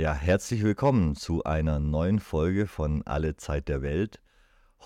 Ja, 0.00 0.14
herzlich 0.14 0.62
willkommen 0.62 1.14
zu 1.14 1.44
einer 1.44 1.78
neuen 1.78 2.20
Folge 2.20 2.66
von 2.66 3.02
Alle 3.02 3.36
Zeit 3.36 3.68
der 3.68 3.82
Welt. 3.82 4.18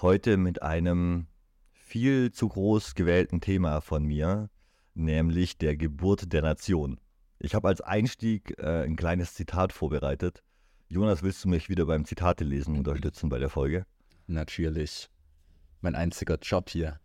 Heute 0.03 0.37
mit 0.37 0.63
einem 0.63 1.29
viel 1.73 2.33
zu 2.33 2.49
groß 2.49 2.97
gewählten 2.97 3.41
Thema 3.41 3.81
von 3.81 4.03
mir, 4.03 4.51
nämlich 4.95 5.57
der 5.57 5.77
Geburt 5.77 6.33
der 6.33 6.43
Nation. 6.43 6.99
Ich 7.39 7.55
habe 7.55 7.69
als 7.69 7.81
Einstieg 7.81 8.59
äh, 8.59 8.83
ein 8.83 8.97
kleines 8.97 9.35
Zitat 9.35 9.73
vorbereitet. 9.73 10.43
Jonas, 10.89 11.23
willst 11.23 11.45
du 11.45 11.49
mich 11.49 11.69
wieder 11.69 11.87
beim 11.87 12.05
Zitate 12.05 12.43
lesen 12.43 12.77
unterstützen 12.77 13.29
bei 13.29 13.39
der 13.39 13.51
Folge? 13.51 13.87
Natürlich. 14.27 15.11
Mein 15.81 15.95
einziger 15.95 16.39
Job 16.43 16.71
hier. 16.71 16.99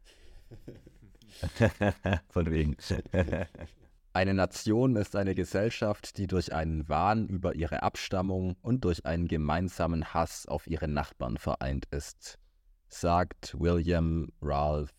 von 2.30 2.50
wegen. 2.50 2.76
Eine 4.12 4.34
Nation 4.34 4.96
ist 4.96 5.16
eine 5.16 5.36
Gesellschaft, 5.36 6.18
die 6.18 6.26
durch 6.26 6.52
einen 6.52 6.90
Wahn 6.90 7.28
über 7.28 7.54
ihre 7.54 7.84
Abstammung 7.84 8.56
und 8.62 8.84
durch 8.84 9.06
einen 9.06 9.28
gemeinsamen 9.28 10.14
Hass 10.14 10.48
auf 10.48 10.66
ihre 10.66 10.88
Nachbarn 10.88 11.38
vereint 11.38 11.86
ist, 11.92 12.40
sagt 12.88 13.56
William 13.60 14.30
Ralph 14.42 14.90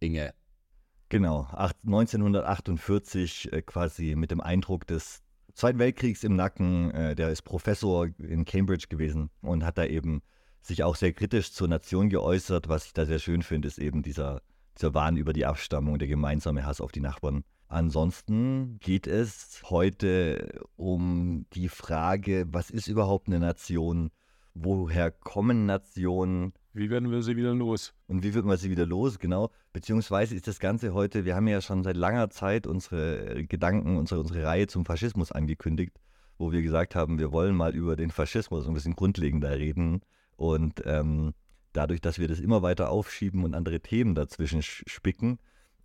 Inge. 0.00 0.34
Genau, 1.08 1.46
1948 1.52 3.52
äh, 3.52 3.62
quasi 3.62 4.16
mit 4.16 4.32
dem 4.32 4.40
Eindruck 4.40 4.86
des 4.86 5.22
Zweiten 5.54 5.78
Weltkriegs 5.78 6.24
im 6.24 6.34
Nacken. 6.34 6.90
Äh, 6.90 7.14
der 7.14 7.30
ist 7.30 7.42
Professor 7.42 8.08
in 8.18 8.44
Cambridge 8.44 8.88
gewesen 8.88 9.30
und 9.40 9.64
hat 9.64 9.78
da 9.78 9.84
eben 9.84 10.20
sich 10.60 10.82
auch 10.82 10.96
sehr 10.96 11.12
kritisch 11.12 11.52
zur 11.52 11.68
Nation 11.68 12.10
geäußert. 12.10 12.68
Was 12.68 12.86
ich 12.86 12.92
da 12.92 13.06
sehr 13.06 13.20
schön 13.20 13.42
finde, 13.42 13.68
ist 13.68 13.78
eben 13.78 14.02
dieser, 14.02 14.42
dieser 14.76 14.92
Wahn 14.94 15.16
über 15.16 15.32
die 15.32 15.46
Abstammung, 15.46 15.98
der 15.98 16.08
gemeinsame 16.08 16.66
Hass 16.66 16.80
auf 16.80 16.92
die 16.92 17.00
Nachbarn. 17.00 17.44
Ansonsten 17.68 18.78
geht 18.80 19.06
es 19.06 19.60
heute 19.68 20.62
um 20.76 21.44
die 21.52 21.68
Frage, 21.68 22.46
was 22.50 22.70
ist 22.70 22.88
überhaupt 22.88 23.28
eine 23.28 23.38
Nation? 23.38 24.10
Woher 24.54 25.10
kommen 25.10 25.66
Nationen? 25.66 26.54
Wie 26.72 26.88
werden 26.88 27.10
wir 27.10 27.22
sie 27.22 27.36
wieder 27.36 27.54
los? 27.54 27.92
Und 28.06 28.22
wie 28.22 28.32
wird 28.32 28.46
man 28.46 28.56
sie 28.56 28.70
wieder 28.70 28.86
los, 28.86 29.18
genau? 29.18 29.50
Beziehungsweise 29.74 30.34
ist 30.34 30.46
das 30.46 30.60
Ganze 30.60 30.94
heute, 30.94 31.26
wir 31.26 31.36
haben 31.36 31.46
ja 31.46 31.60
schon 31.60 31.84
seit 31.84 31.96
langer 31.96 32.30
Zeit 32.30 32.66
unsere 32.66 33.44
Gedanken, 33.44 33.98
unsere, 33.98 34.20
unsere 34.20 34.44
Reihe 34.44 34.66
zum 34.66 34.86
Faschismus 34.86 35.30
angekündigt, 35.30 36.00
wo 36.38 36.52
wir 36.52 36.62
gesagt 36.62 36.94
haben, 36.94 37.18
wir 37.18 37.32
wollen 37.32 37.54
mal 37.54 37.74
über 37.74 37.96
den 37.96 38.10
Faschismus 38.10 38.66
ein 38.66 38.74
bisschen 38.74 38.96
grundlegender 38.96 39.50
reden. 39.50 40.00
Und 40.36 40.82
ähm, 40.86 41.34
dadurch, 41.74 42.00
dass 42.00 42.18
wir 42.18 42.28
das 42.28 42.40
immer 42.40 42.62
weiter 42.62 42.90
aufschieben 42.90 43.44
und 43.44 43.54
andere 43.54 43.80
Themen 43.80 44.14
dazwischen 44.14 44.62
spicken, 44.62 45.38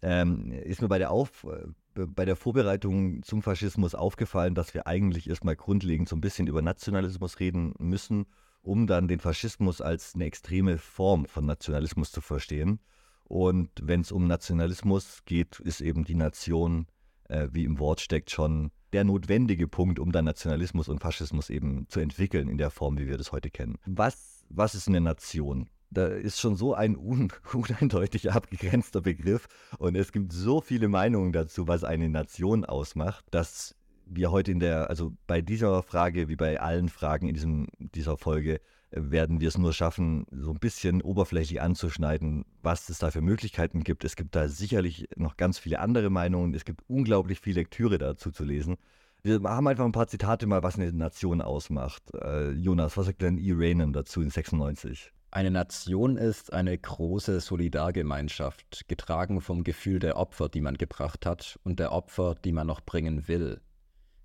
ähm, 0.04 0.52
ist 0.52 0.82
mir 0.82 0.90
bei 0.90 0.98
der, 0.98 1.12
Auf, 1.12 1.46
äh, 1.46 2.06
bei 2.06 2.26
der 2.26 2.36
Vorbereitung 2.36 3.24
zum 3.24 3.42
Faschismus 3.42 3.96
aufgefallen, 3.96 4.54
dass 4.54 4.74
wir 4.74 4.86
eigentlich 4.86 5.30
erstmal 5.30 5.56
grundlegend 5.56 6.10
so 6.10 6.16
ein 6.18 6.22
bisschen 6.22 6.48
über 6.48 6.62
Nationalismus 6.62 7.40
reden 7.40 7.74
müssen, 7.80 8.26
um 8.62 8.86
dann 8.86 9.08
den 9.08 9.20
Faschismus 9.20 9.80
als 9.80 10.14
eine 10.14 10.26
extreme 10.26 10.78
Form 10.78 11.26
von 11.26 11.46
Nationalismus 11.46 12.12
zu 12.12 12.20
verstehen. 12.20 12.80
Und 13.24 13.70
wenn 13.82 14.02
es 14.02 14.12
um 14.12 14.28
Nationalismus 14.28 15.24
geht, 15.24 15.62
ist 15.62 15.80
eben 15.80 16.04
die 16.04 16.16
Nation, 16.16 16.88
äh, 17.30 17.48
wie 17.52 17.64
im 17.64 17.80
Wort 17.80 18.02
steckt, 18.02 18.30
schon 18.30 18.72
der 18.92 19.06
notwendige 19.06 19.70
Punkt, 19.70 20.00
um 20.00 20.12
dann 20.12 20.26
Nationalismus 20.26 20.90
und 20.90 21.00
Faschismus 21.00 21.50
eben 21.50 21.88
zu 21.88 22.02
entwickeln 22.02 22.50
in 22.50 22.58
der 22.58 22.72
Form, 22.72 22.98
wie 22.98 23.08
wir 23.08 23.18
das 23.18 23.32
heute 23.32 23.50
kennen. 23.50 23.78
Was, 23.86 24.46
was 24.50 24.76
ist 24.76 24.90
eine 24.90 25.00
Nation? 25.00 25.70
Da 25.94 26.08
ist 26.08 26.40
schon 26.40 26.56
so 26.56 26.74
ein 26.74 26.98
un 26.98 27.32
uneindeutig 27.54 28.32
abgegrenzter 28.32 29.02
Begriff 29.02 29.48
und 29.78 29.96
es 29.96 30.12
gibt 30.12 30.34
so 30.34 30.62
viele 30.62 30.88
Meinungen 30.88 31.32
dazu, 31.32 31.68
was 31.68 31.84
eine 31.84 32.10
Nation 32.10 32.66
ausmacht, 32.66 33.26
dass 33.32 33.76
wir 34.06 34.32
heute 34.32 34.52
in 34.52 34.60
der, 34.60 34.90
also 34.90 35.14
bei 35.28 35.42
dieser 35.42 35.82
Frage 35.84 36.28
wie 36.28 36.36
bei 36.36 36.60
allen 36.60 36.90
Fragen 36.90 37.28
in 37.28 37.34
diesem, 37.34 37.68
dieser 37.80 38.18
Folge, 38.18 38.60
werden 38.96 39.42
wir 39.42 39.48
es 39.48 39.58
nur 39.58 39.74
schaffen, 39.74 40.26
so 40.32 40.52
ein 40.52 40.60
bisschen 40.60 41.02
oberflächlich 41.02 41.62
anzuschneiden, 41.62 42.46
was 42.62 42.90
es 42.90 43.00
da 43.00 43.10
für 43.10 43.22
Möglichkeiten 43.22 43.84
gibt. 43.84 44.04
Es 44.04 44.16
gibt 44.16 44.36
da 44.36 44.48
sicherlich 44.48 45.08
noch 45.16 45.36
ganz 45.36 45.58
viele 45.58 45.80
andere 45.80 46.12
Meinungen. 46.12 46.54
Es 46.54 46.64
gibt 46.64 46.84
unglaublich 46.88 47.40
viel 47.40 47.56
Lektüre 47.56 47.98
dazu 47.98 48.32
zu 48.32 48.44
lesen. 48.44 48.78
Wir 49.24 49.42
haben 49.44 49.68
einfach 49.68 49.86
ein 49.86 49.94
paar 49.94 50.08
Zitate 50.08 50.46
mal, 50.46 50.64
was 50.64 50.76
eine 50.76 50.92
Nation 50.92 51.42
ausmacht. 51.42 52.04
Äh, 52.14 52.52
Jonas, 52.52 52.98
was 52.98 53.08
sagt 53.08 53.22
denn 53.22 53.38
E. 53.38 53.54
Rainen 53.54 53.94
dazu 53.94 54.22
in 54.22 54.30
96? 54.30 55.12
Eine 55.34 55.50
Nation 55.50 56.16
ist 56.16 56.54
eine 56.54 56.78
große 56.78 57.40
Solidargemeinschaft, 57.40 58.88
getragen 58.88 59.42
vom 59.42 59.64
Gefühl 59.64 59.98
der 59.98 60.16
Opfer, 60.16 60.48
die 60.48 60.62
man 60.62 60.78
gebracht 60.78 61.26
hat 61.26 61.60
und 61.64 61.80
der 61.80 61.92
Opfer, 61.92 62.36
die 62.36 62.52
man 62.52 62.68
noch 62.68 62.82
bringen 62.82 63.28
will. 63.28 63.60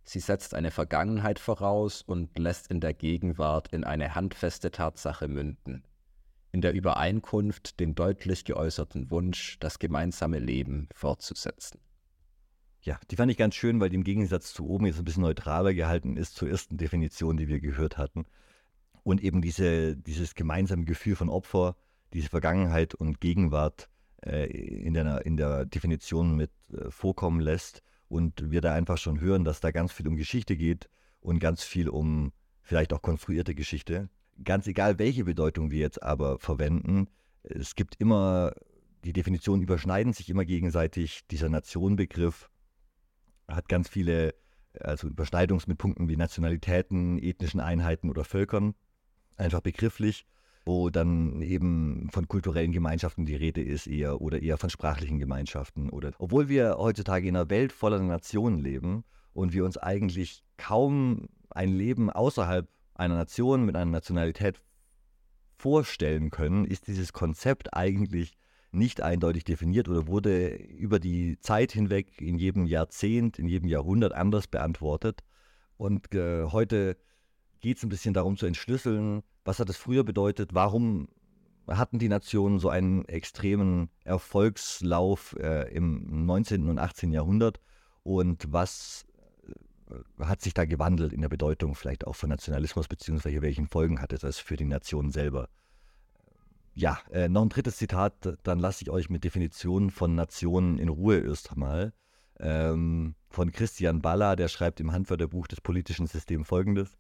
Sie 0.04 0.20
setzt 0.20 0.52
eine 0.52 0.70
Vergangenheit 0.70 1.38
voraus 1.38 2.02
und 2.02 2.38
lässt 2.38 2.70
in 2.70 2.80
der 2.80 2.92
Gegenwart 2.92 3.68
in 3.68 3.84
eine 3.84 4.14
handfeste 4.14 4.70
Tatsache 4.70 5.28
münden. 5.28 5.82
In 6.52 6.60
der 6.60 6.74
Übereinkunft 6.74 7.80
den 7.80 7.94
deutlich 7.94 8.44
geäußerten 8.44 9.10
Wunsch, 9.10 9.58
das 9.60 9.78
gemeinsame 9.78 10.40
Leben 10.40 10.90
fortzusetzen. 10.92 11.80
Ja, 12.82 13.00
die 13.10 13.16
fand 13.16 13.30
ich 13.30 13.38
ganz 13.38 13.54
schön, 13.54 13.80
weil 13.80 13.88
die 13.88 13.96
im 13.96 14.04
Gegensatz 14.04 14.52
zu 14.52 14.68
oben 14.68 14.84
jetzt 14.84 14.98
ein 14.98 15.06
bisschen 15.06 15.22
neutraler 15.22 15.72
gehalten 15.72 16.18
ist 16.18 16.36
zur 16.36 16.50
ersten 16.50 16.76
Definition, 16.76 17.38
die 17.38 17.48
wir 17.48 17.60
gehört 17.60 17.96
hatten 17.96 18.26
und 19.08 19.22
eben 19.22 19.40
diese, 19.40 19.96
dieses 19.96 20.34
gemeinsame 20.34 20.84
Gefühl 20.84 21.16
von 21.16 21.30
Opfer, 21.30 21.76
diese 22.12 22.28
Vergangenheit 22.28 22.94
und 22.94 23.20
Gegenwart 23.20 23.88
äh, 24.22 24.44
in, 24.46 24.92
der, 24.92 25.24
in 25.24 25.38
der 25.38 25.64
Definition 25.64 26.36
mit 26.36 26.50
äh, 26.70 26.90
vorkommen 26.90 27.40
lässt 27.40 27.82
und 28.08 28.50
wir 28.50 28.60
da 28.60 28.74
einfach 28.74 28.98
schon 28.98 29.18
hören, 29.18 29.44
dass 29.44 29.60
da 29.60 29.70
ganz 29.70 29.92
viel 29.92 30.06
um 30.08 30.16
Geschichte 30.16 30.58
geht 30.58 30.90
und 31.20 31.38
ganz 31.38 31.62
viel 31.62 31.88
um 31.88 32.32
vielleicht 32.60 32.92
auch 32.92 33.00
konstruierte 33.00 33.54
Geschichte. 33.54 34.10
Ganz 34.44 34.66
egal, 34.66 34.98
welche 34.98 35.24
Bedeutung 35.24 35.70
wir 35.70 35.78
jetzt 35.78 36.02
aber 36.02 36.38
verwenden, 36.38 37.08
es 37.44 37.74
gibt 37.76 37.94
immer, 37.98 38.52
die 39.04 39.14
Definitionen 39.14 39.62
überschneiden 39.62 40.12
sich 40.12 40.28
immer 40.28 40.44
gegenseitig. 40.44 41.26
Dieser 41.30 41.48
Nationenbegriff 41.48 42.50
hat 43.48 43.70
ganz 43.70 43.88
viele 43.88 44.34
also 44.78 45.08
Überschneidungs 45.08 45.66
mit 45.66 45.78
Punkten 45.78 46.10
wie 46.10 46.16
Nationalitäten, 46.16 47.18
ethnischen 47.18 47.60
Einheiten 47.60 48.10
oder 48.10 48.22
Völkern 48.22 48.74
einfach 49.38 49.60
begrifflich, 49.60 50.26
wo 50.64 50.90
dann 50.90 51.40
eben 51.40 52.08
von 52.12 52.28
kulturellen 52.28 52.72
Gemeinschaften 52.72 53.24
die 53.24 53.36
Rede 53.36 53.62
ist 53.62 53.86
eher 53.86 54.20
oder 54.20 54.42
eher 54.42 54.58
von 54.58 54.70
sprachlichen 54.70 55.18
Gemeinschaften 55.18 55.88
oder 55.88 56.12
obwohl 56.18 56.48
wir 56.48 56.76
heutzutage 56.78 57.26
in 57.26 57.36
einer 57.36 57.48
Welt 57.48 57.72
voller 57.72 58.00
Nationen 58.00 58.58
leben 58.58 59.04
und 59.32 59.52
wir 59.52 59.64
uns 59.64 59.78
eigentlich 59.78 60.42
kaum 60.56 61.28
ein 61.50 61.72
Leben 61.72 62.10
außerhalb 62.10 62.68
einer 62.94 63.16
Nation 63.16 63.64
mit 63.64 63.76
einer 63.76 63.90
Nationalität 63.90 64.60
vorstellen 65.56 66.30
können, 66.30 66.64
ist 66.64 66.86
dieses 66.86 67.12
Konzept 67.12 67.74
eigentlich 67.74 68.36
nicht 68.70 69.00
eindeutig 69.00 69.44
definiert 69.44 69.88
oder 69.88 70.06
wurde 70.06 70.48
über 70.48 70.98
die 70.98 71.38
Zeit 71.40 71.72
hinweg 71.72 72.20
in 72.20 72.38
jedem 72.38 72.66
Jahrzehnt, 72.66 73.38
in 73.38 73.48
jedem 73.48 73.68
Jahrhundert 73.68 74.12
anders 74.12 74.46
beantwortet. 74.46 75.24
Und 75.76 76.14
äh, 76.14 76.44
heute 76.44 76.96
geht 77.60 77.78
es 77.78 77.82
ein 77.82 77.88
bisschen 77.88 78.14
darum 78.14 78.36
zu 78.36 78.46
entschlüsseln, 78.46 79.22
was 79.44 79.58
hat 79.58 79.68
es 79.68 79.76
früher 79.76 80.04
bedeutet, 80.04 80.54
warum 80.54 81.08
hatten 81.66 81.98
die 81.98 82.08
Nationen 82.08 82.58
so 82.58 82.70
einen 82.70 83.04
extremen 83.06 83.90
Erfolgslauf 84.04 85.36
äh, 85.38 85.72
im 85.74 86.26
19. 86.26 86.68
und 86.68 86.78
18. 86.78 87.12
Jahrhundert 87.12 87.60
und 88.02 88.52
was 88.52 89.04
äh, 89.90 90.24
hat 90.24 90.40
sich 90.40 90.54
da 90.54 90.64
gewandelt 90.64 91.12
in 91.12 91.20
der 91.20 91.28
Bedeutung 91.28 91.74
vielleicht 91.74 92.06
auch 92.06 92.16
von 92.16 92.30
Nationalismus, 92.30 92.88
beziehungsweise 92.88 93.42
welchen 93.42 93.66
Folgen 93.66 94.00
hatte 94.00 94.18
das 94.18 94.38
für 94.38 94.56
die 94.56 94.64
Nation 94.64 95.10
selber? 95.10 95.48
Ja, 96.74 97.00
äh, 97.10 97.28
noch 97.28 97.42
ein 97.42 97.48
drittes 97.48 97.76
Zitat, 97.76 98.38
dann 98.44 98.60
lasse 98.60 98.82
ich 98.82 98.90
euch 98.90 99.10
mit 99.10 99.24
Definitionen 99.24 99.90
von 99.90 100.14
Nationen 100.14 100.78
in 100.78 100.88
Ruhe 100.88 101.18
erst 101.18 101.52
einmal. 101.52 101.92
Ähm, 102.40 103.16
von 103.30 103.50
Christian 103.50 104.00
Baller, 104.00 104.36
der 104.36 104.46
schreibt 104.46 104.78
im 104.78 104.92
Handwörterbuch 104.92 105.48
des 105.48 105.60
politischen 105.60 106.06
Systems 106.06 106.46
folgendes. 106.46 106.96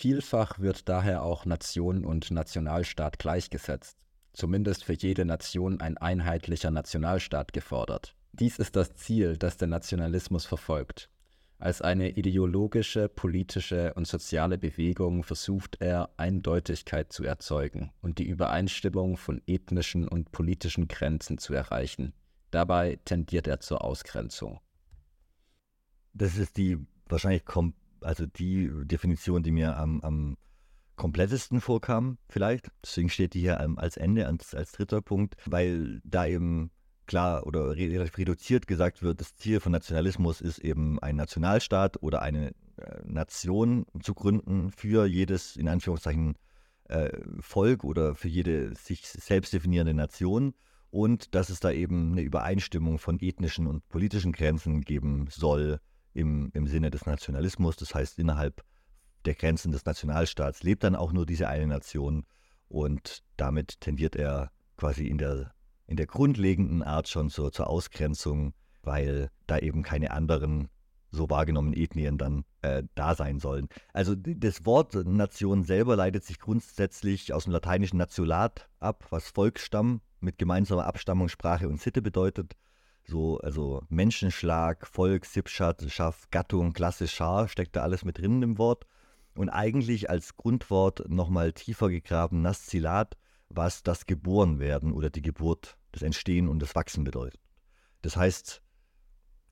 Vielfach 0.00 0.58
wird 0.58 0.88
daher 0.88 1.22
auch 1.22 1.44
Nation 1.44 2.06
und 2.06 2.30
Nationalstaat 2.30 3.18
gleichgesetzt, 3.18 3.98
zumindest 4.32 4.82
für 4.82 4.94
jede 4.94 5.26
Nation 5.26 5.78
ein 5.82 5.98
einheitlicher 5.98 6.70
Nationalstaat 6.70 7.52
gefordert. 7.52 8.16
Dies 8.32 8.58
ist 8.58 8.76
das 8.76 8.94
Ziel, 8.94 9.36
das 9.36 9.58
der 9.58 9.68
Nationalismus 9.68 10.46
verfolgt. 10.46 11.10
Als 11.58 11.82
eine 11.82 12.12
ideologische, 12.16 13.10
politische 13.10 13.92
und 13.92 14.06
soziale 14.06 14.56
Bewegung 14.56 15.22
versucht 15.22 15.76
er, 15.82 16.08
Eindeutigkeit 16.16 17.12
zu 17.12 17.24
erzeugen 17.24 17.92
und 18.00 18.16
die 18.16 18.26
Übereinstimmung 18.26 19.18
von 19.18 19.42
ethnischen 19.46 20.08
und 20.08 20.32
politischen 20.32 20.88
Grenzen 20.88 21.36
zu 21.36 21.52
erreichen. 21.52 22.14
Dabei 22.50 22.98
tendiert 23.04 23.46
er 23.46 23.60
zur 23.60 23.84
Ausgrenzung. 23.84 24.60
Das 26.14 26.38
ist 26.38 26.56
die 26.56 26.78
wahrscheinlich 27.06 27.44
kom 27.44 27.74
also 28.02 28.26
die 28.26 28.70
Definition, 28.84 29.42
die 29.42 29.50
mir 29.50 29.76
am, 29.76 30.00
am 30.00 30.36
komplettesten 30.96 31.60
vorkam, 31.60 32.18
vielleicht. 32.28 32.70
Deswegen 32.84 33.08
steht 33.08 33.34
die 33.34 33.40
hier 33.40 33.60
als 33.78 33.96
Ende, 33.96 34.26
als, 34.26 34.54
als 34.54 34.72
dritter 34.72 35.00
Punkt, 35.00 35.34
weil 35.46 36.00
da 36.04 36.26
eben 36.26 36.70
klar 37.06 37.46
oder 37.46 37.74
reduziert 37.74 38.66
gesagt 38.66 39.02
wird, 39.02 39.20
das 39.20 39.34
Ziel 39.34 39.60
von 39.60 39.72
Nationalismus 39.72 40.40
ist 40.40 40.58
eben 40.58 41.00
ein 41.00 41.16
Nationalstaat 41.16 42.02
oder 42.02 42.22
eine 42.22 42.50
äh, 42.76 43.00
Nation 43.04 43.86
zu 44.00 44.14
gründen 44.14 44.70
für 44.70 45.06
jedes, 45.06 45.56
in 45.56 45.68
Anführungszeichen, 45.68 46.36
äh, 46.84 47.10
Volk 47.40 47.82
oder 47.82 48.14
für 48.14 48.28
jede 48.28 48.74
sich 48.76 49.08
selbst 49.08 49.52
definierende 49.52 49.94
Nation 49.94 50.54
und 50.90 51.34
dass 51.34 51.48
es 51.48 51.60
da 51.60 51.70
eben 51.72 52.12
eine 52.12 52.22
Übereinstimmung 52.22 52.98
von 52.98 53.18
ethnischen 53.20 53.66
und 53.66 53.88
politischen 53.88 54.32
Grenzen 54.32 54.82
geben 54.82 55.26
soll 55.30 55.80
im, 56.12 56.50
im 56.54 56.66
Sinne 56.66 56.90
des 56.90 57.06
Nationalismus. 57.06 57.76
Das 57.76 57.94
heißt, 57.94 58.18
innerhalb 58.18 58.64
der 59.24 59.34
Grenzen 59.34 59.72
des 59.72 59.84
Nationalstaats 59.84 60.62
lebt 60.62 60.84
dann 60.84 60.96
auch 60.96 61.12
nur 61.12 61.26
diese 61.26 61.48
eine 61.48 61.66
Nation 61.66 62.24
und 62.68 63.22
damit 63.36 63.80
tendiert 63.80 64.16
er 64.16 64.50
quasi 64.76 65.06
in 65.06 65.18
der, 65.18 65.52
in 65.86 65.96
der 65.96 66.06
grundlegenden 66.06 66.82
Art 66.82 67.08
schon 67.08 67.30
zur, 67.30 67.52
zur 67.52 67.68
Ausgrenzung, 67.68 68.54
weil 68.82 69.30
da 69.46 69.58
eben 69.58 69.82
keine 69.82 70.10
anderen 70.12 70.68
so 71.10 71.28
wahrgenommenen 71.28 71.78
Ethnien 71.78 72.18
dann 72.18 72.44
äh, 72.62 72.84
da 72.94 73.14
sein 73.14 73.40
sollen. 73.40 73.68
Also 73.92 74.14
das 74.14 74.64
Wort 74.64 74.94
Nation 74.94 75.64
selber 75.64 75.96
leitet 75.96 76.24
sich 76.24 76.38
grundsätzlich 76.38 77.32
aus 77.32 77.44
dem 77.44 77.52
lateinischen 77.52 77.96
Nationalat 77.96 78.68
ab, 78.78 79.06
was 79.10 79.28
Volksstamm 79.28 80.00
mit 80.20 80.38
gemeinsamer 80.38 80.86
Abstammung, 80.86 81.28
Sprache 81.28 81.68
und 81.68 81.80
Sitte 81.80 82.02
bedeutet. 82.02 82.54
So, 83.10 83.38
also 83.38 83.82
Menschenschlag, 83.88 84.86
Volk, 84.86 85.26
Sippschaft, 85.26 86.30
Gattung, 86.30 86.72
Klasse, 86.72 87.08
Schar, 87.08 87.48
steckt 87.48 87.74
da 87.74 87.82
alles 87.82 88.04
mit 88.04 88.18
drin 88.18 88.40
im 88.40 88.56
Wort. 88.56 88.86
Und 89.34 89.48
eigentlich 89.48 90.08
als 90.08 90.36
Grundwort 90.36 91.08
nochmal 91.08 91.52
tiefer 91.52 91.88
gegraben, 91.88 92.40
Naszilat, 92.40 93.16
was 93.48 93.82
das 93.82 94.06
Geborenwerden 94.06 94.92
oder 94.92 95.10
die 95.10 95.22
Geburt, 95.22 95.76
das 95.90 96.02
Entstehen 96.02 96.46
und 96.46 96.60
das 96.60 96.76
Wachsen 96.76 97.02
bedeutet. 97.02 97.40
Das 98.02 98.16
heißt, 98.16 98.62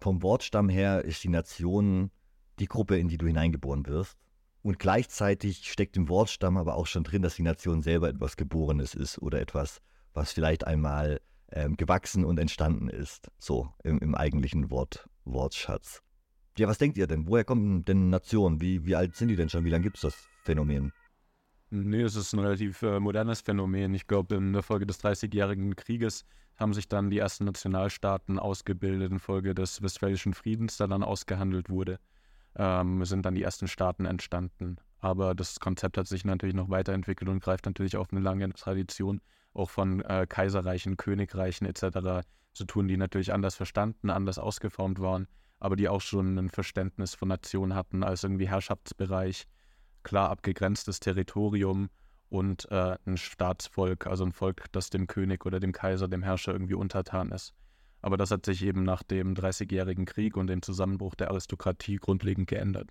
vom 0.01 0.23
Wortstamm 0.23 0.69
her 0.69 1.05
ist 1.05 1.25
die 1.25 1.29
Nation 1.29 2.13
die 2.61 2.67
Gruppe, 2.67 2.97
in 2.97 3.09
die 3.09 3.19
du 3.19 3.27
hineingeboren 3.27 3.87
wirst. 3.87 4.17
Und 4.63 4.79
gleichzeitig 4.79 5.69
steckt 5.69 5.97
im 5.97 6.09
Wortstamm 6.09 6.59
aber 6.59 6.77
auch 6.77 6.87
schon 6.87 7.03
drin, 7.03 7.23
dass 7.23 7.35
die 7.35 7.43
Nation 7.43 7.83
selber 7.83 8.09
etwas 8.09 8.37
Geborenes 8.37 8.95
ist 8.95 9.19
oder 9.19 9.41
etwas, 9.41 9.81
was 10.15 10.31
vielleicht 10.31 10.65
einmal 10.65 11.21
ähm, 11.53 11.77
gewachsen 11.77 12.25
und 12.25 12.39
entstanden 12.39 12.89
ist. 12.89 13.31
So 13.39 13.73
im, 13.83 13.99
im 13.99 14.15
eigentlichen 14.15 14.71
Wort, 14.71 15.09
Wortschatz. 15.25 16.03
Ja, 16.59 16.67
was 16.67 16.79
denkt 16.79 16.97
ihr 16.99 17.07
denn? 17.07 17.29
Woher 17.29 17.45
kommen 17.45 17.85
denn 17.85 18.11
Nationen? 18.11 18.61
Wie, 18.61 18.85
wie 18.85 18.97
alt 18.97 19.15
sind 19.15 19.29
die 19.29 19.37
denn 19.37 19.49
schon? 19.49 19.65
Wie 19.65 19.71
lange 19.71 19.85
gibt 19.85 19.97
es 19.97 20.03
das 20.03 20.29
Phänomen? 20.43 20.93
Nee, 21.71 22.03
es 22.03 22.17
ist 22.17 22.33
ein 22.33 22.41
relativ 22.41 22.83
äh, 22.83 22.99
modernes 22.99 23.43
Phänomen. 23.43 23.95
Ich 23.95 24.07
glaube, 24.07 24.37
in 24.37 24.53
der 24.53 24.63
Folge 24.63 24.87
des 24.87 24.99
Dreißigjährigen 24.99 25.77
Krieges 25.77 26.25
haben 26.57 26.75
sich 26.75 26.89
dann 26.89 27.11
die 27.11 27.19
ersten 27.19 27.45
Nationalstaaten 27.45 28.39
ausgebildet, 28.39 29.13
infolge 29.13 29.55
des 29.55 29.83
Westfälischen 29.83 30.35
Friedens, 30.35 30.79
der 30.79 30.89
dann 30.89 31.05
ausgehandelt 31.05 31.71
wurde, 31.71 32.01
ähm, 32.57 33.05
sind 33.05 33.25
dann 33.25 33.35
die 33.35 33.43
ersten 33.43 33.69
Staaten 33.69 34.07
entstanden. 34.07 34.79
Aber 35.01 35.35
das 35.35 35.61
Konzept 35.61 35.97
hat 35.97 36.09
sich 36.09 36.25
natürlich 36.25 36.55
noch 36.55 36.71
weiterentwickelt 36.71 37.31
und 37.31 37.43
greift 37.43 37.67
natürlich 37.67 37.97
auf 37.97 38.09
eine 38.11 38.21
lange 38.21 38.53
Tradition 38.53 39.21
auch 39.55 39.71
von 39.71 40.03
äh, 40.03 40.27
Kaiserreichen, 40.29 40.97
Königreichen 40.97 41.67
etc. 41.67 42.27
zu 42.53 42.65
tun, 42.65 42.89
die 42.89 42.97
natürlich 42.97 43.33
anders 43.33 43.55
verstanden, 43.55 44.11
anders 44.11 44.39
ausgeformt 44.39 45.01
waren, 45.01 45.27
aber 45.59 45.77
die 45.77 45.89
auch 45.89 46.01
schon 46.01 46.39
ein 46.39 46.51
Verständnis 46.51 47.15
von 47.15 47.29
Nation 47.29 47.75
hatten 47.75 48.03
als 48.03 48.25
irgendwie 48.25 48.49
Herrschaftsbereich, 48.49 49.47
klar 50.03 50.31
abgegrenztes 50.31 51.01
Territorium 51.01 51.89
und 52.29 52.71
äh, 52.71 52.97
ein 53.07 53.17
Staatsvolk, 53.17 54.07
also 54.07 54.25
ein 54.25 54.33
Volk, 54.33 54.67
das 54.73 54.91
dem 54.91 55.07
König 55.07 55.47
oder 55.47 55.61
dem 55.61 55.73
Kaiser, 55.73 56.09
dem 56.09 56.23
Herrscher 56.23 56.53
irgendwie 56.53 56.75
untertan 56.75 57.31
ist. 57.33 57.55
Aber 58.01 58.17
das 58.17 58.31
hat 58.31 58.47
sich 58.47 58.63
eben 58.63 58.85
nach 58.85 59.03
dem 59.03 59.35
Dreißigjährigen 59.35 60.05
Krieg 60.05 60.37
und 60.37 60.47
dem 60.47 60.63
Zusammenbruch 60.63 61.15
der 61.15 61.31
Aristokratie 61.31 61.97
grundlegend 61.97 62.49
geändert. 62.49 62.91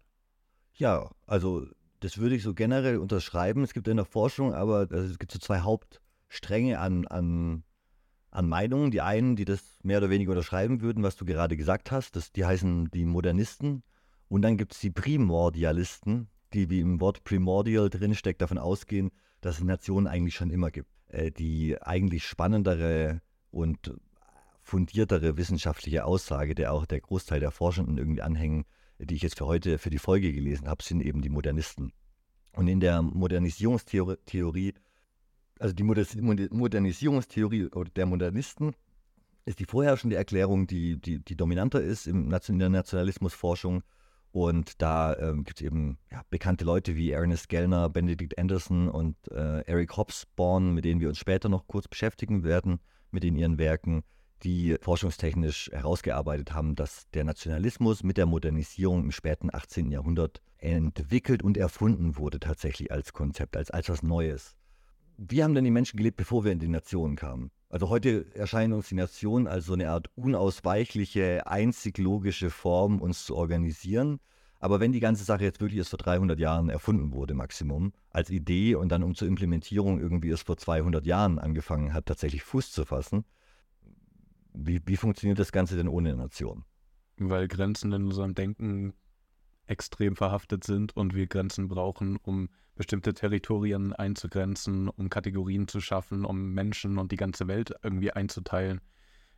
Ja, 0.73 1.09
also 1.25 1.65
das 1.99 2.17
würde 2.17 2.35
ich 2.35 2.43
so 2.43 2.53
generell 2.53 2.97
unterschreiben. 2.97 3.63
Es 3.63 3.73
gibt 3.73 3.87
in 3.87 3.97
der 3.97 4.05
Forschung 4.05 4.53
aber 4.53 4.87
also 4.89 5.11
es 5.11 5.19
gibt 5.19 5.31
so 5.31 5.39
zwei 5.39 5.59
Hauptstränge 5.59 6.79
an, 6.79 7.07
an, 7.07 7.63
an 8.31 8.47
Meinungen. 8.47 8.91
Die 8.91 9.01
einen, 9.01 9.35
die 9.35 9.45
das 9.45 9.79
mehr 9.83 9.97
oder 9.99 10.09
weniger 10.09 10.31
unterschreiben 10.31 10.81
würden, 10.81 11.03
was 11.03 11.15
du 11.15 11.25
gerade 11.25 11.57
gesagt 11.57 11.91
hast, 11.91 12.15
das, 12.15 12.31
die 12.31 12.45
heißen 12.45 12.89
die 12.91 13.05
Modernisten. 13.05 13.83
Und 14.29 14.41
dann 14.41 14.57
gibt 14.57 14.73
es 14.73 14.79
die 14.79 14.91
Primordialisten, 14.91 16.27
die 16.53 16.69
wie 16.69 16.81
im 16.81 16.99
Wort 16.99 17.23
primordial 17.23 17.89
drinsteckt, 17.89 18.41
davon 18.41 18.57
ausgehen, 18.57 19.11
dass 19.41 19.57
es 19.57 19.63
Nationen 19.63 20.07
eigentlich 20.07 20.35
schon 20.35 20.49
immer 20.49 20.71
gibt. 20.71 20.89
Äh, 21.09 21.31
die 21.31 21.81
eigentlich 21.81 22.25
spannendere 22.25 23.21
und 23.51 23.93
fundiertere 24.61 25.37
wissenschaftliche 25.37 26.03
Aussage, 26.03 26.53
der 26.53 26.73
auch 26.73 26.85
der 26.85 26.99
Großteil 26.99 27.39
der 27.39 27.51
Forschenden 27.51 27.97
irgendwie 27.97 28.21
anhängen, 28.21 28.65
die 28.99 29.15
ich 29.15 29.21
jetzt 29.21 29.37
für 29.37 29.45
heute 29.45 29.77
für 29.77 29.89
die 29.89 29.99
Folge 29.99 30.31
gelesen 30.33 30.67
habe, 30.67 30.83
sind 30.83 31.01
eben 31.01 31.21
die 31.21 31.29
Modernisten. 31.29 31.91
Und 32.53 32.67
in 32.67 32.79
der 32.79 33.01
Modernisierungstheorie, 33.01 34.73
also 35.59 35.73
die 35.73 35.83
Modernisierungstheorie 35.83 37.69
der 37.95 38.05
Modernisten, 38.05 38.73
ist 39.45 39.59
die 39.59 39.65
vorherrschende 39.65 40.15
Erklärung, 40.15 40.67
die, 40.67 40.99
die, 40.99 41.19
die 41.19 41.35
dominanter 41.35 41.81
ist 41.81 42.07
in 42.07 42.29
der 42.29 42.69
Nationalismusforschung 42.69 43.83
und 44.31 44.81
da 44.81 45.15
ähm, 45.17 45.43
gibt 45.43 45.59
es 45.59 45.65
eben 45.65 45.97
ja, 46.11 46.21
bekannte 46.29 46.65
Leute 46.65 46.95
wie 46.95 47.11
Ernest 47.11 47.49
Gellner, 47.49 47.89
Benedict 47.89 48.37
Anderson 48.37 48.89
und 48.89 49.15
äh, 49.31 49.61
Eric 49.61 49.97
Hobsbawm, 49.97 50.73
mit 50.75 50.85
denen 50.85 51.01
wir 51.01 51.09
uns 51.09 51.17
später 51.17 51.49
noch 51.49 51.67
kurz 51.67 51.87
beschäftigen 51.87 52.43
werden, 52.43 52.79
mit 53.09 53.23
in 53.23 53.35
ihren 53.35 53.57
Werken, 53.57 54.03
die 54.43 54.77
forschungstechnisch 54.81 55.69
herausgearbeitet 55.71 56.53
haben, 56.53 56.75
dass 56.75 57.09
der 57.13 57.23
Nationalismus 57.23 58.03
mit 58.03 58.17
der 58.17 58.25
Modernisierung 58.25 59.03
im 59.03 59.11
späten 59.11 59.49
18. 59.53 59.91
Jahrhundert 59.91 60.41
entwickelt 60.57 61.43
und 61.43 61.57
erfunden 61.57 62.17
wurde 62.17 62.39
tatsächlich 62.39 62.91
als 62.91 63.13
Konzept, 63.13 63.57
als, 63.57 63.71
was 63.89 64.03
Neues. 64.03 64.55
Wie 65.17 65.43
haben 65.43 65.55
denn 65.55 65.63
die 65.63 65.71
Menschen 65.71 65.97
gelebt, 65.97 66.17
bevor 66.17 66.43
wir 66.43 66.51
in 66.51 66.59
die 66.59 66.67
Nationen 66.67 67.15
kamen? 67.15 67.51
Also 67.69 67.89
heute 67.89 68.33
erscheint 68.35 68.73
uns 68.73 68.87
die 68.87 68.95
Nation 68.95 69.47
als 69.47 69.65
so 69.65 69.73
eine 69.73 69.89
Art 69.89 70.09
unausweichliche, 70.15 71.47
einzig 71.47 71.97
logische 71.97 72.49
Form, 72.49 73.01
uns 73.01 73.25
zu 73.25 73.35
organisieren. 73.35 74.19
Aber 74.59 74.79
wenn 74.79 74.91
die 74.91 74.99
ganze 74.99 75.23
Sache 75.23 75.43
jetzt 75.43 75.59
wirklich 75.59 75.79
erst 75.79 75.91
vor 75.91 75.99
300 75.99 76.39
Jahren 76.39 76.69
erfunden 76.69 77.13
wurde, 77.13 77.33
Maximum, 77.33 77.93
als 78.09 78.29
Idee 78.29 78.75
und 78.75 78.89
dann 78.89 79.03
um 79.03 79.15
zur 79.15 79.27
Implementierung 79.27 79.99
irgendwie 79.99 80.29
erst 80.29 80.45
vor 80.45 80.57
200 80.57 81.05
Jahren 81.05 81.39
angefangen 81.39 81.93
hat, 81.93 82.05
tatsächlich 82.05 82.43
Fuß 82.43 82.71
zu 82.71 82.85
fassen, 82.85 83.25
wie, 84.57 84.81
wie 84.85 84.97
funktioniert 84.97 85.39
das 85.39 85.51
Ganze 85.51 85.75
denn 85.75 85.87
ohne 85.87 86.15
Nation? 86.15 86.65
Weil 87.17 87.47
Grenzen 87.47 87.91
in 87.93 88.05
unserem 88.05 88.35
Denken 88.35 88.93
extrem 89.65 90.15
verhaftet 90.15 90.63
sind 90.63 90.95
und 90.95 91.13
wir 91.13 91.27
Grenzen 91.27 91.67
brauchen, 91.67 92.17
um 92.17 92.49
bestimmte 92.75 93.13
Territorien 93.13 93.93
einzugrenzen, 93.93 94.87
um 94.87 95.09
Kategorien 95.09 95.67
zu 95.67 95.81
schaffen, 95.81 96.25
um 96.25 96.53
Menschen 96.53 96.97
und 96.97 97.11
die 97.11 97.17
ganze 97.17 97.47
Welt 97.47 97.73
irgendwie 97.83 98.11
einzuteilen 98.11 98.81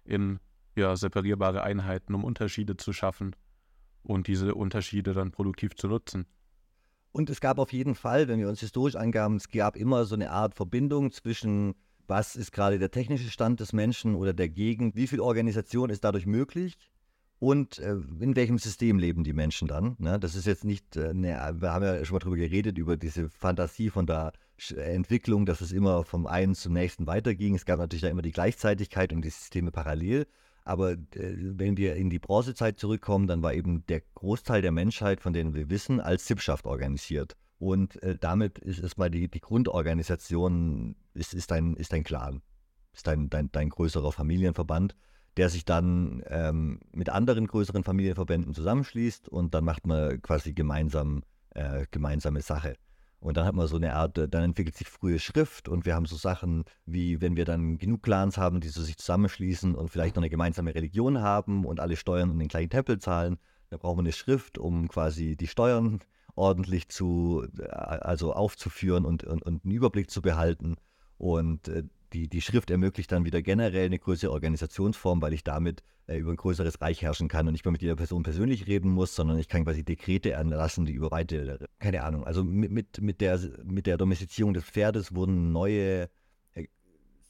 in 0.03 0.39
ja, 0.75 0.95
separierbare 0.95 1.63
Einheiten, 1.63 2.13
um 2.13 2.23
Unterschiede 2.23 2.77
zu 2.77 2.93
schaffen 2.93 3.35
und 4.03 4.27
diese 4.27 4.55
Unterschiede 4.55 5.13
dann 5.13 5.31
produktiv 5.31 5.75
zu 5.75 5.87
nutzen. 5.87 6.25
Und 7.11 7.29
es 7.29 7.41
gab 7.41 7.57
auf 7.57 7.73
jeden 7.73 7.95
Fall, 7.95 8.27
wenn 8.27 8.39
wir 8.39 8.49
uns 8.49 8.59
historisch 8.59 8.95
angaben, 8.95 9.37
es 9.37 9.49
gab 9.49 9.75
immer 9.75 10.05
so 10.05 10.15
eine 10.15 10.31
Art 10.31 10.53
Verbindung 10.53 11.11
zwischen, 11.11 11.75
was 12.09 12.35
ist 12.35 12.51
gerade 12.51 12.79
der 12.79 12.91
technische 12.91 13.29
Stand 13.29 13.59
des 13.59 13.73
Menschen 13.73 14.15
oder 14.15 14.33
der 14.33 14.49
Gegend, 14.49 14.95
wie 14.95 15.07
viel 15.07 15.19
Organisation 15.19 15.89
ist 15.89 16.03
dadurch 16.03 16.25
möglich 16.25 16.77
und 17.39 17.79
äh, 17.79 17.95
in 18.19 18.35
welchem 18.35 18.57
System 18.57 18.99
leben 18.99 19.23
die 19.23 19.33
Menschen 19.33 19.67
dann. 19.67 19.95
Ne? 19.97 20.19
Das 20.19 20.35
ist 20.35 20.45
jetzt 20.45 20.65
nicht, 20.65 20.97
äh, 20.97 21.13
ne, 21.13 21.55
wir 21.57 21.71
haben 21.71 21.85
ja 21.85 22.03
schon 22.03 22.15
mal 22.15 22.19
drüber 22.19 22.35
geredet, 22.35 22.77
über 22.77 22.97
diese 22.97 23.29
Fantasie 23.29 23.89
von 23.89 24.05
der 24.05 24.33
Entwicklung, 24.75 25.45
dass 25.45 25.61
es 25.61 25.71
immer 25.71 26.03
vom 26.03 26.27
einen 26.27 26.53
zum 26.53 26.73
nächsten 26.73 27.07
weiterging. 27.07 27.55
Es 27.55 27.65
gab 27.65 27.79
natürlich 27.79 28.01
da 28.01 28.09
immer 28.09 28.21
die 28.21 28.33
Gleichzeitigkeit 28.33 29.13
und 29.13 29.23
die 29.23 29.29
Systeme 29.29 29.71
parallel. 29.71 30.27
Aber 30.65 30.91
äh, 30.91 30.97
wenn 31.15 31.77
wir 31.77 31.95
in 31.95 32.09
die 32.09 32.19
Bronzezeit 32.19 32.77
zurückkommen, 32.77 33.27
dann 33.27 33.41
war 33.41 33.53
eben 33.53 33.85
der 33.87 34.01
Großteil 34.15 34.61
der 34.61 34.73
Menschheit, 34.73 35.21
von 35.21 35.31
denen 35.31 35.53
wir 35.55 35.69
wissen, 35.69 36.01
als 36.01 36.27
Sippschaft 36.27 36.65
organisiert. 36.65 37.37
Und 37.59 38.01
äh, 38.01 38.17
damit 38.17 38.57
ist 38.57 38.79
erstmal 38.79 39.11
die, 39.11 39.27
die 39.27 39.41
Grundorganisation, 39.41 40.95
ist, 41.13 41.33
ist, 41.33 41.51
dein, 41.51 41.75
ist 41.75 41.93
dein 41.93 42.03
Clan, 42.03 42.41
ist 42.93 43.05
dein, 43.05 43.29
dein, 43.29 43.51
dein 43.51 43.69
größerer 43.69 44.11
Familienverband 44.11 44.95
der 45.37 45.49
sich 45.49 45.63
dann 45.63 46.21
ähm, 46.27 46.81
mit 46.91 47.07
anderen 47.07 47.47
größeren 47.47 47.83
Familienverbänden 47.83 48.53
zusammenschließt 48.53 49.29
und 49.29 49.53
dann 49.53 49.63
macht 49.63 49.87
man 49.87 50.21
quasi 50.21 50.51
gemeinsam 50.51 51.23
äh, 51.51 51.85
gemeinsame 51.91 52.41
Sache. 52.41 52.75
Und 53.21 53.35
dann 53.35 53.45
hat 53.45 53.55
man 53.55 53.67
so 53.67 53.75
eine 53.75 53.95
Art, 53.95 54.17
äh, 54.17 54.27
dann 54.27 54.43
entwickelt 54.43 54.75
sich 54.75 54.87
frühe 54.87 55.19
Schrift 55.19 55.67
und 55.67 55.85
wir 55.85 55.95
haben 55.95 56.05
so 56.05 56.15
Sachen 56.15 56.63
wie, 56.85 57.21
wenn 57.21 57.35
wir 57.35 57.45
dann 57.45 57.77
genug 57.77 58.03
Clans 58.03 58.37
haben, 58.37 58.59
die 58.61 58.69
so 58.69 58.81
sich 58.81 58.97
zusammenschließen 58.97 59.75
und 59.75 59.89
vielleicht 59.89 60.15
noch 60.15 60.21
eine 60.21 60.29
gemeinsame 60.29 60.73
Religion 60.73 61.21
haben 61.21 61.65
und 61.65 61.79
alle 61.79 61.95
Steuern 61.95 62.31
und 62.31 62.39
den 62.39 62.47
gleichen 62.47 62.69
Tempel 62.69 62.99
zahlen, 62.99 63.37
dann 63.69 63.79
brauchen 63.79 63.97
wir 63.97 64.03
eine 64.03 64.13
Schrift, 64.13 64.57
um 64.57 64.87
quasi 64.87 65.35
die 65.35 65.47
Steuern 65.47 65.99
ordentlich 66.39 66.89
zu, 66.89 67.45
äh, 67.59 67.67
also 67.67 68.33
aufzuführen 68.33 69.05
und, 69.05 69.23
und, 69.23 69.43
und 69.43 69.65
einen 69.65 69.73
Überblick 69.73 70.09
zu 70.09 70.21
behalten. 70.21 70.75
Und 71.17 71.67
äh, 71.67 71.83
die, 72.13 72.27
die 72.27 72.41
Schrift 72.41 72.71
ermöglicht 72.71 73.11
dann 73.11 73.25
wieder 73.25 73.41
generell 73.41 73.85
eine 73.85 73.99
größere 73.99 74.31
Organisationsform, 74.31 75.21
weil 75.21 75.33
ich 75.33 75.43
damit 75.43 75.83
äh, 76.07 76.17
über 76.17 76.31
ein 76.31 76.37
größeres 76.37 76.81
Reich 76.81 77.01
herrschen 77.03 77.27
kann 77.27 77.45
und 77.47 77.51
nicht 77.51 77.65
mehr 77.65 77.71
mit 77.71 77.81
jeder 77.81 77.95
Person 77.95 78.23
persönlich 78.23 78.65
reden 78.65 78.89
muss, 78.89 79.15
sondern 79.15 79.37
ich 79.37 79.47
kann 79.47 79.63
quasi 79.63 79.83
Dekrete 79.83 80.31
erlassen, 80.31 80.85
die 80.85 80.93
über 80.93 81.11
weite, 81.11 81.67
keine 81.77 82.03
Ahnung, 82.03 82.23
also 82.23 82.43
mit, 82.43 82.71
mit, 82.71 83.01
mit, 83.01 83.21
der, 83.21 83.39
mit 83.63 83.85
der 83.85 83.97
Domestizierung 83.97 84.53
des 84.53 84.63
Pferdes 84.63 85.13
wurden 85.13 85.51
neue 85.51 86.09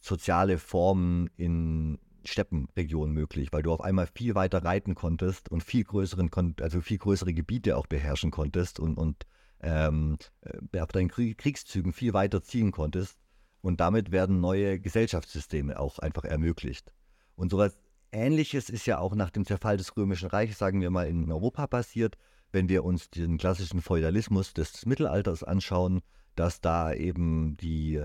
soziale 0.02 0.58
Formen 0.58 1.30
in 1.36 2.00
Steppenregionen 2.30 3.14
möglich, 3.14 3.50
weil 3.52 3.64
du 3.64 3.72
auf 3.72 3.82
einmal 3.82 4.08
viel 4.08 4.36
weiter 4.36 4.64
reiten 4.64 4.96
konntest 4.96 5.50
und 5.50 5.64
viel 5.64 5.84
größeren, 5.84 6.30
also 6.62 6.82
viel 6.82 6.98
größere 6.98 7.34
Gebiete 7.34 7.78
auch 7.78 7.88
beherrschen 7.88 8.32
konntest 8.32 8.80
und, 8.80 8.96
und 8.96 9.26
ähm, 9.62 10.18
äh, 10.42 10.80
auf 10.80 10.92
deinen 10.92 11.10
Kriegszügen 11.10 11.94
viel 11.94 12.14
weiter 12.14 12.42
ziehen 12.42 12.72
konntest. 12.72 13.18
Und 13.62 13.82
damit 13.82 14.12
werden 14.12 14.40
neue 14.40 14.80
Gesellschaftssysteme 14.80 15.80
auch 15.80 16.00
einfach 16.00 16.24
ermöglicht. 16.24 16.94
Und 17.36 17.52
sowas 17.52 17.78
Ähnliches 18.12 18.70
ist 18.70 18.86
ja 18.86 19.00
auch 19.00 19.16
nach 19.16 19.30
dem 19.30 19.46
Zerfall 19.46 19.78
des 19.78 19.96
Römischen 19.96 20.30
Reiches, 20.30 20.58
sagen 20.58 20.82
wir 20.82 20.90
mal, 20.90 21.08
in 21.08 21.32
Europa 21.32 21.68
passiert, 21.68 22.18
wenn 22.52 22.70
wir 22.70 22.84
uns 22.84 23.10
den 23.10 23.38
klassischen 23.38 23.82
Feudalismus 23.82 24.54
des 24.54 24.86
Mittelalters 24.86 25.44
anschauen, 25.44 26.02
dass 26.36 26.62
da 26.62 26.94
eben 26.94 27.58
die, 27.58 28.04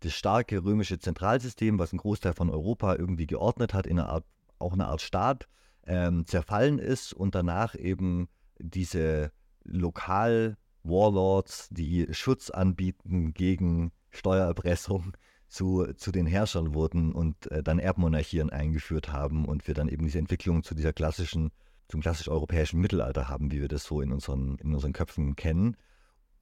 das 0.00 0.12
starke 0.12 0.64
römische 0.64 0.98
Zentralsystem, 0.98 1.78
was 1.78 1.92
einen 1.92 1.98
Großteil 1.98 2.34
von 2.34 2.50
Europa 2.50 2.96
irgendwie 2.96 3.26
geordnet 3.26 3.74
hat, 3.74 3.86
in 3.86 3.98
einer 3.98 4.08
Art, 4.08 4.24
auch 4.58 4.72
eine 4.72 4.86
Art 4.86 5.00
Staat, 5.00 5.48
ähm, 5.86 6.26
zerfallen 6.26 6.78
ist 6.78 7.12
und 7.12 7.34
danach 7.34 7.74
eben 7.74 8.28
diese 8.58 9.32
Lokal-Warlords, 9.64 11.68
die 11.70 12.08
Schutz 12.12 12.50
anbieten 12.50 13.34
gegen 13.34 13.92
Steuererpressung 14.10 15.16
zu, 15.48 15.92
zu 15.94 16.12
den 16.12 16.26
Herrschern 16.26 16.74
wurden 16.74 17.12
und 17.12 17.50
äh, 17.50 17.62
dann 17.62 17.78
Erbmonarchien 17.78 18.50
eingeführt 18.50 19.12
haben 19.12 19.46
und 19.46 19.66
wir 19.66 19.74
dann 19.74 19.88
eben 19.88 20.04
diese 20.04 20.18
Entwicklung 20.18 20.62
zu 20.62 20.74
dieser 20.74 20.92
klassischen, 20.92 21.50
zum 21.88 22.02
klassisch 22.02 22.28
europäischen 22.28 22.80
Mittelalter 22.80 23.28
haben, 23.28 23.50
wie 23.50 23.60
wir 23.60 23.68
das 23.68 23.84
so 23.84 24.02
in 24.02 24.12
unseren, 24.12 24.56
in 24.56 24.74
unseren 24.74 24.92
Köpfen 24.92 25.36
kennen. 25.36 25.76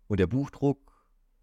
Und 0.08 0.18
der 0.18 0.26
Buchdruck, 0.26 0.78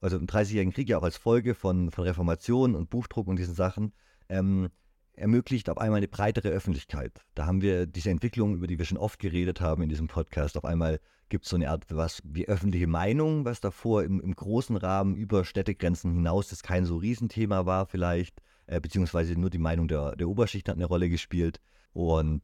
also 0.04 0.18
im 0.18 0.28
Dreißigjährigen 0.28 0.74
Krieg 0.74 0.90
ja 0.90 0.98
auch 0.98 1.04
als 1.04 1.18
Folge 1.18 1.56
von, 1.56 1.90
von 1.92 2.04
Reformation 2.04 2.76
und 2.76 2.90
Buchdruck 2.90 3.28
und 3.28 3.38
diesen 3.38 3.56
Sachen, 3.56 3.94
ähm, 4.30 4.70
ermöglicht 5.14 5.70
auf 5.70 5.78
einmal 5.78 5.98
eine 5.98 6.08
breitere 6.08 6.50
Öffentlichkeit. 6.50 7.22
Da 7.36 7.46
haben 7.46 7.62
wir 7.62 7.86
diese 7.86 8.10
Entwicklung, 8.10 8.56
über 8.56 8.68
die 8.68 8.78
wir 8.78 8.86
schon 8.86 8.98
oft 8.98 9.20
geredet 9.20 9.62
haben 9.62 9.84
in 9.84 9.90
diesem 9.90 10.08
Podcast, 10.08 10.58
auf 10.58 10.66
einmal 10.66 11.00
gibt 11.30 11.46
es 11.46 11.52
so 11.52 11.56
eine 11.56 11.70
Art 11.70 11.86
was 11.90 12.22
wie 12.26 12.48
öffentliche 12.48 12.88
Meinung, 12.88 13.46
was 13.46 13.62
davor 13.62 14.04
im, 14.04 14.20
im 14.20 14.36
großen 14.36 14.76
Rahmen 14.76 15.16
über 15.16 15.46
Städtegrenzen 15.46 16.14
hinaus 16.14 16.50
das 16.50 16.64
kein 16.64 16.86
so 16.86 16.98
Riesenthema 16.98 17.66
war 17.66 17.86
vielleicht, 17.86 18.42
äh, 18.68 18.82
beziehungsweise 18.82 19.40
nur 19.40 19.50
die 19.50 19.58
Meinung 19.58 19.88
der, 19.88 20.16
der 20.16 20.28
Oberschicht 20.28 20.68
hat 20.68 20.76
eine 20.76 20.86
Rolle 20.86 21.10
gespielt. 21.10 21.60
Und 21.94 22.42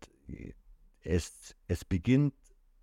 es, 1.01 1.55
es 1.67 1.83
beginnt 1.85 2.33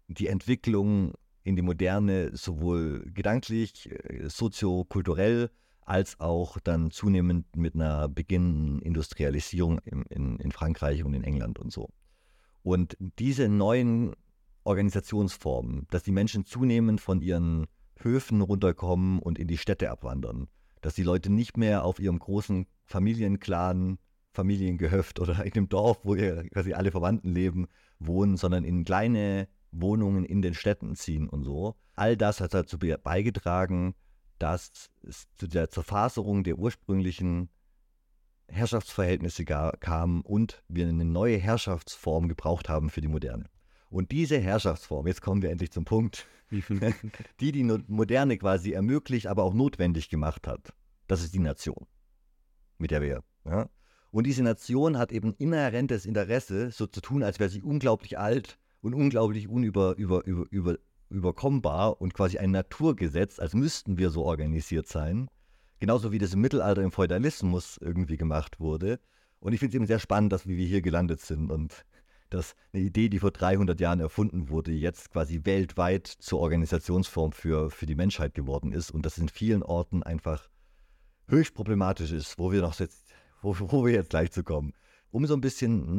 die 0.08 0.26
Entwicklung 0.26 1.14
in 1.46 1.54
die 1.54 1.62
Moderne 1.62 2.36
sowohl 2.36 3.08
gedanklich, 3.14 3.88
äh, 3.88 4.28
soziokulturell, 4.28 5.50
als 5.80 6.18
auch 6.18 6.58
dann 6.58 6.90
zunehmend 6.90 7.54
mit 7.54 7.76
einer 7.76 8.08
beginnenden 8.08 8.82
Industrialisierung 8.82 9.78
in, 9.84 10.02
in, 10.06 10.36
in 10.40 10.50
Frankreich 10.50 11.04
und 11.04 11.14
in 11.14 11.22
England 11.22 11.60
und 11.60 11.72
so. 11.72 11.90
Und 12.64 12.96
diese 13.20 13.48
neuen 13.48 14.12
Organisationsformen, 14.64 15.86
dass 15.90 16.02
die 16.02 16.10
Menschen 16.10 16.44
zunehmend 16.44 17.00
von 17.00 17.20
ihren 17.20 17.68
Höfen 18.00 18.40
runterkommen 18.40 19.20
und 19.20 19.38
in 19.38 19.46
die 19.46 19.58
Städte 19.58 19.92
abwandern. 19.92 20.48
Dass 20.80 20.94
die 20.94 21.04
Leute 21.04 21.32
nicht 21.32 21.56
mehr 21.56 21.84
auf 21.84 22.00
ihrem 22.00 22.18
großen 22.18 22.66
Familienclan, 22.84 23.98
Familiengehöft 24.32 25.20
oder 25.20 25.44
in 25.44 25.52
dem 25.52 25.68
Dorf, 25.68 26.00
wo 26.02 26.16
quasi 26.16 26.72
alle 26.72 26.90
Verwandten 26.90 27.32
leben, 27.32 27.68
wohnen, 28.00 28.36
sondern 28.36 28.64
in 28.64 28.84
kleine 28.84 29.46
Wohnungen 29.80 30.24
in 30.24 30.42
den 30.42 30.54
Städten 30.54 30.94
ziehen 30.96 31.28
und 31.28 31.42
so. 31.42 31.76
All 31.94 32.16
das 32.16 32.40
hat 32.40 32.54
dazu 32.54 32.78
beigetragen, 32.78 33.94
dass 34.38 34.90
es 35.02 35.26
zu 35.36 35.46
der 35.46 35.70
Zerfaserung 35.70 36.44
der 36.44 36.58
ursprünglichen 36.58 37.48
Herrschaftsverhältnisse 38.48 39.44
kam 39.44 40.20
und 40.20 40.62
wir 40.68 40.86
eine 40.86 41.04
neue 41.04 41.38
Herrschaftsform 41.38 42.28
gebraucht 42.28 42.68
haben 42.68 42.90
für 42.90 43.00
die 43.00 43.08
Moderne. 43.08 43.46
Und 43.88 44.12
diese 44.12 44.38
Herrschaftsform, 44.38 45.06
jetzt 45.06 45.22
kommen 45.22 45.42
wir 45.42 45.50
endlich 45.50 45.72
zum 45.72 45.84
Punkt, 45.84 46.26
die 47.40 47.52
die 47.52 47.64
Moderne 47.64 48.38
quasi 48.38 48.72
ermöglicht, 48.72 49.26
aber 49.26 49.42
auch 49.42 49.54
notwendig 49.54 50.08
gemacht 50.08 50.46
hat, 50.46 50.72
das 51.08 51.22
ist 51.22 51.34
die 51.34 51.40
Nation, 51.40 51.86
mit 52.78 52.90
der 52.90 53.02
wir. 53.02 53.24
Ja? 53.44 53.68
Und 54.10 54.24
diese 54.24 54.42
Nation 54.42 54.96
hat 54.96 55.12
eben 55.12 55.34
inhärentes 55.34 56.06
Interesse, 56.06 56.70
so 56.70 56.86
zu 56.86 57.00
tun, 57.00 57.22
als 57.22 57.40
wäre 57.40 57.50
sie 57.50 57.62
unglaublich 57.62 58.18
alt 58.18 58.58
und 58.86 58.94
unglaublich 58.94 59.48
unüber, 59.48 59.96
über, 59.96 60.24
über, 60.24 60.46
über, 60.50 60.78
überkommbar 61.10 62.00
und 62.00 62.14
quasi 62.14 62.38
ein 62.38 62.52
Naturgesetz, 62.52 63.40
als 63.40 63.52
müssten 63.52 63.98
wir 63.98 64.10
so 64.10 64.24
organisiert 64.24 64.86
sein. 64.86 65.28
Genauso 65.80 66.12
wie 66.12 66.18
das 66.18 66.32
im 66.34 66.40
Mittelalter 66.40 66.82
im 66.82 66.92
Feudalismus 66.92 67.78
irgendwie 67.80 68.16
gemacht 68.16 68.60
wurde. 68.60 69.00
Und 69.40 69.52
ich 69.52 69.58
finde 69.58 69.72
es 69.72 69.74
eben 69.74 69.86
sehr 69.86 69.98
spannend, 69.98 70.32
dass 70.32 70.46
wir 70.46 70.64
hier 70.64 70.82
gelandet 70.82 71.20
sind 71.20 71.50
und 71.50 71.84
dass 72.30 72.54
eine 72.72 72.84
Idee, 72.84 73.08
die 73.08 73.18
vor 73.18 73.32
300 73.32 73.80
Jahren 73.80 73.98
erfunden 73.98 74.48
wurde, 74.50 74.70
jetzt 74.70 75.10
quasi 75.10 75.40
weltweit 75.44 76.06
zur 76.06 76.38
Organisationsform 76.38 77.32
für, 77.32 77.70
für 77.70 77.86
die 77.86 77.96
Menschheit 77.96 78.34
geworden 78.34 78.72
ist 78.72 78.92
und 78.92 79.04
das 79.04 79.18
in 79.18 79.28
vielen 79.28 79.64
Orten 79.64 80.04
einfach 80.04 80.48
höchst 81.28 81.54
problematisch 81.54 82.12
ist, 82.12 82.38
wo 82.38 82.52
wir 82.52 82.60
noch 82.60 82.78
jetzt, 82.78 83.04
wo, 83.42 83.56
wo 83.58 83.84
wir 83.84 83.92
jetzt 83.92 84.10
gleich 84.10 84.30
zu 84.30 84.44
kommen. 84.44 84.74
Um 85.10 85.26
so 85.26 85.34
ein 85.34 85.40
bisschen 85.40 85.96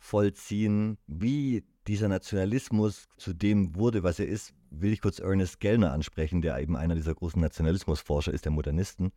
nachzuvollziehen, 0.00 0.98
wie 1.06 1.64
dieser 1.86 2.08
Nationalismus 2.08 3.08
zu 3.16 3.32
dem 3.32 3.74
wurde, 3.76 4.02
was 4.02 4.18
er 4.18 4.26
ist, 4.26 4.54
will 4.70 4.92
ich 4.92 5.00
kurz 5.00 5.18
Ernest 5.18 5.60
Gellner 5.60 5.92
ansprechen, 5.92 6.42
der 6.42 6.58
eben 6.58 6.76
einer 6.76 6.94
dieser 6.94 7.14
großen 7.14 7.40
Nationalismusforscher 7.40 8.32
ist, 8.32 8.44
der 8.44 8.52
Modernisten. 8.52 9.12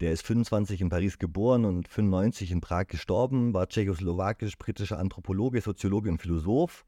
Der 0.00 0.12
ist 0.12 0.26
25 0.26 0.80
in 0.80 0.88
Paris 0.88 1.18
geboren 1.18 1.64
und 1.64 1.88
95 1.88 2.50
in 2.50 2.60
Prag 2.60 2.86
gestorben, 2.86 3.54
war 3.54 3.68
tschechoslowakisch-britischer 3.68 4.98
Anthropologe, 4.98 5.60
Soziologe 5.60 6.10
und 6.10 6.20
Philosoph 6.20 6.84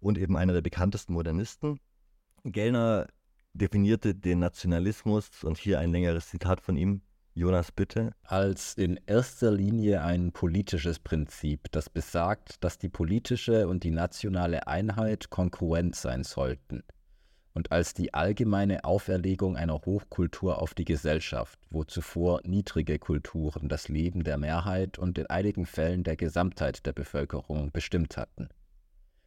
und 0.00 0.18
eben 0.18 0.36
einer 0.36 0.52
der 0.52 0.62
bekanntesten 0.62 1.14
Modernisten. 1.14 1.80
Gellner 2.44 3.06
definierte 3.54 4.14
den 4.14 4.40
Nationalismus 4.40 5.44
und 5.44 5.58
hier 5.58 5.78
ein 5.78 5.92
längeres 5.92 6.28
Zitat 6.28 6.60
von 6.60 6.76
ihm. 6.76 7.02
Jonas, 7.34 7.72
bitte. 7.72 8.12
Als 8.24 8.74
in 8.74 9.00
erster 9.06 9.50
Linie 9.50 10.02
ein 10.02 10.32
politisches 10.32 10.98
Prinzip, 10.98 11.72
das 11.72 11.88
besagt, 11.88 12.62
dass 12.62 12.78
die 12.78 12.90
politische 12.90 13.68
und 13.68 13.84
die 13.84 13.90
nationale 13.90 14.66
Einheit 14.66 15.30
konkurrent 15.30 15.96
sein 15.96 16.24
sollten 16.24 16.82
und 17.54 17.72
als 17.72 17.94
die 17.94 18.14
allgemeine 18.14 18.84
Auferlegung 18.84 19.56
einer 19.56 19.74
Hochkultur 19.84 20.60
auf 20.60 20.74
die 20.74 20.84
Gesellschaft, 20.84 21.58
wo 21.70 21.84
zuvor 21.84 22.40
niedrige 22.44 22.98
Kulturen 22.98 23.68
das 23.68 23.88
Leben 23.88 24.24
der 24.24 24.38
Mehrheit 24.38 24.98
und 24.98 25.18
in 25.18 25.26
einigen 25.26 25.66
Fällen 25.66 26.04
der 26.04 26.16
Gesamtheit 26.16 26.86
der 26.86 26.92
Bevölkerung 26.92 27.70
bestimmt 27.72 28.16
hatten. 28.16 28.48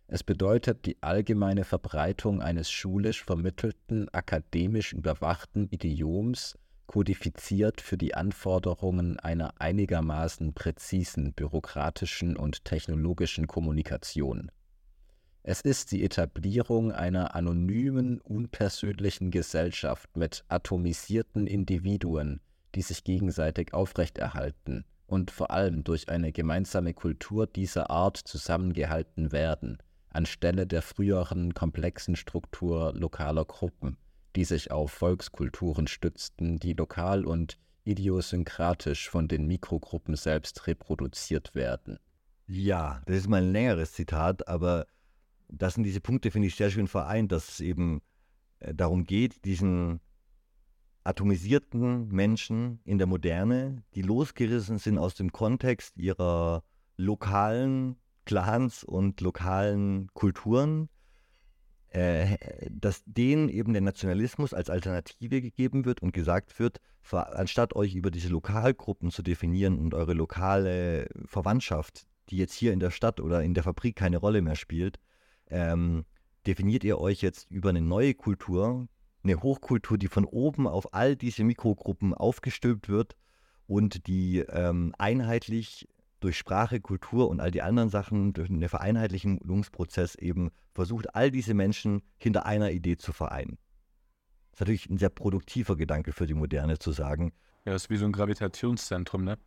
Es 0.08 0.24
bedeutet 0.24 0.86
die 0.86 1.02
allgemeine 1.02 1.64
Verbreitung 1.64 2.42
eines 2.42 2.70
schulisch 2.70 3.24
vermittelten, 3.24 4.08
akademisch 4.14 4.94
überwachten 4.94 5.68
Idioms, 5.72 6.58
kodifiziert 6.88 7.82
für 7.82 7.98
die 7.98 8.16
Anforderungen 8.16 9.20
einer 9.20 9.54
einigermaßen 9.60 10.54
präzisen 10.54 11.34
bürokratischen 11.34 12.38
und 12.38 12.66
technologischen 12.66 13.48
Kommunikation. 13.48 14.52
Es 15.44 15.62
ist 15.62 15.92
die 15.92 16.04
Etablierung 16.04 16.92
einer 16.92 17.36
anonymen, 17.36 18.20
unpersönlichen 18.22 19.30
Gesellschaft 19.30 20.18
mit 20.18 20.44
atomisierten 20.48 21.46
Individuen, 21.46 22.42
die 22.74 22.82
sich 22.82 23.04
gegenseitig 23.04 23.74
aufrechterhalten 23.74 24.86
und 25.08 25.32
vor 25.32 25.52
allem 25.52 25.84
durch 25.84 26.10
eine 26.10 26.32
gemeinsame 26.32 26.94
Kultur 26.94 27.46
dieser 27.46 27.92
Art 27.92 28.18
zusammengehalten 28.18 29.32
werden, 29.32 29.78
anstelle 30.10 30.66
der 30.66 30.82
früheren 30.82 31.54
komplexen 31.54 32.16
Struktur 32.16 32.94
lokaler 32.96 33.46
Gruppen, 33.46 33.98
die 34.36 34.44
sich 34.44 34.72
auf 34.72 34.92
Volkskulturen 34.92 35.88
stützten, 35.88 36.60
die 36.60 36.74
lokal 36.74 37.26
und 37.26 37.58
idiosynkratisch 37.86 39.10
von 39.10 39.28
den 39.28 39.48
Mikrogruppen 39.48 40.16
selbst 40.16 40.68
reproduziert 40.68 41.56
werden. 41.56 42.00
Ja, 42.48 43.02
das 43.06 43.18
ist 43.18 43.28
mal 43.28 43.42
ein 43.42 43.52
längeres 43.52 43.94
Zitat, 43.94 44.48
aber 44.48 44.88
das 45.48 45.76
sind 45.76 45.84
diese 45.84 46.02
Punkte, 46.02 46.32
finde 46.32 46.48
ich, 46.48 46.56
sehr 46.56 46.72
schön 46.72 46.88
vereint, 46.88 47.32
dass 47.32 47.50
es 47.50 47.60
eben 47.60 48.02
äh, 48.60 48.74
darum 48.74 49.06
geht, 49.06 49.46
diesen 49.46 50.00
atomisierten 51.04 52.08
Menschen 52.08 52.80
in 52.84 52.98
der 52.98 53.08
Moderne, 53.08 53.84
die 53.94 54.02
losgerissen 54.02 54.80
sind 54.80 54.98
aus 54.98 55.14
dem 55.14 55.32
Kontext 55.32 55.98
ihrer 55.98 56.64
lokalen 56.98 57.98
Clans 58.26 58.84
und 58.84 59.22
lokalen 59.22 60.10
Kulturen, 60.14 60.90
dass 62.70 63.04
denen 63.06 63.48
eben 63.48 63.72
der 63.74 63.82
Nationalismus 63.82 64.54
als 64.54 64.70
Alternative 64.70 65.42
gegeben 65.42 65.86
wird 65.86 66.02
und 66.02 66.12
gesagt 66.12 66.60
wird, 66.60 66.82
anstatt 67.12 67.76
euch 67.76 67.96
über 67.96 68.12
diese 68.12 68.30
Lokalgruppen 68.30 69.12
zu 69.12 69.22
definieren 69.22 69.80
und 69.80 69.94
eure 69.94 70.14
lokale 70.14 71.08
Verwandtschaft, 71.26 72.06
die 72.30 72.38
jetzt 72.38 72.54
hier 72.54 72.74
in 72.74 72.80
der 72.80 72.92
Stadt 72.92 73.22
oder 73.22 73.44
in 73.44 73.54
der 73.54 73.64
Fabrik 73.64 73.96
keine 73.96 74.18
Rolle 74.18 74.42
mehr 74.42 74.56
spielt, 74.56 75.00
ähm, 75.48 76.06
definiert 76.46 76.84
ihr 76.84 77.00
euch 77.00 77.22
jetzt 77.22 77.50
über 77.50 77.70
eine 77.70 77.82
neue 77.82 78.14
Kultur, 78.14 78.88
eine 79.24 79.42
Hochkultur, 79.42 79.98
die 79.98 80.08
von 80.08 80.26
oben 80.26 80.68
auf 80.68 80.94
all 80.94 81.16
diese 81.16 81.44
Mikrogruppen 81.44 82.14
aufgestülpt 82.14 82.90
wird 82.90 83.16
und 83.68 84.08
die 84.08 84.40
ähm, 84.40 84.94
einheitlich 84.98 85.88
durch 86.26 86.40
Sprache, 86.40 86.82
Kultur 86.82 87.30
und 87.30 87.40
all 87.40 87.52
die 87.52 87.62
anderen 87.62 87.90
Sachen, 87.90 88.34
durch 88.34 88.50
einen 88.50 88.68
Vereinheitlichungsprozess 88.68 90.16
eben 90.16 90.50
versucht, 90.74 91.14
all 91.14 91.30
diese 91.30 91.54
Menschen 91.54 92.02
hinter 92.18 92.48
einer 92.48 92.72
Idee 92.72 92.98
zu 92.98 93.14
vereinen. 93.14 93.60
Das 94.50 94.58
ist 94.58 94.60
natürlich 94.62 94.90
ein 94.90 94.98
sehr 94.98 95.10
produktiver 95.10 95.76
Gedanke 95.76 96.14
für 96.14 96.26
die 96.26 96.34
Moderne 96.34 96.80
zu 96.80 96.92
sagen. 96.92 97.32
Ja, 97.64 97.76
ist 97.76 97.92
wie 97.92 97.98
so 97.98 98.06
ein 98.06 98.12
Gravitationszentrum, 98.12 99.24
ne? 99.24 99.38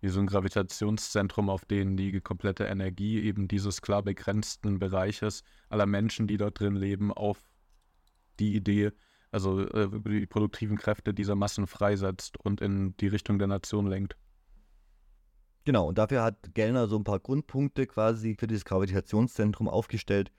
Wie 0.00 0.10
so 0.10 0.20
ein 0.20 0.28
Gravitationszentrum, 0.28 1.50
auf 1.50 1.64
dem 1.64 1.96
die 1.96 2.20
komplette 2.20 2.64
Energie 2.64 3.20
eben 3.20 3.48
dieses 3.48 3.82
klar 3.82 4.04
begrenzten 4.04 4.78
Bereiches 4.78 5.42
aller 5.68 5.86
Menschen, 5.86 6.28
die 6.28 6.36
dort 6.36 6.60
drin 6.60 6.76
leben, 6.76 7.12
auf 7.12 7.50
die 8.38 8.54
Idee, 8.54 8.92
also 9.32 9.66
äh, 9.70 9.88
die 10.06 10.26
produktiven 10.26 10.76
Kräfte 10.76 11.12
dieser 11.12 11.34
Massen 11.34 11.66
freisetzt 11.66 12.36
und 12.38 12.60
in 12.60 12.96
die 12.98 13.08
Richtung 13.08 13.40
der 13.40 13.48
Nation 13.48 13.88
lenkt. 13.88 14.16
Genau, 15.66 15.88
und 15.88 15.98
dafür 15.98 16.22
hat 16.22 16.54
Gellner 16.54 16.86
so 16.86 16.96
ein 16.96 17.02
paar 17.02 17.18
Grundpunkte 17.18 17.88
quasi 17.88 18.36
für 18.38 18.46
dieses 18.46 18.64
Gravitationszentrum 18.64 19.68
aufgestellt, 19.68 20.30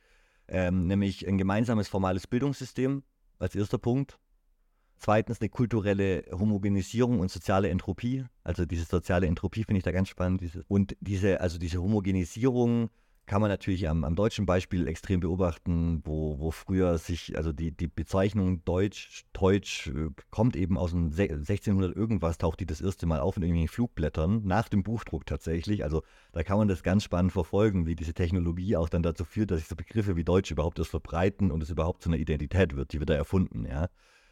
ähm, 0.47 0.87
nämlich 0.87 1.27
ein 1.27 1.37
gemeinsames 1.37 1.89
formales 1.89 2.27
Bildungssystem 2.27 3.03
als 3.37 3.53
erster 3.53 3.77
Punkt. 3.77 4.19
Zweitens 4.95 5.41
eine 5.41 5.49
kulturelle 5.49 6.23
Homogenisierung 6.31 7.19
und 7.19 7.29
soziale 7.29 7.67
Entropie. 7.67 8.23
Also 8.45 8.65
diese 8.65 8.85
soziale 8.85 9.27
Entropie 9.27 9.65
finde 9.65 9.79
ich 9.79 9.83
da 9.83 9.91
ganz 9.91 10.07
spannend. 10.07 10.39
Diese, 10.39 10.63
und 10.69 10.95
diese, 11.01 11.41
also 11.41 11.59
diese 11.59 11.83
Homogenisierung 11.83 12.89
kann 13.27 13.41
man 13.41 13.51
natürlich 13.51 13.87
am, 13.89 14.05
am, 14.05 14.15
deutschen 14.15 14.45
Beispiel 14.45 14.87
extrem 14.87 15.19
beobachten, 15.19 16.01
wo, 16.05 16.39
wo 16.39 16.49
früher 16.49 16.97
sich, 16.97 17.37
also 17.37 17.51
die, 17.51 17.71
die 17.71 17.87
Bezeichnung 17.87 18.63
Deutsch, 18.63 19.25
Deutsch 19.33 19.87
äh, 19.87 20.09
kommt 20.31 20.55
eben 20.55 20.77
aus 20.77 20.91
dem 20.91 21.11
1600 21.11 21.95
irgendwas, 21.95 22.37
taucht 22.37 22.61
die 22.61 22.65
das 22.65 22.79
erste 22.79 23.05
Mal 23.05 23.19
auf 23.19 23.35
in 23.35 23.43
irgendwelchen 23.43 23.67
Flugblättern, 23.67 24.43
nach 24.45 24.69
dem 24.69 24.81
Buchdruck 24.81 25.25
tatsächlich. 25.25 25.83
Also 25.83 26.03
da 26.31 26.43
kann 26.43 26.57
man 26.57 26.69
das 26.69 26.83
ganz 26.83 27.03
spannend 27.03 27.33
verfolgen, 27.33 27.85
wie 27.85 27.95
diese 27.95 28.13
Technologie 28.13 28.77
auch 28.77 28.87
dann 28.87 29.03
dazu 29.03 29.25
führt, 29.25 29.51
dass 29.51 29.59
sich 29.59 29.67
so 29.67 29.75
Begriffe 29.75 30.15
wie 30.15 30.23
Deutsch 30.23 30.49
überhaupt 30.49 30.79
erst 30.79 30.91
verbreiten 30.91 31.51
und 31.51 31.61
es 31.61 31.69
überhaupt 31.69 32.01
zu 32.01 32.09
einer 32.09 32.17
Identität 32.17 32.77
wird, 32.77 32.93
die 32.93 32.99
wird 32.99 33.09
da 33.09 33.15
erfunden, 33.15 33.65
ja. 33.65 33.89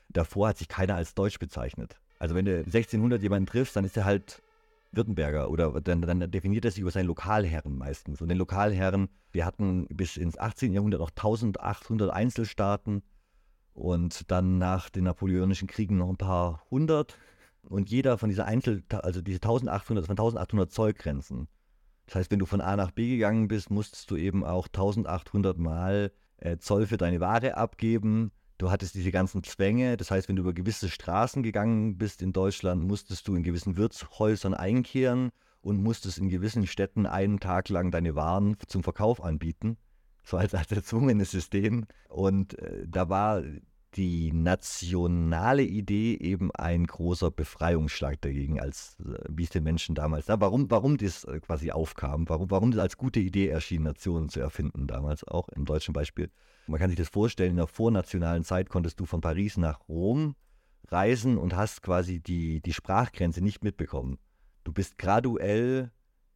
Davor 0.08 0.50
hat 0.50 0.58
sich 0.58 0.70
keiner 0.70 0.96
als 0.96 1.16
Deutsch 1.16 1.40
bezeichnet. 1.40 2.00
Also 2.20 2.34
wenn 2.34 2.46
du 2.46 2.60
1600 2.60 3.22
jemanden 3.22 3.48
triffst, 3.48 3.75
dann 3.75 3.84
ist 3.84 3.98
er 3.98 4.06
halt 4.06 4.42
Württemberger 4.96 5.50
oder 5.50 5.80
dann, 5.82 6.02
dann 6.02 6.32
definiert 6.32 6.66
er 6.66 6.72
sich 6.72 6.82
über 6.82 6.92
seinen 6.92 7.08
Lokalherren 7.08 7.78
meistens. 7.78 8.22
Und 8.22 8.30
den 8.30 8.38
Lokalherren, 8.38 9.10
wir 9.32 9.46
hatten 9.46 9.88
bis 9.88 10.18
ins 10.18 10.38
18. 10.38 10.74
Jahrhundert 10.74 11.02
noch 11.02 11.10
1800 11.10 12.12
Einzelstaaten 12.12 13.04
und 13.74 14.32
dann 14.32 14.58
nach 14.58 14.90
den 14.90 15.04
napoleonischen 15.04 15.68
Kriegen 15.68 15.98
noch 15.98 16.10
ein 16.10 16.18
paar 16.18 16.64
hundert. 16.72 17.18
Und 17.64 17.90
jeder 17.90 18.18
von 18.18 18.30
dieser 18.30 18.46
Einzel, 18.46 18.84
also 18.90 19.22
diese 19.22 19.38
1800, 19.38 20.04
das 20.04 20.10
waren 20.10 20.18
1800 20.18 20.72
Zollgrenzen. 20.72 21.48
Das 22.06 22.16
heißt, 22.16 22.32
wenn 22.32 22.40
du 22.40 22.46
von 22.46 22.62
A 22.62 22.75
nach 22.75 22.92
B 22.92 23.10
gegangen 23.10 23.48
bist, 23.48 23.72
musstest 23.72 24.12
du 24.12 24.16
eben 24.16 24.44
auch 24.44 24.68
1800 24.68 25.58
Mal 25.58 26.12
äh, 26.38 26.58
Zoll 26.58 26.86
für 26.86 26.98
deine 26.98 27.20
Ware 27.20 27.58
abgeben. 27.58 28.32
Du 28.58 28.72
hattest 28.72 28.96
diese 28.96 29.12
ganzen 29.12 29.44
Zwänge, 29.44 29.98
das 29.98 30.12
heißt, 30.12 30.30
wenn 30.30 30.38
du 30.38 30.42
über 30.42 30.54
gewisse 30.54 30.90
Straßen 30.90 31.44
gegangen 31.44 31.98
bist 31.98 32.22
in 32.22 32.32
Deutschland, 32.32 32.84
musstest 32.84 33.28
du 33.28 33.36
in 33.36 33.44
gewissen 33.44 33.76
Wirtshäusern 33.76 34.54
einkehren 34.54 35.32
und 35.62 35.84
musstest 35.84 36.20
in 36.20 36.30
gewissen 36.30 36.65
Städten 36.65 37.06
einen 37.06 37.39
Tag 37.39 37.68
lang 37.70 37.91
deine 37.91 38.15
Waren 38.15 38.56
zum 38.68 38.84
Verkauf 38.84 39.22
anbieten. 39.22 39.78
So 40.24 40.38
als, 40.38 40.56
als 40.56 40.72
erzwungenes 40.72 41.32
System. 41.32 41.86
Und 42.08 42.58
äh, 42.60 42.86
da 42.88 43.10
war 43.10 43.44
die 43.96 44.32
nationale 44.34 45.63
Idee 45.63 46.15
eben 46.15 46.52
ein 46.52 46.86
großer 46.86 47.32
Befreiungsschlag 47.32 48.20
dagegen, 48.22 48.60
als 48.60 48.98
äh, 49.00 49.18
wie 49.30 49.44
es 49.44 49.50
den 49.50 49.63
Menschen 49.63 49.96
damals, 49.96 50.28
na, 50.28 50.39
warum, 50.39 50.70
warum 50.70 50.98
das 50.98 51.24
äh, 51.26 51.39
quasi 51.39 51.72
aufkam, 51.72 52.28
warum, 52.28 52.52
warum 52.52 52.72
das 52.72 52.82
als 52.82 52.98
gute 52.98 53.20
Idee 53.20 53.48
erschien, 53.48 53.84
Nationen 53.84 54.30
zu 54.30 54.39
erfinden, 54.39 54.88
damals 54.88 55.26
auch 55.26 55.50
im 55.50 55.65
deutschen 55.65 55.94
Beispiel. 55.94 56.30
Man 56.67 56.80
kann 56.80 56.89
sich 56.89 56.97
das 56.97 57.10
vorstellen, 57.10 57.51
in 57.51 57.58
der 57.58 57.67
vornationalen 57.67 58.43
Zeit 58.43 58.69
konntest 58.69 58.99
du 58.99 59.06
von 59.06 59.21
Paris 59.21 59.58
nach 59.58 59.88
Rom 59.88 60.36
reisen 60.88 61.38
und 61.38 61.56
hast 61.56 61.82
quasi 61.82 62.19
die, 62.19 62.62
die 62.62 62.73
Sprachgrenze 62.73 63.41
nicht 63.41 63.63
mitbekommen. 63.63 64.17
Du 64.63 64.71
bist 64.71 64.97
graduell, 64.97 65.91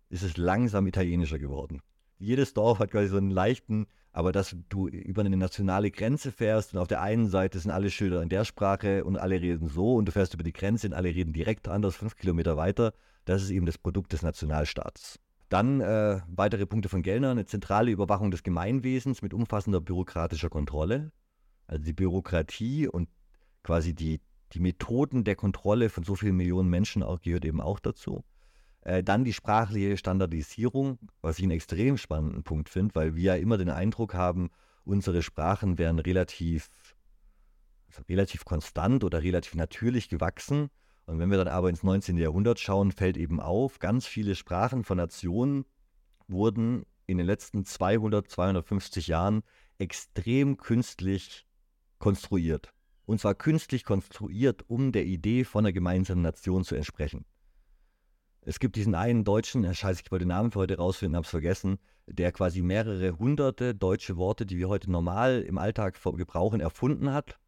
ist 0.09 0.23
es 0.23 0.37
langsam 0.37 0.87
italienischer 0.87 1.39
geworden. 1.39 1.81
Jedes 2.17 2.53
Dorf 2.53 2.79
hat 2.79 2.91
quasi 2.91 3.07
so 3.07 3.17
einen 3.17 3.31
leichten 3.31 3.87
aber 4.11 4.31
dass 4.31 4.55
du 4.69 4.87
über 4.87 5.21
eine 5.21 5.37
nationale 5.37 5.91
Grenze 5.91 6.31
fährst 6.31 6.73
und 6.73 6.79
auf 6.79 6.87
der 6.87 7.01
einen 7.01 7.27
Seite 7.27 7.59
sind 7.59 7.71
alle 7.71 7.91
Schilder 7.91 8.21
in 8.21 8.29
der 8.29 8.43
Sprache 8.43 9.03
und 9.03 9.17
alle 9.17 9.39
reden 9.39 9.67
so 9.67 9.95
und 9.95 10.05
du 10.05 10.11
fährst 10.11 10.33
über 10.33 10.43
die 10.43 10.53
Grenze 10.53 10.87
und 10.87 10.93
alle 10.93 11.09
reden 11.09 11.33
direkt 11.33 11.67
anders, 11.67 11.95
fünf 11.95 12.15
Kilometer 12.15 12.57
weiter, 12.57 12.93
das 13.25 13.43
ist 13.43 13.51
eben 13.51 13.65
das 13.65 13.77
Produkt 13.77 14.13
des 14.13 14.21
Nationalstaats. 14.21 15.19
Dann 15.49 15.81
äh, 15.81 16.21
weitere 16.27 16.65
Punkte 16.65 16.89
von 16.89 17.01
Gellner, 17.01 17.31
eine 17.31 17.45
zentrale 17.45 17.91
Überwachung 17.91 18.31
des 18.31 18.43
Gemeinwesens 18.43 19.21
mit 19.21 19.33
umfassender 19.33 19.81
bürokratischer 19.81 20.49
Kontrolle. 20.49 21.11
Also 21.65 21.83
die 21.83 21.93
Bürokratie 21.93 22.87
und 22.87 23.09
quasi 23.63 23.93
die, 23.93 24.21
die 24.53 24.59
Methoden 24.59 25.23
der 25.23 25.35
Kontrolle 25.35 25.89
von 25.89 26.03
so 26.03 26.15
vielen 26.15 26.37
Millionen 26.37 26.69
Menschen 26.69 27.03
auch, 27.03 27.19
gehört 27.19 27.45
eben 27.45 27.61
auch 27.61 27.79
dazu. 27.79 28.23
Äh, 28.81 29.03
dann 29.03 29.23
die 29.23 29.33
sprachliche 29.33 29.97
Standardisierung, 29.97 30.99
was 31.21 31.39
ich 31.39 31.43
einen 31.43 31.51
extrem 31.51 31.97
spannenden 31.97 32.43
Punkt 32.43 32.69
finde, 32.69 32.95
weil 32.95 33.15
wir 33.15 33.23
ja 33.23 33.35
immer 33.35 33.57
den 33.57 33.69
Eindruck 33.69 34.13
haben, 34.13 34.51
unsere 34.85 35.21
Sprachen 35.21 35.77
wären 35.77 35.99
relativ, 35.99 36.69
also 37.87 38.03
relativ 38.07 38.45
konstant 38.45 39.03
oder 39.03 39.21
relativ 39.21 39.55
natürlich 39.55 40.09
gewachsen. 40.09 40.69
Und 41.09 41.17
wenn 41.17 41.31
wir 41.31 41.39
dann 41.39 41.47
aber 41.47 41.69
ins 41.69 41.81
19. 41.81 42.17
Jahrhundert 42.19 42.59
schauen, 42.59 42.91
fällt 42.91 43.17
eben 43.17 43.39
auf, 43.39 43.79
ganz 43.79 44.05
viele 44.05 44.35
Sprachen 44.35 44.83
von 44.83 44.97
Nationen 44.97 45.65
wurden 46.27 46.85
in 47.07 47.17
den 47.17 47.25
letzten 47.25 47.65
200, 47.65 48.29
250 48.29 49.07
Jahren 49.07 49.41
extrem 49.79 50.57
künstlich 50.57 51.47
konstruiert. 51.97 52.75
Und 53.07 53.19
zwar 53.19 53.33
künstlich 53.33 53.85
konstruiert, 53.85 54.69
um 54.69 54.91
der 54.91 55.05
Idee 55.05 55.45
von 55.45 55.65
einer 55.65 55.73
gemeinsamen 55.73 56.21
Nation 56.21 56.63
zu 56.63 56.75
entsprechen. 56.75 57.25
Es 58.41 58.59
gibt 58.59 58.75
diesen 58.75 58.93
einen 58.93 59.23
Deutschen, 59.23 59.73
scheiße, 59.73 60.03
ich 60.05 60.11
wollte 60.11 60.25
den 60.25 60.29
Namen 60.29 60.51
für 60.51 60.59
heute 60.59 60.77
rausfinden, 60.77 61.17
hab's 61.17 61.31
vergessen, 61.31 61.79
der 62.05 62.31
quasi 62.31 62.61
mehrere 62.61 63.17
hunderte 63.17 63.73
deutsche 63.73 64.15
Worte, 64.15 64.45
die 64.45 64.59
wir 64.59 64.69
heute 64.69 64.91
normal 64.91 65.41
im 65.41 65.57
Alltag 65.57 65.99
gebrauchen, 66.03 66.59
erfunden 66.59 67.11
hat, 67.11 67.39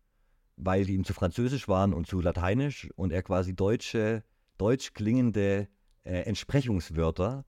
weil 0.57 0.85
die 0.85 0.93
ihm 0.93 1.03
zu 1.03 1.13
französisch 1.13 1.67
waren 1.67 1.93
und 1.93 2.07
zu 2.07 2.21
lateinisch 2.21 2.89
und 2.95 3.11
er 3.11 3.23
quasi 3.23 3.55
deutsche, 3.55 4.23
deutsch 4.57 4.93
klingende 4.93 5.67
äh, 6.03 6.21
Entsprechungswörter 6.21 7.45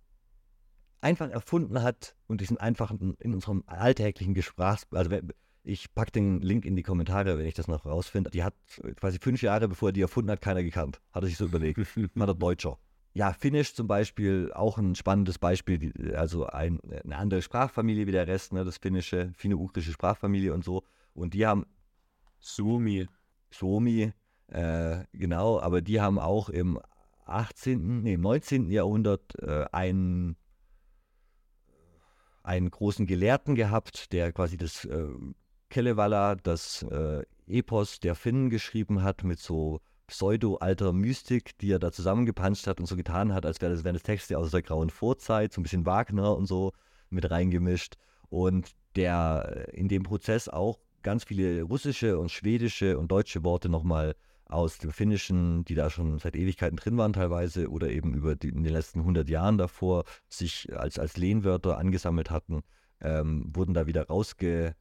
einfach 1.02 1.30
erfunden 1.30 1.82
hat 1.82 2.16
und 2.28 2.42
die 2.42 2.46
sind 2.46 2.60
einfach 2.60 2.92
in 2.92 3.34
unserem 3.34 3.64
alltäglichen 3.68 4.34
Gesprächs... 4.34 4.88
Also 4.92 5.12
ich 5.66 5.94
packe 5.94 6.12
den 6.12 6.42
Link 6.42 6.66
in 6.66 6.76
die 6.76 6.84
Kommentare, 6.84 7.38
wenn 7.38 7.46
ich 7.46 7.54
das 7.54 7.70
noch 7.70 7.86
rausfinde. 7.86 8.32
Die 8.32 8.44
hat 8.44 8.54
quasi 8.98 9.18
fünf 9.20 9.42
Jahre, 9.42 9.70
bevor 9.70 9.90
er 9.90 9.94
die 9.94 10.02
erfunden 10.02 10.30
hat, 10.30 10.42
keiner 10.42 10.62
gekannt. 10.62 11.00
Hat 11.14 11.24
er 11.24 11.28
sich 11.28 11.38
so 11.38 11.46
überlegt. 11.46 11.78
War 12.16 12.26
der 12.26 12.36
Deutscher 12.36 12.78
ja, 13.14 13.32
Finnisch 13.32 13.76
zum 13.76 13.88
Beispiel 13.88 14.52
auch 14.54 14.78
ein 14.78 14.96
spannendes 14.96 15.38
Beispiel, 15.38 16.16
also 16.16 16.48
ein, 16.48 16.80
eine 17.04 17.16
andere 17.16 17.42
Sprachfamilie 17.42 18.08
wie 18.08 18.12
der 18.12 18.28
Rest, 18.28 18.54
ne, 18.54 18.66
das 18.66 18.78
finnische, 18.78 19.32
finno-ugrische 19.36 19.92
Sprachfamilie 19.92 20.54
und 20.54 20.64
so. 20.64 20.84
Und 21.14 21.34
die 21.36 21.46
haben. 21.46 21.66
Suomi. 22.44 23.08
Suomi, 23.52 24.14
äh, 24.48 25.04
genau, 25.14 25.60
aber 25.60 25.82
die 25.82 26.02
haben 26.02 26.20
auch 26.20 26.50
im 26.50 26.80
18., 27.26 28.04
nee, 28.04 28.14
im 28.14 28.22
19. 28.22 28.70
Jahrhundert 28.70 29.36
äh, 29.40 29.66
einen, 29.72 30.36
einen 32.44 32.70
großen 32.70 33.06
Gelehrten 33.08 33.56
gehabt, 33.56 34.12
der 34.12 34.32
quasi 34.34 34.58
das 34.58 34.86
äh, 34.86 35.08
Kalevala, 35.70 36.36
das 36.36 36.84
äh, 36.84 37.24
Epos 37.48 38.00
der 38.00 38.16
Finnen 38.16 38.50
geschrieben 38.50 39.04
hat 39.04 39.24
mit 39.24 39.40
so 39.40 39.80
pseudo-alter 40.08 40.94
Mystik, 40.94 41.58
die 41.60 41.72
er 41.72 41.80
da 41.80 41.92
zusammengepanscht 41.92 42.68
hat 42.68 42.80
und 42.80 42.86
so 42.86 42.96
getan 42.96 43.34
hat, 43.34 43.46
als 43.46 43.62
wäre 43.62 43.74
das, 43.74 43.84
wären 43.84 43.96
das 43.96 44.04
Texte 44.04 44.38
aus 44.38 44.52
der 44.52 44.62
grauen 44.62 44.90
Vorzeit, 44.90 45.54
so 45.54 45.62
ein 45.62 45.64
bisschen 45.64 45.86
Wagner 45.86 46.36
und 46.36 46.46
so 46.46 46.74
mit 47.10 47.32
reingemischt. 47.32 47.96
Und 48.30 48.72
der 48.96 49.68
äh, 49.72 49.78
in 49.78 49.88
dem 49.88 50.04
Prozess 50.04 50.50
auch 50.50 50.80
ganz 51.04 51.26
viele 51.26 51.64
russische 51.64 52.18
und 52.18 52.32
schwedische 52.32 52.98
und 52.98 53.12
deutsche 53.12 53.44
Worte 53.44 53.70
nochmal 53.70 54.16
aus 54.46 54.78
dem 54.78 54.92
Finnischen, 54.92 55.66
die 55.66 55.76
da 55.76 55.90
schon 55.90 56.20
seit 56.20 56.36
Ewigkeiten 56.36 56.78
drin 56.78 56.98
waren 56.98 57.14
teilweise 57.14 57.70
oder 57.70 57.90
eben 57.90 58.14
über 58.14 58.36
die, 58.36 58.50
in 58.50 58.64
den 58.64 58.74
letzten 58.74 59.00
100 59.00 59.30
Jahren 59.30 59.58
davor 59.58 60.04
sich 60.30 60.68
als, 60.76 61.00
als 61.00 61.18
Lehnwörter 61.18 61.78
angesammelt 61.78 62.30
hatten, 62.30 62.62
ähm, 63.02 63.50
wurden 63.54 63.74
da 63.74 63.88
wieder 63.88 64.08
rausge, 64.08 64.76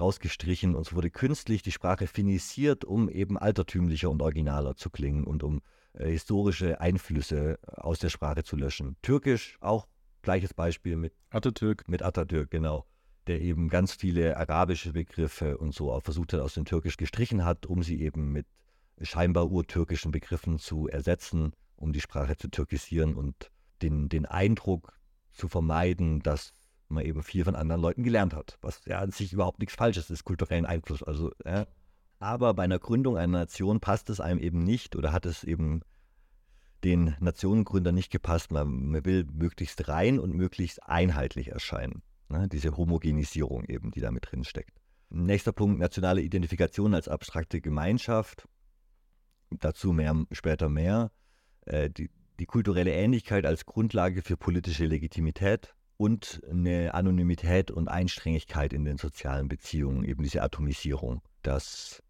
rausgestrichen 0.00 0.74
und 0.74 0.86
es 0.86 0.94
wurde 0.94 1.10
künstlich 1.10 1.62
die 1.62 1.72
Sprache 1.72 2.06
finisiert, 2.06 2.84
um 2.84 3.08
eben 3.08 3.36
altertümlicher 3.36 4.10
und 4.10 4.22
originaler 4.22 4.76
zu 4.76 4.90
klingen 4.90 5.24
und 5.24 5.42
um 5.42 5.60
äh, 5.94 6.08
historische 6.08 6.80
Einflüsse 6.80 7.58
aus 7.66 7.98
der 7.98 8.08
Sprache 8.08 8.44
zu 8.44 8.56
löschen. 8.56 8.96
Türkisch 9.02 9.56
auch 9.60 9.86
gleiches 10.22 10.54
Beispiel 10.54 10.96
mit 10.96 11.14
Atatürk. 11.30 11.88
Mit 11.88 12.02
Atatürk, 12.02 12.50
genau. 12.50 12.86
Der 13.28 13.40
eben 13.40 13.68
ganz 13.68 13.92
viele 13.92 14.36
arabische 14.36 14.92
Begriffe 14.92 15.58
und 15.58 15.74
so 15.74 15.92
auch 15.92 16.02
versucht 16.02 16.32
hat, 16.32 16.40
aus 16.40 16.54
dem 16.54 16.64
Türkisch 16.64 16.96
gestrichen 16.96 17.44
hat, 17.44 17.66
um 17.66 17.82
sie 17.82 18.00
eben 18.00 18.32
mit 18.32 18.46
scheinbar 19.00 19.50
urtürkischen 19.50 20.10
Begriffen 20.10 20.58
zu 20.58 20.88
ersetzen, 20.88 21.52
um 21.76 21.92
die 21.92 22.00
Sprache 22.00 22.36
zu 22.36 22.48
türkisieren 22.48 23.14
und 23.14 23.50
den, 23.82 24.08
den 24.08 24.26
Eindruck 24.26 24.98
zu 25.32 25.46
vermeiden, 25.48 26.20
dass 26.20 26.52
man 26.88 27.04
eben 27.04 27.22
viel 27.22 27.44
von 27.44 27.54
anderen 27.54 27.82
Leuten 27.82 28.02
gelernt 28.02 28.34
hat, 28.34 28.58
was 28.60 28.84
ja 28.86 28.98
an 28.98 29.10
sich 29.10 29.32
überhaupt 29.32 29.60
nichts 29.60 29.74
Falsches 29.74 30.10
ist, 30.10 30.24
kulturellen 30.24 30.66
Einfluss. 30.66 31.02
Also, 31.02 31.32
ja. 31.44 31.66
Aber 32.18 32.54
bei 32.54 32.64
einer 32.64 32.78
Gründung 32.78 33.16
einer 33.16 33.38
Nation 33.38 33.78
passt 33.78 34.10
es 34.10 34.20
einem 34.20 34.40
eben 34.40 34.64
nicht 34.64 34.96
oder 34.96 35.12
hat 35.12 35.26
es 35.26 35.44
eben 35.44 35.82
den 36.82 37.14
Nationengründern 37.20 37.94
nicht 37.94 38.10
gepasst. 38.10 38.50
Man, 38.50 38.90
man 38.90 39.04
will 39.04 39.26
möglichst 39.32 39.88
rein 39.88 40.18
und 40.18 40.34
möglichst 40.34 40.82
einheitlich 40.82 41.48
erscheinen. 41.48 42.02
Ne? 42.28 42.48
Diese 42.48 42.76
Homogenisierung 42.76 43.64
eben, 43.64 43.90
die 43.90 44.00
da 44.00 44.10
mit 44.10 44.30
drin 44.30 44.44
steckt. 44.44 44.78
Nächster 45.10 45.52
Punkt, 45.52 45.78
nationale 45.80 46.20
Identifikation 46.20 46.94
als 46.94 47.08
abstrakte 47.08 47.60
Gemeinschaft. 47.60 48.46
Dazu 49.50 49.92
mehr, 49.92 50.14
später 50.32 50.68
mehr. 50.68 51.10
Äh, 51.64 51.88
die, 51.90 52.10
die 52.38 52.46
kulturelle 52.46 52.92
Ähnlichkeit 52.92 53.46
als 53.46 53.64
Grundlage 53.64 54.22
für 54.22 54.36
politische 54.36 54.84
Legitimität 54.84 55.74
und 55.96 56.40
eine 56.48 56.94
Anonymität 56.94 57.70
und 57.70 57.88
Einstrengigkeit 57.88 58.72
in 58.72 58.84
den 58.84 58.98
sozialen 58.98 59.48
Beziehungen, 59.48 60.04
eben 60.04 60.22
diese 60.22 60.42
Atomisierung, 60.42 61.22
dass 61.42 62.02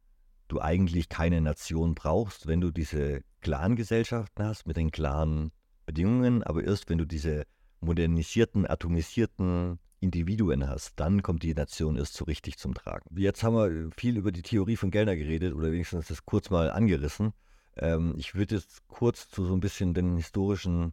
du 0.48 0.60
eigentlich 0.60 1.08
keine 1.08 1.40
Nation 1.40 1.94
brauchst, 1.94 2.46
wenn 2.46 2.60
du 2.60 2.70
diese 2.70 3.22
klaren 3.40 3.76
Gesellschaften 3.76 4.42
hast 4.42 4.66
mit 4.66 4.76
den 4.76 4.90
klaren 4.90 5.52
Bedingungen, 5.86 6.42
aber 6.42 6.64
erst 6.64 6.90
wenn 6.90 6.98
du 6.98 7.06
diese 7.06 7.44
modernisierten, 7.80 8.68
atomisierten 8.68 9.78
Individuen 10.00 10.68
hast, 10.68 10.98
dann 11.00 11.22
kommt 11.22 11.42
die 11.42 11.54
Nation 11.54 11.96
erst 11.96 12.14
so 12.14 12.24
richtig 12.24 12.56
zum 12.56 12.74
Tragen. 12.74 13.04
Jetzt 13.16 13.42
haben 13.42 13.56
wir 13.56 13.90
viel 13.96 14.16
über 14.16 14.32
die 14.32 14.42
Theorie 14.42 14.76
von 14.76 14.90
Gellner 14.90 15.16
geredet 15.16 15.54
oder 15.54 15.72
wenigstens 15.72 16.08
das 16.08 16.24
kurz 16.24 16.50
mal 16.50 16.70
angerissen. 16.70 17.32
Ähm, 17.76 18.14
ich 18.16 18.34
würde 18.34 18.56
jetzt 18.56 18.86
kurz 18.88 19.28
zu 19.28 19.44
so 19.44 19.54
ein 19.54 19.60
bisschen 19.60 19.94
den 19.94 20.16
historischen, 20.16 20.92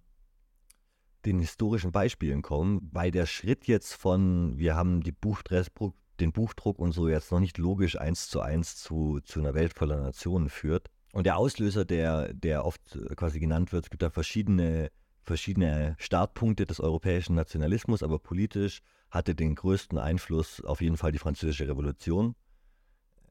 den 1.25 1.39
historischen 1.39 1.91
Beispielen 1.91 2.41
kommen, 2.41 2.89
weil 2.91 3.11
der 3.11 3.25
Schritt 3.25 3.67
jetzt 3.67 3.93
von, 3.93 4.57
wir 4.57 4.75
haben 4.75 5.01
die 5.01 5.11
Buchdruck, 5.11 5.93
den 6.19 6.31
Buchdruck 6.31 6.79
und 6.79 6.91
so 6.91 7.07
jetzt 7.07 7.31
noch 7.31 7.39
nicht 7.39 7.57
logisch 7.57 7.99
eins 7.99 8.29
zu 8.29 8.41
eins 8.41 8.77
zu, 8.77 9.19
zu 9.23 9.39
einer 9.39 9.53
Welt 9.53 9.73
voller 9.73 10.01
Nationen 10.01 10.49
führt. 10.49 10.89
Und 11.13 11.25
der 11.25 11.37
Auslöser, 11.37 11.85
der, 11.85 12.33
der 12.33 12.65
oft 12.65 12.81
quasi 13.15 13.39
genannt 13.39 13.71
wird, 13.71 13.85
es 13.85 13.89
gibt 13.89 14.01
da 14.01 14.09
verschiedene, 14.09 14.91
verschiedene 15.23 15.95
Startpunkte 15.99 16.65
des 16.65 16.79
europäischen 16.79 17.35
Nationalismus, 17.35 18.03
aber 18.03 18.19
politisch 18.19 18.81
hatte 19.09 19.35
den 19.35 19.55
größten 19.55 19.97
Einfluss 19.97 20.63
auf 20.63 20.81
jeden 20.81 20.97
Fall 20.97 21.11
die 21.11 21.19
Französische 21.19 21.67
Revolution 21.67 22.35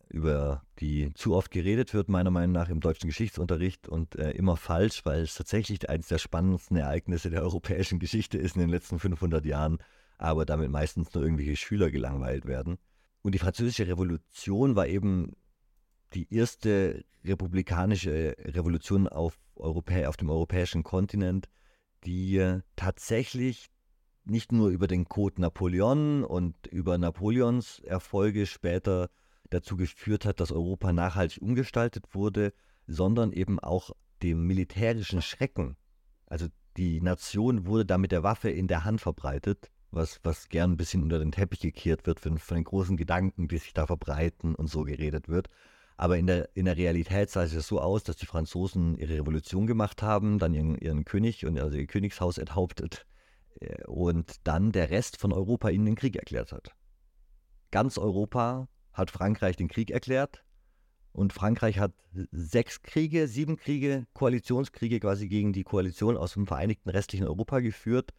über 0.09 0.63
die 0.79 1.13
zu 1.15 1.35
oft 1.35 1.51
geredet 1.51 1.93
wird, 1.93 2.09
meiner 2.09 2.31
Meinung 2.31 2.53
nach 2.53 2.69
im 2.69 2.81
deutschen 2.81 3.09
Geschichtsunterricht 3.09 3.89
und 3.89 4.17
äh, 4.17 4.31
immer 4.31 4.57
falsch, 4.57 5.05
weil 5.05 5.23
es 5.23 5.35
tatsächlich 5.35 5.89
eines 5.89 6.09
der 6.09 6.19
spannendsten 6.19 6.77
Ereignisse 6.77 7.31
der 7.31 7.43
europäischen 7.43 7.99
Geschichte 7.99 8.39
ist 8.39 8.55
in 8.55 8.61
den 8.61 8.71
letzten 8.71 8.99
500 8.99 9.45
Jahren, 9.45 9.79
aber 10.19 10.45
damit 10.45 10.71
meistens 10.71 11.13
nur 11.15 11.25
irgendwelche 11.25 11.57
Schüler 11.57 11.91
gelangweilt 11.91 12.47
werden. 12.47 12.79
Und 13.23 13.35
die 13.35 13.39
französische 13.39 13.89
Revolution 13.89 14.77
war 14.77 14.87
eben 14.87 15.33
die 16.13 16.33
erste 16.33 17.05
republikanische 17.25 18.37
Revolution 18.39 19.09
auf, 19.09 19.39
Europä 19.57 20.07
auf 20.07 20.17
dem 20.17 20.31
europäischen 20.31 20.83
Kontinent, 20.83 21.49
die 22.05 22.61
tatsächlich 22.77 23.69
nicht 24.25 24.53
nur 24.53 24.71
über 24.71 24.87
den 24.87 25.07
Code 25.07 25.41
Napoleon 25.41 26.25
und 26.25 26.67
über 26.67 26.99
Napoleons 26.99 27.81
Erfolge 27.81 28.47
später 28.47 29.11
dazu 29.51 29.77
geführt 29.77 30.25
hat, 30.25 30.41
dass 30.41 30.53
Europa 30.53 30.93
nachhaltig 30.93 31.43
umgestaltet 31.43 32.15
wurde, 32.15 32.53
sondern 32.87 33.33
eben 33.33 33.59
auch 33.61 33.91
dem 34.23 34.47
militärischen 34.47 35.23
Schrecken. 35.23 35.77
Also 36.27 36.47
die 36.77 37.01
Nation 37.01 37.67
wurde 37.67 37.87
da 37.87 37.99
mit 37.99 38.13
der 38.13 38.23
Waffe 38.23 38.51
in 38.51 38.67
der 38.67 38.85
Hand 38.85 39.01
verbreitet, 39.01 39.71
was, 39.91 40.21
was 40.25 40.49
gern 40.49 40.73
ein 40.73 40.77
bisschen 40.77 41.03
unter 41.03 41.19
den 41.19 41.33
Teppich 41.33 41.61
gekehrt 41.61 42.07
wird 42.07 42.19
von, 42.19 42.39
von 42.39 42.57
den 42.57 42.65
großen 42.65 42.97
Gedanken, 42.97 43.49
die 43.49 43.59
sich 43.59 43.75
da 43.75 43.87
verbreiten 43.87 44.55
und 44.55 44.69
so 44.69 44.83
geredet 44.83 45.29
wird. 45.29 45.49
Aber 45.97 46.19
in 46.19 46.27
der, 46.27 46.49
in 46.57 46.65
der 46.65 46.77
Realität 46.77 47.31
sah 47.31 47.45
es 47.45 47.53
so 47.53 47.81
aus, 47.81 48.03
dass 48.03 48.17
die 48.17 48.27
Franzosen 48.27 48.99
ihre 48.99 49.15
Revolution 49.15 49.69
gemacht 49.69 50.03
haben, 50.03 50.41
dann 50.41 50.53
ihren, 50.53 50.77
ihren 50.79 51.05
König 51.05 51.47
und 51.47 51.59
also 51.61 51.77
ihr 51.77 51.87
Königshaus 51.87 52.39
enthauptet 52.39 53.07
und 53.87 54.37
dann 54.45 54.73
der 54.73 54.91
Rest 54.91 55.19
von 55.19 55.33
Europa 55.33 55.69
ihnen 55.69 55.87
den 55.87 55.97
Krieg 55.97 56.17
erklärt 56.17 56.53
hat. 56.53 56.73
Ganz 57.71 57.99
Europa 57.99 58.69
hat 58.93 59.11
Frankreich 59.11 59.57
den 59.57 59.69
Krieg 59.69 59.91
erklärt. 59.91 60.45
Und 61.13 61.33
Frankreich 61.33 61.79
hat 61.79 61.93
sechs 62.33 62.83
Kriege, 62.83 63.29
sieben 63.29 63.57
Kriege, 63.57 64.07
Koalitionskriege 64.15 64.99
quasi 64.99 65.29
gegen 65.29 65.53
die 65.53 65.63
Koalition 65.63 66.17
aus 66.17 66.35
dem 66.35 66.47
vereinigten 66.47 66.91
restlichen 66.91 67.27
Europa 67.27 67.61
geführt 67.61 68.11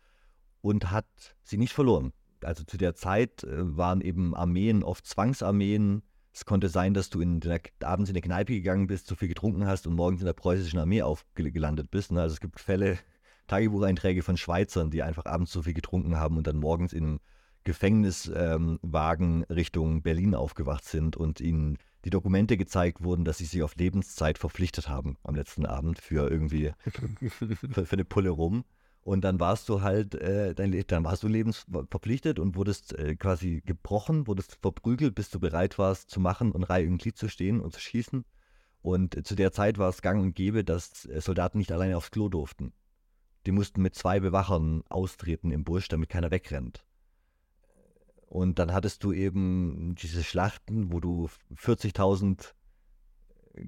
und 0.61 0.91
hat 0.91 1.35
sie 1.43 1.57
nicht 1.57 1.73
verloren. 1.73 2.13
Also 2.41 2.63
zu 2.63 2.77
der 2.77 2.95
Zeit 2.95 3.43
äh, 3.43 3.77
waren 3.77 4.01
eben 4.01 4.33
Armeen 4.33 4.83
oft 4.83 5.05
Zwangsarmeen. 5.05 6.03
Es 6.31 6.45
konnte 6.45 6.69
sein, 6.69 6.93
dass 6.93 7.09
du 7.09 7.19
in 7.21 7.39
der, 7.39 7.61
abends 7.81 8.09
in 8.09 8.15
eine 8.15 8.21
Kneipe 8.21 8.53
gegangen 8.53 8.87
bist, 8.87 9.07
zu 9.07 9.15
viel 9.15 9.27
getrunken 9.27 9.67
hast 9.67 9.87
und 9.87 9.95
morgens 9.95 10.21
in 10.21 10.25
der 10.25 10.33
preußischen 10.33 10.79
Armee 10.79 11.01
aufgelandet 11.01 11.91
bist. 11.91 12.11
Ne? 12.11 12.21
Also 12.21 12.33
es 12.33 12.39
gibt 12.39 12.59
Fälle, 12.59 12.97
Tagebucheinträge 13.47 14.23
von 14.23 14.38
Schweizern, 14.38 14.89
die 14.89 15.03
einfach 15.03 15.25
abends 15.25 15.51
zu 15.51 15.63
viel 15.63 15.73
getrunken 15.73 16.17
haben 16.17 16.38
und 16.38 16.47
dann 16.47 16.58
morgens 16.58 16.93
in 16.93 17.19
Gefängniswagen 17.63 19.38
ähm, 19.38 19.45
Richtung 19.49 20.03
Berlin 20.03 20.36
aufgewacht 20.36 20.86
sind 20.86 21.17
und 21.17 21.41
ihnen 21.41 21.77
die 22.05 22.12
Dokumente 22.12 22.58
gezeigt 22.58 23.03
wurden, 23.03 23.25
dass 23.25 23.39
sie 23.39 23.45
sich 23.45 23.63
auf 23.63 23.75
Lebenszeit 23.75 24.38
verpflichtet 24.38 24.88
haben 24.88 25.17
am 25.23 25.36
letzten 25.36 25.65
Abend 25.65 25.99
für 25.99 26.29
irgendwie 26.29 26.73
für, 27.29 27.86
für 27.86 27.93
eine 27.93 28.05
Pulle 28.05 28.29
rum. 28.29 28.63
Und 29.01 29.21
dann 29.21 29.39
warst 29.39 29.69
du 29.69 29.81
halt, 29.81 30.15
äh, 30.15 30.55
dein, 30.55 30.84
dann 30.88 31.03
warst 31.03 31.21
du 31.21 31.27
lebensverpflichtet 31.27 32.39
und 32.39 32.55
wurdest 32.55 32.97
äh, 32.97 33.15
quasi 33.15 33.62
gebrochen, 33.63 34.25
wurdest 34.25 34.58
verprügelt, 34.62 35.13
bis 35.13 35.29
du 35.29 35.39
bereit 35.39 35.77
warst 35.77 36.10
zu 36.10 36.19
machen 36.19 36.51
und 36.51 36.63
Reihe 36.63 36.88
und 36.88 36.99
Glied 36.99 37.17
zu 37.17 37.29
stehen 37.29 37.60
und 37.60 37.73
zu 37.73 37.79
schießen. 37.79 38.25
Und 38.81 39.15
äh, 39.15 39.23
zu 39.23 39.36
der 39.36 39.51
Zeit 39.51 39.77
war 39.77 39.89
es 39.89 40.01
gang 40.01 40.21
und 40.21 40.36
gäbe, 40.36 40.63
dass 40.63 41.05
äh, 41.05 41.21
Soldaten 41.21 41.60
nicht 41.60 41.71
alleine 41.71 41.97
aufs 41.97 42.10
Klo 42.10 42.29
durften. 42.29 42.73
Die 43.45 43.51
mussten 43.51 43.81
mit 43.81 43.95
zwei 43.95 44.19
Bewachern 44.19 44.84
austreten 44.89 45.51
im 45.51 45.63
Busch, 45.63 45.88
damit 45.88 46.10
keiner 46.10 46.31
wegrennt. 46.31 46.86
Und 48.27 48.60
dann 48.60 48.73
hattest 48.73 49.03
du 49.03 49.12
eben 49.13 49.95
diese 49.95 50.23
Schlachten, 50.23 50.91
wo 50.91 50.99
du 50.99 51.29
40.000 51.55 52.53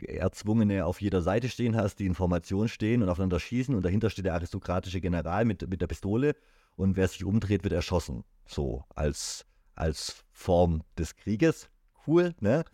Erzwungene 0.08 0.86
auf 0.86 1.02
jeder 1.02 1.22
Seite 1.22 1.48
stehen 1.48 1.76
hast, 1.76 2.00
die 2.00 2.06
in 2.06 2.16
Formation 2.16 2.68
stehen 2.68 3.02
und 3.02 3.10
aufeinander 3.10 3.40
schießen 3.40 3.74
und 3.74 3.84
dahinter 3.84 4.10
steht 4.10 4.26
der 4.26 4.34
aristokratische 4.34 5.00
General 5.00 5.46
mit, 5.46 5.70
mit 5.70 5.80
der 5.80 5.88
Pistole 5.88 6.36
und 6.76 6.96
wer 6.96 7.08
sich 7.08 7.24
umdreht, 7.24 7.64
wird 7.64 7.74
erschossen. 7.74 8.24
So 8.46 8.84
als, 8.96 9.46
als 9.76 10.26
Form 10.32 10.84
des 10.98 11.16
Krieges. 11.16 11.70
Cool, 12.06 12.36
ne? 12.40 12.66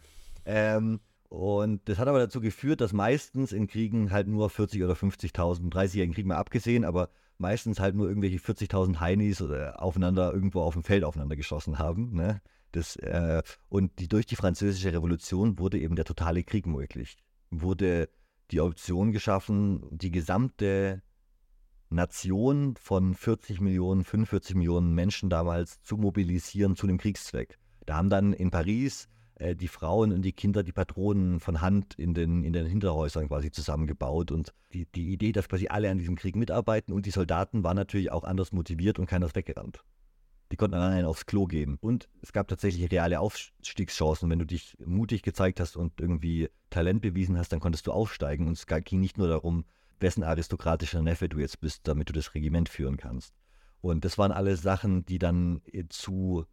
Ähm, 0.45 0.99
und 1.33 1.89
das 1.89 1.97
hat 1.97 2.07
aber 2.07 2.19
dazu 2.19 2.41
geführt, 2.41 2.79
dass 2.79 2.93
meistens 2.93 3.53
in 3.53 3.65
Kriegen 3.65 4.11
halt 4.11 4.27
nur 4.27 4.51
40 4.51 4.83
oder 4.83 4.93
50.000, 4.93 5.71
30-jährigen 5.71 6.13
Krieg 6.13 6.27
mal 6.27 6.35
abgesehen, 6.35 6.85
aber 6.85 7.09
meistens 7.39 7.79
halt 7.79 7.95
nur 7.95 8.07
irgendwelche 8.07 8.37
40.000 8.37 8.99
Heinis 8.99 9.41
oder 9.41 9.81
aufeinander 9.81 10.31
irgendwo 10.31 10.61
auf 10.61 10.75
dem 10.75 10.83
Feld 10.83 11.03
aufeinander 11.03 11.35
geschossen 11.35 11.79
haben. 11.79 12.13
Ne? 12.13 12.39
Das, 12.71 12.97
äh, 12.97 13.41
und 13.67 13.97
die, 13.97 14.07
durch 14.07 14.27
die 14.27 14.35
französische 14.35 14.93
Revolution 14.93 15.57
wurde 15.57 15.79
eben 15.79 15.95
der 15.95 16.05
totale 16.05 16.43
Krieg 16.43 16.67
möglich. 16.67 17.17
Wurde 17.49 18.09
die 18.51 18.61
Option 18.61 19.11
geschaffen, 19.11 19.87
die 19.89 20.11
gesamte 20.11 21.01
Nation 21.89 22.75
von 22.75 23.15
40 23.15 23.59
Millionen, 23.59 24.03
45 24.03 24.55
Millionen 24.55 24.93
Menschen 24.93 25.31
damals 25.31 25.81
zu 25.81 25.97
mobilisieren 25.97 26.75
zu 26.75 26.85
dem 26.85 26.99
Kriegszweck. 26.99 27.57
Da 27.87 27.95
haben 27.95 28.11
dann 28.11 28.33
in 28.33 28.51
Paris 28.51 29.09
äh, 29.35 29.55
die 29.55 29.67
Frauen 29.67 30.11
und 30.11 30.21
die 30.21 30.33
Kinder 30.33 30.63
die 30.63 30.71
Patronen 30.71 31.39
von 31.39 31.61
Hand 31.61 31.95
in 31.95 32.13
den, 32.13 32.43
in 32.43 32.53
den 32.53 32.65
Hinterhäusern 32.65 33.27
quasi 33.27 33.51
zusammengebaut. 33.51 34.31
Und 34.31 34.53
die, 34.73 34.85
die 34.85 35.11
Idee, 35.11 35.31
dass 35.31 35.49
quasi 35.49 35.67
alle 35.67 35.89
an 35.89 35.97
diesem 35.97 36.15
Krieg 36.15 36.35
mitarbeiten 36.35 36.93
und 36.93 37.05
die 37.05 37.11
Soldaten 37.11 37.63
waren 37.63 37.75
natürlich 37.75 38.11
auch 38.11 38.23
anders 38.23 38.51
motiviert 38.51 38.99
und 38.99 39.05
keiner 39.05 39.25
ist 39.25 39.35
weggerannt. 39.35 39.83
Die 40.51 40.57
konnten 40.57 40.75
allein 40.75 41.05
aufs 41.05 41.25
Klo 41.25 41.45
gehen. 41.45 41.77
Und 41.81 42.09
es 42.21 42.31
gab 42.31 42.47
tatsächlich 42.47 42.91
reale 42.91 43.19
Aufstiegschancen. 43.19 44.29
Wenn 44.29 44.39
du 44.39 44.45
dich 44.45 44.77
mutig 44.85 45.23
gezeigt 45.23 45.59
hast 45.59 45.75
und 45.75 45.99
irgendwie 45.99 46.49
Talent 46.69 47.01
bewiesen 47.01 47.39
hast, 47.39 47.51
dann 47.51 47.59
konntest 47.59 47.87
du 47.87 47.91
aufsteigen. 47.91 48.47
Und 48.47 48.53
es 48.53 48.67
ging 48.67 48.99
nicht 48.99 49.17
nur 49.17 49.27
darum, 49.27 49.65
wessen 49.99 50.23
aristokratischer 50.23 51.01
Neffe 51.01 51.27
du 51.27 51.39
jetzt 51.39 51.59
bist, 51.59 51.87
damit 51.87 52.09
du 52.09 52.13
das 52.13 52.35
Regiment 52.35 52.69
führen 52.69 52.97
kannst. 52.97 53.33
Und 53.81 54.05
das 54.05 54.17
waren 54.17 54.31
alle 54.31 54.55
Sachen, 54.55 55.05
die 55.05 55.17
dann 55.17 55.61
zu 55.89 56.45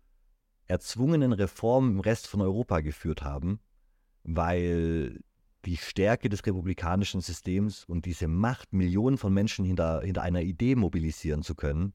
erzwungenen 0.70 1.32
Reformen 1.32 1.96
im 1.96 2.00
Rest 2.00 2.26
von 2.28 2.40
Europa 2.40 2.80
geführt 2.80 3.22
haben, 3.22 3.60
weil 4.22 5.20
die 5.64 5.76
Stärke 5.76 6.28
des 6.28 6.46
republikanischen 6.46 7.20
Systems 7.20 7.84
und 7.84 8.06
diese 8.06 8.28
Macht, 8.28 8.72
Millionen 8.72 9.18
von 9.18 9.34
Menschen 9.34 9.64
hinter, 9.64 10.00
hinter 10.00 10.22
einer 10.22 10.40
Idee 10.40 10.76
mobilisieren 10.76 11.42
zu 11.42 11.54
können, 11.54 11.92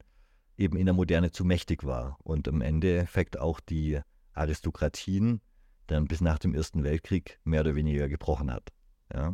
eben 0.58 0.78
in 0.78 0.86
der 0.86 0.94
Moderne 0.94 1.32
zu 1.32 1.46
mächtig 1.46 1.84
war 1.84 2.18
und 2.24 2.48
im 2.48 2.62
Endeffekt 2.62 3.40
auch 3.40 3.60
die 3.60 4.00
Aristokratien 4.34 5.42
dann 5.88 6.06
bis 6.06 6.22
nach 6.22 6.38
dem 6.38 6.54
Ersten 6.54 6.84
Weltkrieg 6.84 7.40
mehr 7.44 7.62
oder 7.62 7.76
weniger 7.76 8.08
gebrochen 8.08 8.52
hat. 8.52 8.72
Ja. 9.14 9.34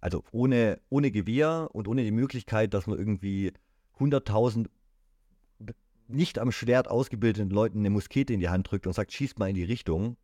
Also 0.00 0.24
ohne, 0.32 0.80
ohne 0.88 1.10
Gewehr 1.10 1.68
und 1.72 1.86
ohne 1.86 2.02
die 2.02 2.10
Möglichkeit, 2.10 2.72
dass 2.72 2.86
man 2.86 2.98
irgendwie 2.98 3.52
100.000 3.98 4.68
nicht 6.12 6.38
am 6.38 6.52
Schwert 6.52 6.88
ausgebildeten 6.88 7.50
Leuten 7.50 7.80
eine 7.80 7.90
Muskete 7.90 8.32
in 8.32 8.40
die 8.40 8.48
Hand 8.48 8.70
drückt 8.70 8.86
und 8.86 8.92
sagt, 8.92 9.12
schießt 9.12 9.38
mal 9.38 9.48
in 9.48 9.54
die 9.54 9.64
Richtung, 9.64 10.16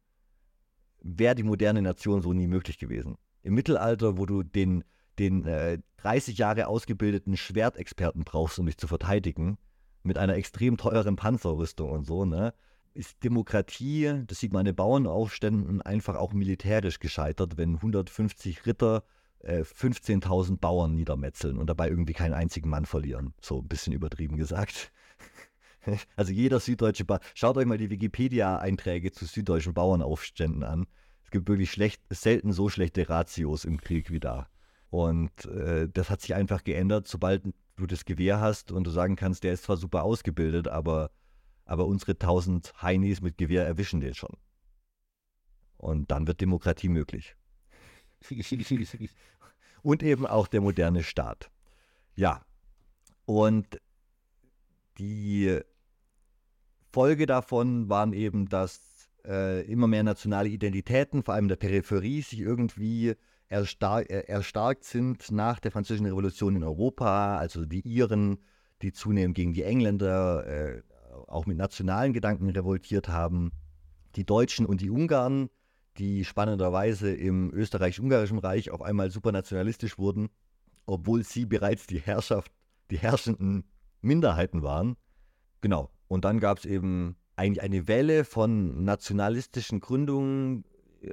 wäre 1.00 1.34
die 1.34 1.42
moderne 1.42 1.82
Nation 1.82 2.22
so 2.22 2.32
nie 2.32 2.46
möglich 2.46 2.78
gewesen. 2.78 3.16
Im 3.42 3.54
Mittelalter, 3.54 4.18
wo 4.18 4.26
du 4.26 4.42
den, 4.42 4.84
den 5.18 5.46
äh, 5.46 5.78
30 5.98 6.38
Jahre 6.38 6.66
ausgebildeten 6.66 7.36
Schwertexperten 7.36 8.24
brauchst, 8.24 8.58
um 8.58 8.66
dich 8.66 8.76
zu 8.78 8.86
verteidigen, 8.86 9.58
mit 10.02 10.18
einer 10.18 10.34
extrem 10.34 10.76
teuren 10.76 11.16
Panzerrüstung 11.16 11.90
und 11.90 12.06
so, 12.06 12.24
ne, 12.24 12.54
ist 12.94 13.22
Demokratie, 13.22 14.22
das 14.26 14.40
sieht 14.40 14.52
man 14.52 14.60
in 14.60 14.72
den 14.72 14.76
Bauernaufständen, 14.76 15.82
einfach 15.82 16.16
auch 16.16 16.32
militärisch 16.32 16.98
gescheitert, 16.98 17.56
wenn 17.56 17.76
150 17.76 18.66
Ritter 18.66 19.04
äh, 19.40 19.60
15.000 19.60 20.58
Bauern 20.58 20.94
niedermetzeln 20.94 21.58
und 21.58 21.68
dabei 21.68 21.88
irgendwie 21.88 22.14
keinen 22.14 22.34
einzigen 22.34 22.70
Mann 22.70 22.86
verlieren. 22.86 23.34
So 23.40 23.60
ein 23.60 23.68
bisschen 23.68 23.92
übertrieben 23.92 24.36
gesagt. 24.36 24.92
Also 26.16 26.32
jeder 26.32 26.60
süddeutsche 26.60 27.04
Bauer, 27.04 27.20
schaut 27.34 27.56
euch 27.56 27.66
mal 27.66 27.78
die 27.78 27.90
Wikipedia-Einträge 27.90 29.12
zu 29.12 29.24
süddeutschen 29.26 29.74
Bauernaufständen 29.74 30.62
an. 30.62 30.86
Es 31.24 31.30
gibt 31.30 31.48
wirklich 31.48 31.70
schlecht, 31.70 32.02
selten 32.10 32.52
so 32.52 32.68
schlechte 32.68 33.08
Ratios 33.08 33.64
im 33.64 33.80
Krieg 33.80 34.10
wie 34.10 34.20
da. 34.20 34.48
Und 34.90 35.44
äh, 35.46 35.88
das 35.88 36.10
hat 36.10 36.20
sich 36.20 36.34
einfach 36.34 36.64
geändert, 36.64 37.08
sobald 37.08 37.42
du 37.76 37.86
das 37.86 38.04
Gewehr 38.04 38.40
hast 38.40 38.72
und 38.72 38.84
du 38.84 38.90
sagen 38.90 39.16
kannst, 39.16 39.44
der 39.44 39.52
ist 39.52 39.64
zwar 39.64 39.76
super 39.76 40.04
ausgebildet, 40.04 40.68
aber, 40.68 41.10
aber 41.64 41.86
unsere 41.86 42.12
1000 42.12 42.80
Heinis 42.80 43.20
mit 43.20 43.38
Gewehr 43.38 43.66
erwischen 43.66 44.00
den 44.00 44.14
schon. 44.14 44.36
Und 45.76 46.10
dann 46.10 46.26
wird 46.26 46.40
Demokratie 46.40 46.88
möglich. 46.88 47.36
und 49.82 50.02
eben 50.02 50.26
auch 50.26 50.48
der 50.48 50.60
moderne 50.60 51.02
Staat. 51.02 51.50
Ja, 52.14 52.46
und 53.26 53.80
die 54.98 55.60
Folge 56.96 57.26
davon 57.26 57.90
waren 57.90 58.14
eben, 58.14 58.48
dass 58.48 59.10
äh, 59.26 59.70
immer 59.70 59.86
mehr 59.86 60.02
nationale 60.02 60.48
Identitäten, 60.48 61.22
vor 61.22 61.34
allem 61.34 61.46
der 61.46 61.56
Peripherie, 61.56 62.22
sich 62.22 62.40
irgendwie 62.40 63.16
erstar 63.48 64.00
äh, 64.08 64.26
erstarkt 64.26 64.82
sind 64.84 65.30
nach 65.30 65.60
der 65.60 65.72
Französischen 65.72 66.06
Revolution 66.06 66.56
in 66.56 66.64
Europa. 66.64 67.36
Also 67.36 67.66
die 67.66 67.86
Iren, 67.86 68.38
die 68.80 68.92
zunehmend 68.92 69.34
gegen 69.34 69.52
die 69.52 69.64
Engländer 69.64 70.46
äh, 70.46 70.82
auch 71.26 71.44
mit 71.44 71.58
nationalen 71.58 72.14
Gedanken 72.14 72.48
revoltiert 72.48 73.10
haben. 73.10 73.52
Die 74.14 74.24
Deutschen 74.24 74.64
und 74.64 74.80
die 74.80 74.88
Ungarn, 74.88 75.50
die 75.98 76.24
spannenderweise 76.24 77.12
im 77.12 77.52
österreichisch-ungarischen 77.52 78.38
Reich 78.38 78.70
auf 78.70 78.80
einmal 78.80 79.10
supranationalistisch 79.10 79.98
wurden, 79.98 80.30
obwohl 80.86 81.24
sie 81.24 81.44
bereits 81.44 81.86
die 81.86 82.00
Herrschaft, 82.00 82.50
die 82.90 82.96
herrschenden 82.96 83.64
Minderheiten 84.00 84.62
waren. 84.62 84.96
Genau, 85.60 85.90
und 86.08 86.24
dann 86.24 86.40
gab 86.40 86.58
es 86.58 86.64
eben 86.64 87.16
eigentlich 87.36 87.62
eine 87.62 87.86
Welle 87.88 88.24
von 88.24 88.84
nationalistischen 88.84 89.80
Gründungen, 89.80 90.64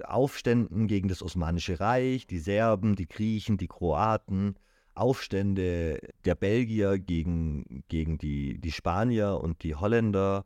Aufständen 0.05 0.87
gegen 0.87 1.09
das 1.09 1.21
Osmanische 1.21 1.79
Reich, 1.79 2.25
die 2.25 2.39
Serben, 2.39 2.95
die 2.95 3.07
Griechen, 3.07 3.57
die 3.57 3.67
Kroaten, 3.67 4.55
Aufstände 4.95 5.99
der 6.23 6.35
Belgier 6.35 6.99
gegen, 6.99 7.83
gegen 7.89 8.17
die, 8.17 8.59
die 8.59 8.71
Spanier 8.71 9.39
und 9.41 9.63
die 9.63 9.75
Holländer, 9.75 10.45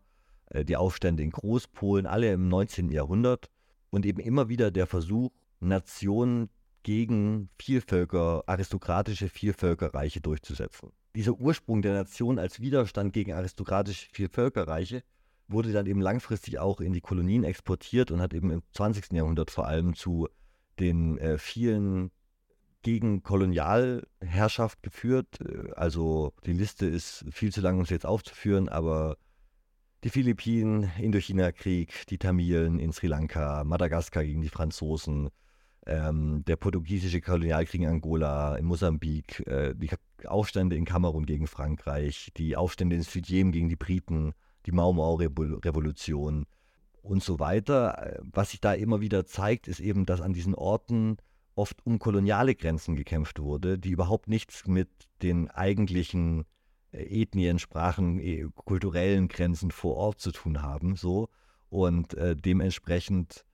äh, 0.50 0.66
die 0.66 0.76
Aufstände 0.76 1.24
in 1.24 1.32
Großpolen, 1.32 2.06
alle 2.06 2.32
im 2.34 2.48
19. 2.48 2.92
Jahrhundert 2.92 3.50
und 3.90 4.06
eben 4.06 4.20
immer 4.20 4.50
wieder 4.50 4.72
der 4.72 4.88
Versuch, 4.88 5.32
Nationen 5.60 6.50
gegen 6.84 7.50
Vielvölker, 7.60 8.44
aristokratische 8.48 9.30
Vielvölkerreiche 9.30 10.22
durchzusetzen 10.22 10.92
dieser 11.18 11.40
Ursprung 11.40 11.82
der 11.82 11.94
Nation 11.94 12.38
als 12.38 12.60
Widerstand 12.60 13.12
gegen 13.12 13.34
aristokratische 13.34 14.08
Vielvölkerreiche 14.12 15.02
wurde 15.48 15.72
dann 15.72 15.88
eben 15.88 16.00
langfristig 16.00 16.60
auch 16.60 16.80
in 16.80 16.94
die 16.94 17.02
Kolonien 17.02 17.44
exportiert 17.44 18.12
und 18.12 18.22
hat 18.22 18.36
eben 18.36 18.52
im 18.52 18.62
20. 18.74 19.14
Jahrhundert 19.14 19.50
vor 19.50 19.66
allem 19.66 19.96
zu 19.96 20.28
den 20.80 21.18
äh, 21.18 21.40
vielen 21.40 22.12
gegen 22.84 23.24
Kolonialherrschaft 23.24 24.84
geführt. 24.84 25.40
Äh, 25.42 25.72
also 25.72 26.34
die 26.46 26.54
Liste 26.54 26.86
ist 26.86 27.26
viel 27.32 27.52
zu 27.52 27.62
lang, 27.62 27.80
um 27.80 27.86
sie 27.86 27.96
jetzt 27.96 28.06
aufzuführen, 28.06 28.70
aber 28.70 29.18
die 30.04 30.12
Philippinen, 30.12 30.92
Indochina-Krieg, 31.00 32.06
die 32.10 32.20
Tamilen 32.20 32.78
in 32.78 32.92
Sri 32.92 33.08
Lanka, 33.08 33.64
Madagaskar 33.64 34.24
gegen 34.24 34.42
die 34.42 34.50
Franzosen, 34.50 35.30
ähm, 35.88 36.44
der 36.46 36.58
portugiesische 36.58 37.22
Kolonialkrieg 37.22 37.82
in 37.82 37.88
Angola, 37.88 38.56
in 38.56 38.66
Mosambik, 38.66 39.46
äh, 39.48 39.74
die 39.74 39.90
Aufstände 40.28 40.76
in 40.76 40.86
Kamerun 40.86 41.26
gegen 41.26 41.48
Frankreich, 41.48 42.32
die 42.38 42.56
Aufstände 42.56 42.96
in 42.96 43.02
Südjemen 43.02 43.52
gegen 43.54 43.70
die 43.70 43.76
Briten, 43.76 44.34
die 44.66 44.72
Mau 44.72 44.92
Mau-Revolution 44.92 46.46
und 47.02 47.24
so 47.24 47.40
weiter. 47.40 48.20
Was 48.32 48.52
sich 48.52 48.60
da 48.60 48.74
immer 48.74 49.00
wieder 49.00 49.26
zeigt, 49.26 49.68
ist 49.68 49.80
eben, 49.80 50.06
dass 50.06 50.22
an 50.22 50.34
diesen 50.34 50.54
Orten 50.54 51.18
oft 51.56 51.86
um 51.86 52.00
koloniale 52.00 52.54
Grenzen 52.54 52.96
gekämpft 52.96 53.40
wurde, 53.40 53.80
die 53.80 53.92
überhaupt 53.92 54.28
nichts 54.28 54.68
mit 54.68 54.90
den 55.22 55.50
eigentlichen 55.50 56.46
äh, 56.92 57.22
Ethnien, 57.22 57.60
Sprachen, 57.60 58.20
äh, 58.20 58.46
kulturellen 58.56 59.28
Grenzen 59.28 59.72
vor 59.72 59.96
Ort 59.96 60.20
zu 60.20 60.32
tun 60.32 60.62
haben. 60.62 60.96
So. 60.96 61.30
Und 61.70 62.14
äh, 62.14 62.36
dementsprechend 62.36 63.46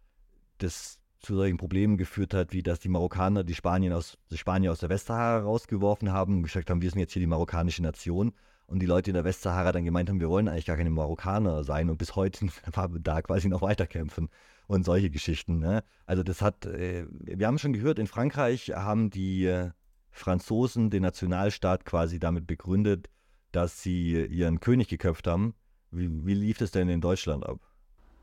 das 0.58 1.00
zu 1.24 1.36
solchen 1.36 1.58
Problemen 1.58 1.98
geführt 1.98 2.34
hat, 2.34 2.54
wie 2.54 2.62
dass 2.62 2.80
die 2.80 2.90
Marokkaner 2.90 3.44
die 3.44 3.56
Spanier 3.56 3.98
aus, 3.98 4.18
die 4.30 4.38
Spanier 4.38 4.72
aus 4.72 4.80
der 4.80 4.90
Westsahara 4.90 5.40
rausgeworfen 5.40 6.12
haben 6.12 6.38
und 6.38 6.44
gesagt 6.44 6.70
haben, 6.70 6.82
wir 6.82 6.90
sind 6.90 7.00
jetzt 7.00 7.14
hier 7.14 7.22
die 7.22 7.28
marokkanische 7.28 7.82
Nation. 7.82 8.34
Und 8.66 8.80
die 8.80 8.86
Leute 8.86 9.12
in 9.12 9.16
der 9.16 9.26
Westsahara 9.26 9.72
dann 9.72 9.84
gemeint 9.84 10.10
haben, 10.10 10.20
wir 10.20 10.30
wollen 10.30 10.48
eigentlich 10.48 10.66
gar 10.66 10.78
keine 10.78 10.90
Marokkaner 10.90 11.64
sein 11.64 11.90
und 11.90 11.98
bis 11.98 12.16
heute 12.16 12.48
da 13.02 13.22
quasi 13.22 13.50
noch 13.50 13.62
weiterkämpfen 13.62 14.30
und 14.68 14.86
solche 14.86 15.10
Geschichten. 15.10 15.60
Ne? 15.60 15.84
Also 16.06 16.24
das 16.24 16.42
hat, 16.42 16.66
äh, 16.66 17.06
wir 17.10 17.48
haben 17.48 17.60
schon 17.60 17.74
gehört, 17.74 18.00
in 18.00 18.08
Frankreich 18.08 18.72
haben 18.74 19.10
die 19.10 19.46
äh, 19.46 19.72
Franzosen 20.12 20.90
den 20.90 21.04
Nationalstaat 21.04 21.86
quasi 21.86 22.20
damit 22.20 22.48
begründet, 22.48 23.10
dass 23.52 23.82
sie 23.82 24.26
ihren 24.26 24.60
König 24.60 24.88
geköpft 24.88 25.28
haben. 25.28 25.56
Wie, 25.92 26.26
wie 26.26 26.34
lief 26.34 26.62
es 26.62 26.72
denn 26.72 26.90
in 26.90 27.02
Deutschland 27.02 27.46
ab? 27.46 27.60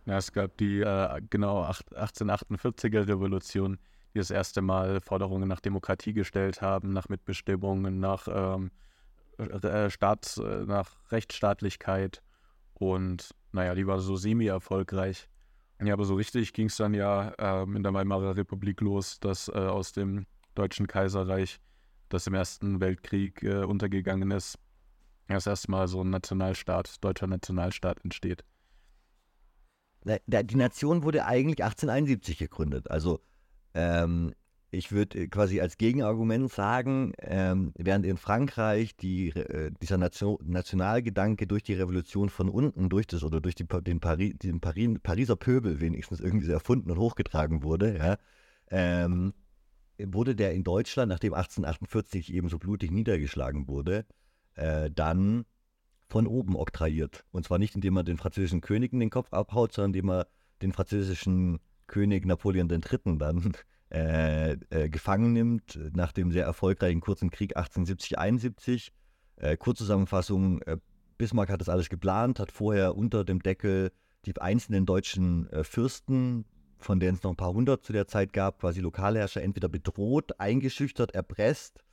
Ja, 0.06 0.16
es 0.16 0.32
gab 0.32 0.56
die 0.56 0.80
äh, 0.80 1.20
genau 1.28 1.62
1848er 1.64 3.06
Revolution, 3.06 3.78
die 4.14 4.18
das 4.18 4.30
erste 4.30 4.62
Mal 4.62 5.00
Forderungen 5.00 5.48
nach 5.48 5.60
Demokratie 5.60 6.12
gestellt 6.12 6.62
haben, 6.62 6.92
nach 6.92 7.08
Mitbestimmungen, 7.08 8.00
nach, 8.00 8.26
ähm, 8.28 8.70
äh, 9.38 9.90
Staats, 9.90 10.38
äh, 10.38 10.64
nach 10.64 10.96
Rechtsstaatlichkeit. 11.10 12.22
Und 12.74 13.34
naja, 13.52 13.74
die 13.74 13.86
war 13.86 14.00
so 14.00 14.16
semi-erfolgreich. 14.16 15.28
Ja, 15.82 15.94
aber 15.94 16.04
so 16.04 16.14
richtig 16.14 16.52
ging 16.52 16.66
es 16.66 16.76
dann 16.76 16.94
ja 16.94 17.32
ähm, 17.38 17.76
in 17.76 17.82
der 17.82 17.94
Weimarer 17.94 18.36
Republik 18.36 18.80
los, 18.80 19.18
dass 19.20 19.48
äh, 19.48 19.52
aus 19.52 19.92
dem 19.92 20.26
Deutschen 20.54 20.86
Kaiserreich, 20.86 21.58
das 22.08 22.26
im 22.26 22.34
Ersten 22.34 22.80
Weltkrieg 22.80 23.42
äh, 23.42 23.64
untergegangen 23.64 24.30
ist, 24.30 24.58
das 25.28 25.46
erste 25.46 25.70
Mal 25.70 25.88
so 25.88 26.02
ein 26.02 26.10
Nationalstaat, 26.10 27.02
deutscher 27.02 27.28
Nationalstaat 27.28 28.02
entsteht 28.04 28.44
die 30.04 30.56
Nation 30.56 31.02
wurde 31.02 31.26
eigentlich 31.26 31.62
1871 31.62 32.38
gegründet. 32.38 32.90
Also 32.90 33.20
ähm, 33.74 34.32
ich 34.72 34.92
würde 34.92 35.28
quasi 35.28 35.60
als 35.60 35.78
Gegenargument 35.78 36.50
sagen, 36.50 37.12
ähm, 37.18 37.72
während 37.76 38.06
in 38.06 38.16
Frankreich 38.16 38.96
die, 38.96 39.30
äh, 39.30 39.72
dieser 39.82 39.98
Nation, 39.98 40.38
Nationalgedanke 40.44 41.46
durch 41.46 41.64
die 41.64 41.74
Revolution 41.74 42.28
von 42.28 42.48
unten, 42.48 42.88
durch 42.88 43.06
das 43.06 43.24
oder 43.24 43.40
durch 43.40 43.56
die, 43.56 43.66
den, 43.66 44.00
Pari, 44.00 44.34
den 44.34 44.60
Pari, 44.60 44.96
Pariser 45.02 45.36
Pöbel 45.36 45.80
wenigstens 45.80 46.20
irgendwie 46.20 46.46
so 46.46 46.52
erfunden 46.52 46.90
und 46.90 46.98
hochgetragen 46.98 47.64
wurde, 47.64 47.98
ja, 47.98 48.16
ähm, 48.70 49.34
wurde 49.98 50.36
der 50.36 50.54
in 50.54 50.62
Deutschland, 50.62 51.10
nachdem 51.10 51.34
1848 51.34 52.32
eben 52.32 52.48
so 52.48 52.58
blutig 52.58 52.92
niedergeschlagen 52.92 53.66
wurde, 53.66 54.06
äh, 54.54 54.90
dann 54.90 55.44
von 56.10 56.26
oben 56.26 56.56
oktroyiert. 56.56 57.24
Und 57.30 57.44
zwar 57.44 57.58
nicht, 57.58 57.74
indem 57.74 57.94
man 57.94 58.04
den 58.04 58.18
französischen 58.18 58.60
Königen 58.60 59.00
den 59.00 59.10
Kopf 59.10 59.32
abhaut, 59.32 59.72
sondern 59.72 59.90
indem 59.90 60.06
man 60.06 60.24
den 60.60 60.72
französischen 60.72 61.60
König 61.86 62.26
Napoleon 62.26 62.68
III. 62.68 63.18
dann 63.18 63.52
äh, 63.90 64.52
äh, 64.70 64.88
gefangen 64.88 65.32
nimmt, 65.32 65.78
nach 65.94 66.12
dem 66.12 66.32
sehr 66.32 66.44
erfolgreichen 66.44 67.00
kurzen 67.00 67.30
Krieg 67.30 67.56
1870-71. 67.56 68.90
Äh, 69.36 69.56
Kurzzusammenfassung, 69.56 70.62
äh, 70.62 70.76
Bismarck 71.16 71.50
hat 71.50 71.60
das 71.60 71.68
alles 71.68 71.88
geplant, 71.88 72.40
hat 72.40 72.52
vorher 72.52 72.96
unter 72.96 73.24
dem 73.24 73.40
Deckel 73.40 73.92
die 74.24 74.36
einzelnen 74.38 74.86
deutschen 74.86 75.50
äh, 75.50 75.64
Fürsten, 75.64 76.44
von 76.78 76.98
denen 76.98 77.16
es 77.16 77.22
noch 77.22 77.30
ein 77.30 77.36
paar 77.36 77.52
hundert 77.52 77.84
zu 77.84 77.92
der 77.92 78.06
Zeit 78.06 78.32
gab, 78.32 78.60
quasi 78.60 78.80
Lokalherrscher, 78.80 79.42
entweder 79.42 79.68
bedroht, 79.68 80.38
eingeschüchtert, 80.40 81.14
erpresst 81.14 81.84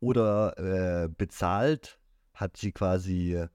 oder 0.00 0.58
äh, 0.58 1.08
bezahlt, 1.08 1.98
hat 2.36 2.56
sie 2.56 2.72
quasi 2.72 3.46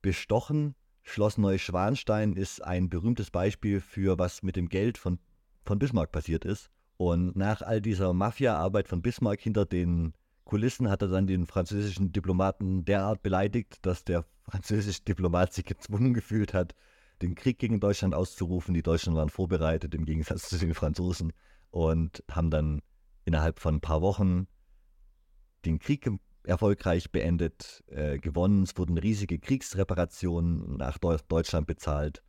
bestochen. 0.00 0.74
Schloss 1.02 1.38
Neuschwanstein 1.38 2.34
ist 2.34 2.64
ein 2.64 2.88
berühmtes 2.88 3.30
Beispiel 3.30 3.80
für 3.80 4.18
was 4.18 4.42
mit 4.42 4.56
dem 4.56 4.68
Geld 4.68 4.96
von, 4.96 5.18
von 5.64 5.78
Bismarck 5.78 6.12
passiert 6.12 6.44
ist. 6.44 6.70
Und 6.96 7.36
nach 7.36 7.62
all 7.62 7.80
dieser 7.80 8.12
Mafia-Arbeit 8.12 8.86
von 8.88 9.02
Bismarck 9.02 9.40
hinter 9.40 9.66
den 9.66 10.14
Kulissen 10.44 10.90
hat 10.90 11.02
er 11.02 11.08
dann 11.08 11.26
den 11.26 11.46
französischen 11.46 12.12
Diplomaten 12.12 12.84
derart 12.84 13.22
beleidigt, 13.22 13.78
dass 13.82 14.04
der 14.04 14.24
französische 14.42 15.02
Diplomat 15.02 15.52
sich 15.52 15.64
gezwungen 15.64 16.14
gefühlt 16.14 16.54
hat, 16.54 16.74
den 17.22 17.34
Krieg 17.34 17.58
gegen 17.58 17.80
Deutschland 17.80 18.14
auszurufen. 18.14 18.74
Die 18.74 18.82
Deutschen 18.82 19.14
waren 19.14 19.28
vorbereitet 19.28 19.94
im 19.94 20.04
Gegensatz 20.04 20.48
zu 20.48 20.58
den 20.58 20.74
Franzosen 20.74 21.32
und 21.70 22.22
haben 22.30 22.50
dann 22.50 22.82
innerhalb 23.24 23.60
von 23.60 23.76
ein 23.76 23.80
paar 23.80 24.02
Wochen 24.02 24.46
den 25.64 25.78
Krieg 25.78 26.02
erfolgreich 26.44 27.10
beendet, 27.10 27.84
äh, 27.88 28.18
gewonnen. 28.18 28.62
Es 28.62 28.76
wurden 28.76 28.98
riesige 28.98 29.38
Kriegsreparationen 29.38 30.76
nach 30.76 30.98
Deutschland 30.98 31.66
bezahlt 31.66 32.22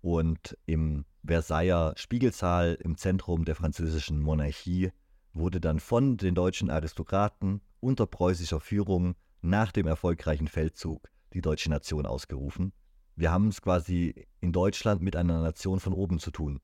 und 0.00 0.58
im 0.66 1.06
Versailler 1.24 1.94
Spiegelsaal 1.96 2.76
im 2.82 2.98
Zentrum 2.98 3.46
der 3.46 3.54
französischen 3.54 4.20
Monarchie 4.20 4.90
wurde 5.32 5.60
dann 5.60 5.80
von 5.80 6.18
den 6.18 6.34
deutschen 6.34 6.68
Aristokraten 6.68 7.62
unter 7.80 8.06
preußischer 8.06 8.60
Führung 8.60 9.14
nach 9.40 9.72
dem 9.72 9.86
erfolgreichen 9.86 10.48
Feldzug 10.48 11.08
die 11.32 11.40
deutsche 11.40 11.70
Nation 11.70 12.06
ausgerufen. 12.06 12.72
Wir 13.16 13.30
haben 13.32 13.48
es 13.48 13.62
quasi 13.62 14.26
in 14.40 14.52
Deutschland 14.52 15.00
mit 15.00 15.16
einer 15.16 15.40
Nation 15.40 15.80
von 15.80 15.92
oben 15.92 16.18
zu 16.18 16.30
tun. 16.30 16.60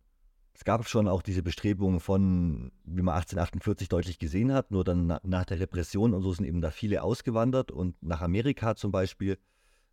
Es 0.60 0.64
gab 0.64 0.86
schon 0.86 1.08
auch 1.08 1.22
diese 1.22 1.42
Bestrebungen 1.42 2.00
von, 2.00 2.70
wie 2.84 3.00
man 3.00 3.14
1848 3.14 3.88
deutlich 3.88 4.18
gesehen 4.18 4.52
hat, 4.52 4.70
nur 4.70 4.84
dann 4.84 5.18
nach 5.22 5.46
der 5.46 5.58
Repression 5.58 6.12
und 6.12 6.20
so 6.20 6.34
sind 6.34 6.44
eben 6.44 6.60
da 6.60 6.70
viele 6.70 7.02
ausgewandert 7.02 7.70
und 7.70 7.96
nach 8.02 8.20
Amerika 8.20 8.76
zum 8.76 8.92
Beispiel 8.92 9.38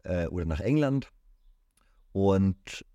äh, 0.03 0.27
oder 0.27 0.43
nach 0.43 0.59
England. 0.59 1.13
Und 2.11 2.85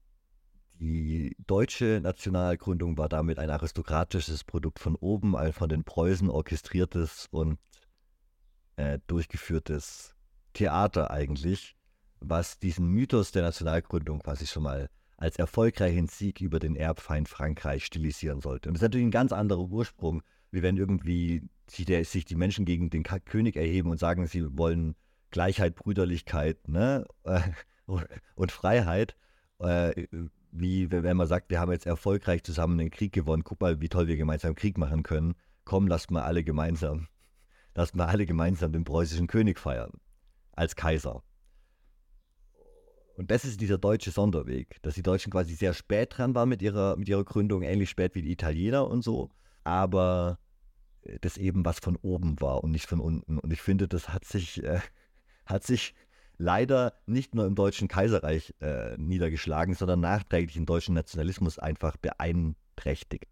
die 0.74 1.34
deutsche 1.46 2.00
Nationalgründung 2.02 2.98
war 2.98 3.08
damit 3.08 3.38
ein 3.38 3.48
aristokratisches 3.48 4.44
Produkt 4.44 4.78
von 4.78 4.94
oben, 4.94 5.34
ein 5.34 5.54
von 5.54 5.70
den 5.70 5.82
Preußen 5.82 6.28
orchestriertes 6.28 7.28
und 7.30 7.58
äh, 8.76 8.98
durchgeführtes 9.06 10.14
Theater 10.52 11.10
eigentlich, 11.10 11.74
was 12.20 12.58
diesen 12.58 12.88
Mythos 12.88 13.32
der 13.32 13.44
Nationalgründung 13.44 14.18
quasi 14.18 14.46
schon 14.46 14.64
mal 14.64 14.90
als 15.22 15.36
erfolgreichen 15.36 16.08
Sieg 16.08 16.40
über 16.40 16.58
den 16.58 16.74
Erbfeind 16.74 17.28
Frankreich 17.28 17.84
stilisieren 17.84 18.40
sollte. 18.40 18.68
Und 18.68 18.74
das 18.74 18.82
ist 18.82 18.86
natürlich 18.88 19.06
ein 19.06 19.12
ganz 19.12 19.32
anderer 19.32 19.70
Ursprung, 19.70 20.20
wie 20.50 20.62
wenn 20.62 20.76
irgendwie 20.76 21.42
sich, 21.68 21.84
der, 21.84 22.04
sich 22.04 22.24
die 22.24 22.34
Menschen 22.34 22.64
gegen 22.64 22.90
den 22.90 23.04
König 23.04 23.54
erheben 23.54 23.92
und 23.92 24.00
sagen, 24.00 24.26
sie 24.26 24.58
wollen 24.58 24.96
Gleichheit, 25.30 25.76
Brüderlichkeit 25.76 26.66
ne? 26.66 27.06
und 28.34 28.50
Freiheit. 28.50 29.14
Äh, 29.60 30.08
wie 30.50 30.90
wenn 30.90 31.16
man 31.16 31.28
sagt, 31.28 31.50
wir 31.50 31.60
haben 31.60 31.70
jetzt 31.70 31.86
erfolgreich 31.86 32.42
zusammen 32.42 32.76
den 32.76 32.90
Krieg 32.90 33.12
gewonnen, 33.12 33.44
guck 33.44 33.60
mal, 33.60 33.80
wie 33.80 33.88
toll 33.88 34.08
wir 34.08 34.16
gemeinsam 34.16 34.56
Krieg 34.56 34.76
machen 34.76 35.04
können. 35.04 35.34
Komm, 35.64 35.86
lasst 35.86 36.10
mal 36.10 36.24
alle 36.24 36.42
gemeinsam, 36.42 37.06
lasst 37.76 37.94
mal 37.94 38.06
alle 38.06 38.26
gemeinsam 38.26 38.72
den 38.72 38.82
preußischen 38.82 39.28
König 39.28 39.60
feiern 39.60 39.92
als 40.50 40.74
Kaiser. 40.74 41.22
Und 43.16 43.30
das 43.30 43.44
ist 43.44 43.60
dieser 43.60 43.78
deutsche 43.78 44.10
Sonderweg, 44.10 44.80
dass 44.82 44.94
die 44.94 45.02
Deutschen 45.02 45.30
quasi 45.30 45.54
sehr 45.54 45.74
spät 45.74 46.16
dran 46.16 46.34
waren 46.34 46.48
mit 46.48 46.62
ihrer, 46.62 46.96
mit 46.96 47.08
ihrer 47.08 47.24
Gründung, 47.24 47.62
ähnlich 47.62 47.90
spät 47.90 48.14
wie 48.14 48.22
die 48.22 48.32
Italiener 48.32 48.86
und 48.86 49.02
so, 49.02 49.30
aber 49.64 50.38
äh, 51.02 51.18
das 51.20 51.36
eben 51.36 51.64
was 51.64 51.78
von 51.78 51.96
oben 51.96 52.40
war 52.40 52.64
und 52.64 52.70
nicht 52.70 52.86
von 52.86 53.00
unten. 53.00 53.38
Und 53.38 53.52
ich 53.52 53.60
finde, 53.60 53.88
das 53.88 54.08
hat 54.08 54.24
sich, 54.24 54.62
äh, 54.62 54.80
hat 55.46 55.64
sich 55.64 55.94
leider 56.38 56.94
nicht 57.06 57.34
nur 57.34 57.46
im 57.46 57.54
Deutschen 57.54 57.88
Kaiserreich 57.88 58.54
äh, 58.60 58.96
niedergeschlagen, 58.96 59.74
sondern 59.74 60.00
nachträglich 60.00 60.54
den 60.54 60.66
deutschen 60.66 60.94
Nationalismus 60.94 61.58
einfach 61.58 61.96
beeinträchtigt. 61.96 63.28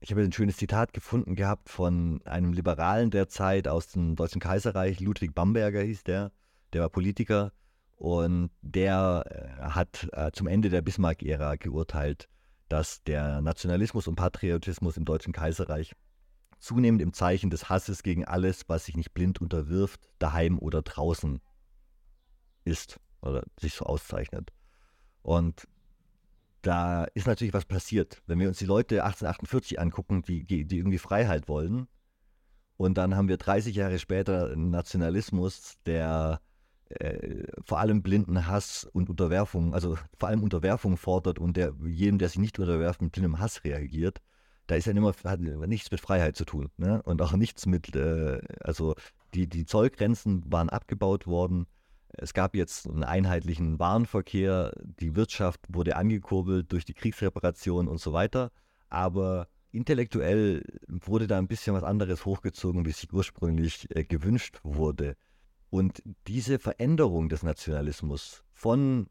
Ich 0.00 0.10
habe 0.10 0.22
ein 0.22 0.32
schönes 0.32 0.56
Zitat 0.56 0.92
gefunden 0.92 1.34
gehabt 1.34 1.68
von 1.68 2.20
einem 2.26 2.52
Liberalen 2.52 3.10
der 3.10 3.28
Zeit 3.28 3.66
aus 3.66 3.88
dem 3.88 4.14
Deutschen 4.14 4.40
Kaiserreich, 4.40 5.00
Ludwig 5.00 5.34
Bamberger 5.34 5.82
hieß 5.82 6.04
der, 6.04 6.32
der 6.72 6.82
war 6.82 6.90
Politiker 6.90 7.52
und 7.96 8.50
der 8.62 9.24
äh, 9.26 9.62
hat 9.62 10.08
äh, 10.12 10.30
zum 10.32 10.46
Ende 10.46 10.68
der 10.68 10.82
Bismarck-Ära 10.82 11.56
geurteilt, 11.56 12.28
dass 12.68 13.02
der 13.04 13.40
Nationalismus 13.40 14.06
und 14.06 14.16
Patriotismus 14.16 14.96
im 14.96 15.04
Deutschen 15.04 15.32
Kaiserreich 15.32 15.94
zunehmend 16.58 17.02
im 17.02 17.12
Zeichen 17.12 17.50
des 17.50 17.68
Hasses 17.68 18.02
gegen 18.02 18.24
alles, 18.24 18.68
was 18.68 18.86
sich 18.86 18.96
nicht 18.96 19.12
blind 19.14 19.40
unterwirft, 19.40 20.08
daheim 20.18 20.58
oder 20.58 20.82
draußen 20.82 21.40
ist 22.64 22.98
oder 23.22 23.44
sich 23.58 23.74
so 23.74 23.84
auszeichnet. 23.84 24.52
Und 25.22 25.66
da 26.62 27.04
ist 27.04 27.26
natürlich 27.26 27.54
was 27.54 27.64
passiert. 27.64 28.22
Wenn 28.26 28.40
wir 28.40 28.48
uns 28.48 28.58
die 28.58 28.66
Leute 28.66 29.04
1848 29.04 29.80
angucken, 29.80 30.22
die, 30.22 30.44
die 30.44 30.78
irgendwie 30.78 30.98
Freiheit 30.98 31.48
wollen, 31.48 31.88
und 32.76 32.98
dann 32.98 33.16
haben 33.16 33.28
wir 33.28 33.38
30 33.38 33.74
Jahre 33.74 33.98
später 33.98 34.50
einen 34.50 34.70
Nationalismus, 34.70 35.76
der 35.86 36.40
äh, 36.88 37.44
vor 37.64 37.78
allem 37.78 38.02
blinden 38.02 38.46
Hass 38.46 38.88
und 38.92 39.10
Unterwerfung, 39.10 39.74
also 39.74 39.96
vor 40.18 40.28
allem 40.28 40.42
Unterwerfung 40.42 40.96
fordert 40.96 41.38
und 41.38 41.56
der 41.56 41.74
jedem, 41.84 42.18
der 42.18 42.28
sich 42.28 42.38
nicht 42.38 42.58
unterwerft, 42.58 43.02
mit 43.02 43.12
blindem 43.12 43.38
Hass 43.38 43.64
reagiert. 43.64 44.20
Da 44.66 44.74
ist 44.74 44.86
ja 44.86 44.92
immer 44.92 45.14
hat 45.24 45.40
nichts 45.40 45.90
mit 45.90 46.00
Freiheit 46.00 46.36
zu 46.36 46.44
tun. 46.44 46.70
Ne? 46.76 47.00
Und 47.02 47.22
auch 47.22 47.32
nichts 47.32 47.66
mit, 47.66 47.94
äh, 47.94 48.40
also 48.60 48.94
die, 49.34 49.46
die 49.48 49.64
Zollgrenzen 49.64 50.44
waren 50.50 50.68
abgebaut 50.70 51.26
worden 51.26 51.66
es 52.18 52.32
gab 52.32 52.54
jetzt 52.54 52.88
einen 52.88 53.04
einheitlichen 53.04 53.78
Warenverkehr, 53.78 54.72
die 54.82 55.16
Wirtschaft 55.16 55.60
wurde 55.68 55.96
angekurbelt 55.96 56.72
durch 56.72 56.84
die 56.84 56.94
Kriegsreparation 56.94 57.88
und 57.88 58.00
so 58.00 58.12
weiter, 58.12 58.50
aber 58.88 59.48
intellektuell 59.70 60.62
wurde 60.88 61.26
da 61.26 61.36
ein 61.38 61.48
bisschen 61.48 61.74
was 61.74 61.82
anderes 61.82 62.24
hochgezogen, 62.24 62.86
wie 62.86 62.92
sich 62.92 63.12
ursprünglich 63.12 63.86
äh, 63.94 64.04
gewünscht 64.04 64.60
wurde. 64.62 65.16
Und 65.70 66.02
diese 66.26 66.58
Veränderung 66.58 67.28
des 67.28 67.42
Nationalismus 67.42 68.44
von 68.52 69.08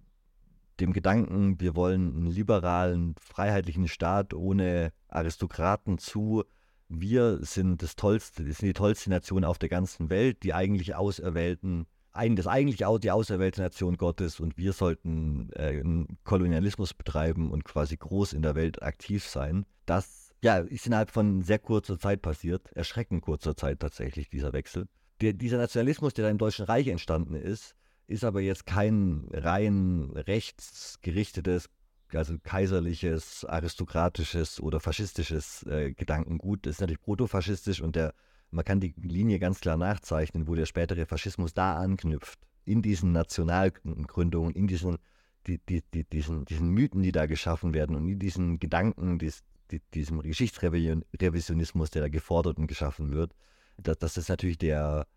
dem 0.80 0.94
Gedanken, 0.94 1.60
wir 1.60 1.76
wollen 1.76 2.16
einen 2.16 2.28
liberalen, 2.28 3.16
freiheitlichen 3.20 3.88
Staat 3.88 4.34
ohne 4.34 4.92
Aristokraten 5.08 5.98
zu, 5.98 6.44
wir 6.88 7.40
sind 7.42 7.82
das 7.82 7.96
tollste, 7.96 8.46
wir 8.46 8.54
sind 8.54 8.68
die 8.68 8.74
tollste 8.74 9.10
Nation 9.10 9.44
auf 9.44 9.58
der 9.58 9.70
ganzen 9.70 10.10
Welt, 10.10 10.44
die 10.44 10.54
eigentlich 10.54 10.96
Auserwählten 10.96 11.88
das 12.36 12.48
eigentlich 12.48 12.86
auch 12.86 12.98
die 12.98 13.12
auserwählte 13.12 13.62
Nation 13.62 13.98
Gottes 13.98 14.40
und 14.40 14.58
wir 14.58 14.72
sollten 14.72 15.52
äh, 15.52 15.84
Kolonialismus 16.24 16.94
betreiben 16.94 17.52
und 17.52 17.66
quasi 17.66 17.98
groß 17.98 18.34
in 18.34 18.42
der 18.42 18.56
Welt 18.56 18.82
aktiv 18.82 19.28
sein. 19.28 19.66
Das 19.86 20.34
ja, 20.42 20.60
ist 20.60 20.88
innerhalb 20.88 21.12
von 21.12 21.42
sehr 21.42 21.60
kurzer 21.60 22.00
Zeit 22.00 22.22
passiert, 22.22 22.72
erschreckend 22.74 23.22
kurzer 23.22 23.58
Zeit 23.58 23.80
tatsächlich, 23.82 24.30
dieser 24.30 24.54
Wechsel. 24.54 24.88
Der, 25.22 25.34
dieser 25.34 25.58
Nationalismus, 25.58 26.14
der 26.14 26.26
da 26.26 26.32
im 26.32 26.38
Deutschen 26.38 26.66
Reich 26.66 26.88
entstanden 26.88 27.36
ist, 27.36 27.76
ist 28.08 28.24
aber 28.24 28.42
jetzt 28.42 28.66
kein 28.66 29.28
rein 29.32 30.12
rechtsgerichtetes, 30.14 31.70
also 32.14 32.36
kaiserliches, 32.44 33.46
aristokratisches 33.46 34.60
oder 34.60 34.80
faschistisches 34.80 35.64
äh, 35.64 35.94
Gedankengut. 35.94 36.66
Das 36.66 36.76
ist 36.76 36.82
natürlich 36.82 37.02
protofaschistisch 37.02 37.82
und 37.82 37.96
der 37.96 38.14
man 38.56 38.64
kann 38.64 38.80
die 38.80 38.94
Linie 39.02 39.40
ganz 39.40 39.60
klar 39.60 39.76
nachzeichnen, 39.76 40.48
wo 40.48 40.56
der 40.56 40.66
spätere 40.66 41.06
Faschismus 41.06 41.54
da 41.54 41.76
anknüpft. 41.76 42.40
In 42.64 42.82
diesen 42.82 43.12
Nationalgründungen, 43.12 44.56
in 44.56 44.68
diesen, 44.68 44.98
die, 45.46 45.60
die, 45.60 45.84
die, 45.94 46.04
diesen, 46.06 46.46
diesen 46.46 46.70
Mythen, 46.70 47.04
die 47.04 47.12
da 47.12 47.26
geschaffen 47.26 47.74
werden 47.74 47.96
und 47.96 48.08
in 48.08 48.18
diesen 48.18 48.60
Gedanken, 48.60 49.20
dies, 49.20 49.44
die, 49.72 49.82
diesem 49.94 50.22
Geschichtsrevisionismus, 50.22 51.92
der 51.92 52.04
da 52.04 52.08
gefordert 52.08 52.58
und 52.58 52.68
geschaffen 52.68 53.12
wird, 53.12 53.34
dass, 53.78 54.14
das 54.14 54.30
natürlich 54.30 54.58
der, 54.58 55.08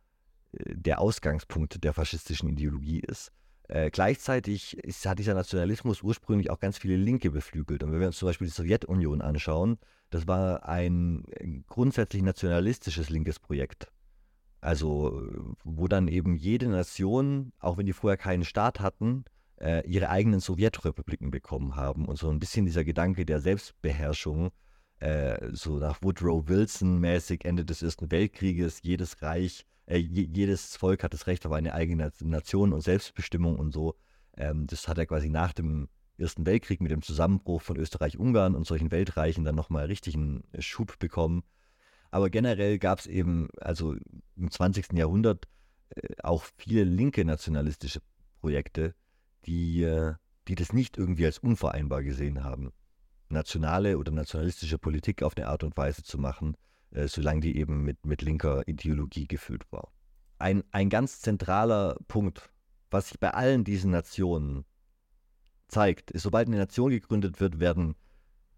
der 0.52 1.00
Ausgangspunkt 1.00 1.82
der 1.82 1.92
faschistischen 1.92 2.48
Ideologie 2.50 3.00
ist. 3.00 3.32
Äh, 3.68 3.90
gleichzeitig 3.90 4.78
ist, 4.78 5.04
hat 5.04 5.18
dieser 5.18 5.34
Nationalismus 5.34 6.02
ursprünglich 6.02 6.50
auch 6.50 6.58
ganz 6.58 6.78
viele 6.78 6.96
Linke 6.96 7.30
beflügelt. 7.30 7.82
Und 7.82 7.92
wenn 7.92 8.00
wir 8.00 8.06
uns 8.06 8.16
zum 8.16 8.28
Beispiel 8.28 8.46
die 8.46 8.52
Sowjetunion 8.52 9.20
anschauen, 9.20 9.78
das 10.10 10.26
war 10.26 10.66
ein 10.66 11.24
grundsätzlich 11.66 12.22
nationalistisches 12.22 13.10
linkes 13.10 13.38
Projekt. 13.38 13.92
Also, 14.60 15.22
wo 15.64 15.86
dann 15.86 16.08
eben 16.08 16.34
jede 16.34 16.68
Nation, 16.68 17.52
auch 17.60 17.76
wenn 17.76 17.86
die 17.86 17.92
vorher 17.92 18.16
keinen 18.16 18.44
Staat 18.44 18.80
hatten, 18.80 19.24
äh, 19.60 19.86
ihre 19.86 20.08
eigenen 20.08 20.40
Sowjetrepubliken 20.40 21.30
bekommen 21.30 21.76
haben. 21.76 22.06
Und 22.06 22.18
so 22.18 22.30
ein 22.30 22.38
bisschen 22.38 22.64
dieser 22.64 22.84
Gedanke 22.84 23.26
der 23.26 23.40
Selbstbeherrschung, 23.40 24.50
äh, 25.00 25.50
so 25.52 25.78
nach 25.78 26.02
Woodrow 26.02 26.48
Wilson 26.48 26.98
mäßig 26.98 27.44
Ende 27.44 27.64
des 27.64 27.82
Ersten 27.82 28.10
Weltkrieges, 28.10 28.80
jedes 28.82 29.22
Reich, 29.22 29.64
äh, 29.86 29.98
jedes 29.98 30.76
Volk 30.76 31.02
hat 31.02 31.14
das 31.14 31.26
Recht 31.26 31.46
auf 31.46 31.52
eine 31.52 31.74
eigene 31.74 32.12
Nation 32.20 32.72
und 32.72 32.80
Selbstbestimmung 32.82 33.58
und 33.58 33.72
so. 33.72 33.94
Ähm, 34.36 34.66
das 34.66 34.88
hat 34.88 34.98
er 34.98 35.06
quasi 35.06 35.28
nach 35.30 35.52
dem 35.52 35.88
Ersten 36.18 36.46
Weltkrieg 36.46 36.80
mit 36.80 36.90
dem 36.90 37.02
Zusammenbruch 37.02 37.62
von 37.62 37.76
Österreich-Ungarn 37.76 38.56
und 38.56 38.66
solchen 38.66 38.90
Weltreichen 38.90 39.44
dann 39.44 39.54
nochmal 39.54 39.86
richtig 39.86 40.16
einen 40.16 40.42
Schub 40.58 40.98
bekommen. 40.98 41.44
Aber 42.10 42.28
generell 42.28 42.78
gab 42.78 42.98
es 42.98 43.06
eben, 43.06 43.48
also 43.60 43.94
im 44.36 44.50
20. 44.50 44.94
Jahrhundert, 44.94 45.46
äh, 45.90 46.14
auch 46.22 46.44
viele 46.56 46.84
linke 46.84 47.24
nationalistische 47.24 48.00
Projekte, 48.40 48.94
die, 49.46 49.82
äh, 49.82 50.14
die 50.48 50.54
das 50.54 50.72
nicht 50.72 50.98
irgendwie 50.98 51.26
als 51.26 51.38
unvereinbar 51.38 52.02
gesehen 52.02 52.42
haben, 52.42 52.72
nationale 53.30 53.98
oder 53.98 54.12
nationalistische 54.12 54.78
Politik 54.78 55.22
auf 55.22 55.36
eine 55.36 55.48
Art 55.48 55.64
und 55.64 55.76
Weise 55.76 56.02
zu 56.02 56.18
machen, 56.18 56.56
äh, 56.90 57.08
solange 57.08 57.40
die 57.40 57.56
eben 57.56 57.82
mit, 57.84 58.04
mit 58.06 58.22
linker 58.22 58.66
Ideologie 58.66 59.26
gefüllt 59.26 59.70
war. 59.70 59.92
Ein, 60.38 60.62
ein 60.70 60.88
ganz 60.88 61.20
zentraler 61.20 61.96
Punkt, 62.06 62.50
was 62.90 63.08
sich 63.08 63.20
bei 63.20 63.30
allen 63.30 63.64
diesen 63.64 63.90
Nationen 63.90 64.64
zeigt, 65.68 66.10
ist, 66.10 66.22
sobald 66.22 66.48
eine 66.48 66.56
Nation 66.56 66.90
gegründet 66.90 67.40
wird, 67.40 67.60
werden, 67.60 67.94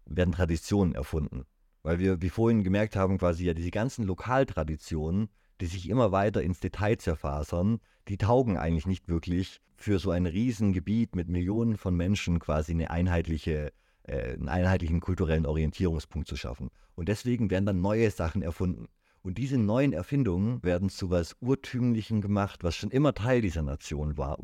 werden 0.05 0.31
Traditionen 0.31 0.95
erfunden. 0.95 1.45
Weil 1.83 1.99
wir, 1.99 2.21
wie 2.21 2.29
vorhin 2.29 2.63
gemerkt 2.63 2.95
haben, 2.95 3.17
quasi 3.17 3.45
ja 3.45 3.53
diese 3.53 3.71
ganzen 3.71 4.05
Lokaltraditionen, 4.05 5.29
die 5.59 5.65
sich 5.65 5.89
immer 5.89 6.11
weiter 6.11 6.41
ins 6.41 6.59
Detail 6.59 6.97
zerfasern, 6.97 7.79
die 8.07 8.17
taugen 8.17 8.57
eigentlich 8.57 8.87
nicht 8.87 9.07
wirklich 9.07 9.61
für 9.75 9.99
so 9.99 10.11
ein 10.11 10.25
Riesengebiet 10.25 11.15
mit 11.15 11.27
Millionen 11.27 11.77
von 11.77 11.95
Menschen 11.95 12.39
quasi 12.39 12.71
eine 12.71 12.91
einheitliche, 12.91 13.73
einen 14.07 14.49
einheitlichen 14.49 14.99
kulturellen 14.99 15.45
Orientierungspunkt 15.45 16.27
zu 16.27 16.35
schaffen. 16.35 16.69
Und 16.95 17.07
deswegen 17.09 17.49
werden 17.49 17.65
dann 17.65 17.81
neue 17.81 18.09
Sachen 18.11 18.41
erfunden. 18.41 18.87
Und 19.23 19.37
diese 19.37 19.57
neuen 19.57 19.93
Erfindungen 19.93 20.63
werden 20.63 20.89
zu 20.89 21.11
was 21.11 21.35
Urtümlichem 21.41 22.21
gemacht, 22.21 22.63
was 22.63 22.75
schon 22.75 22.89
immer 22.89 23.13
Teil 23.13 23.41
dieser 23.41 23.61
Nation 23.61 24.17
war. 24.17 24.39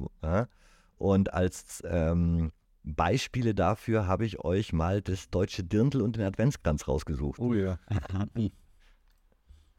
Und 0.97 1.33
als 1.33 1.81
ähm, 1.85 2.51
Beispiele 2.83 3.55
dafür 3.55 4.07
habe 4.07 4.25
ich 4.25 4.39
euch 4.39 4.73
mal 4.73 5.01
das 5.01 5.29
deutsche 5.29 5.63
Dirndl 5.63 6.01
und 6.01 6.15
den 6.15 6.23
Adventskranz 6.23 6.87
rausgesucht. 6.87 7.39
Oh 7.39 7.53
ja. 7.53 7.79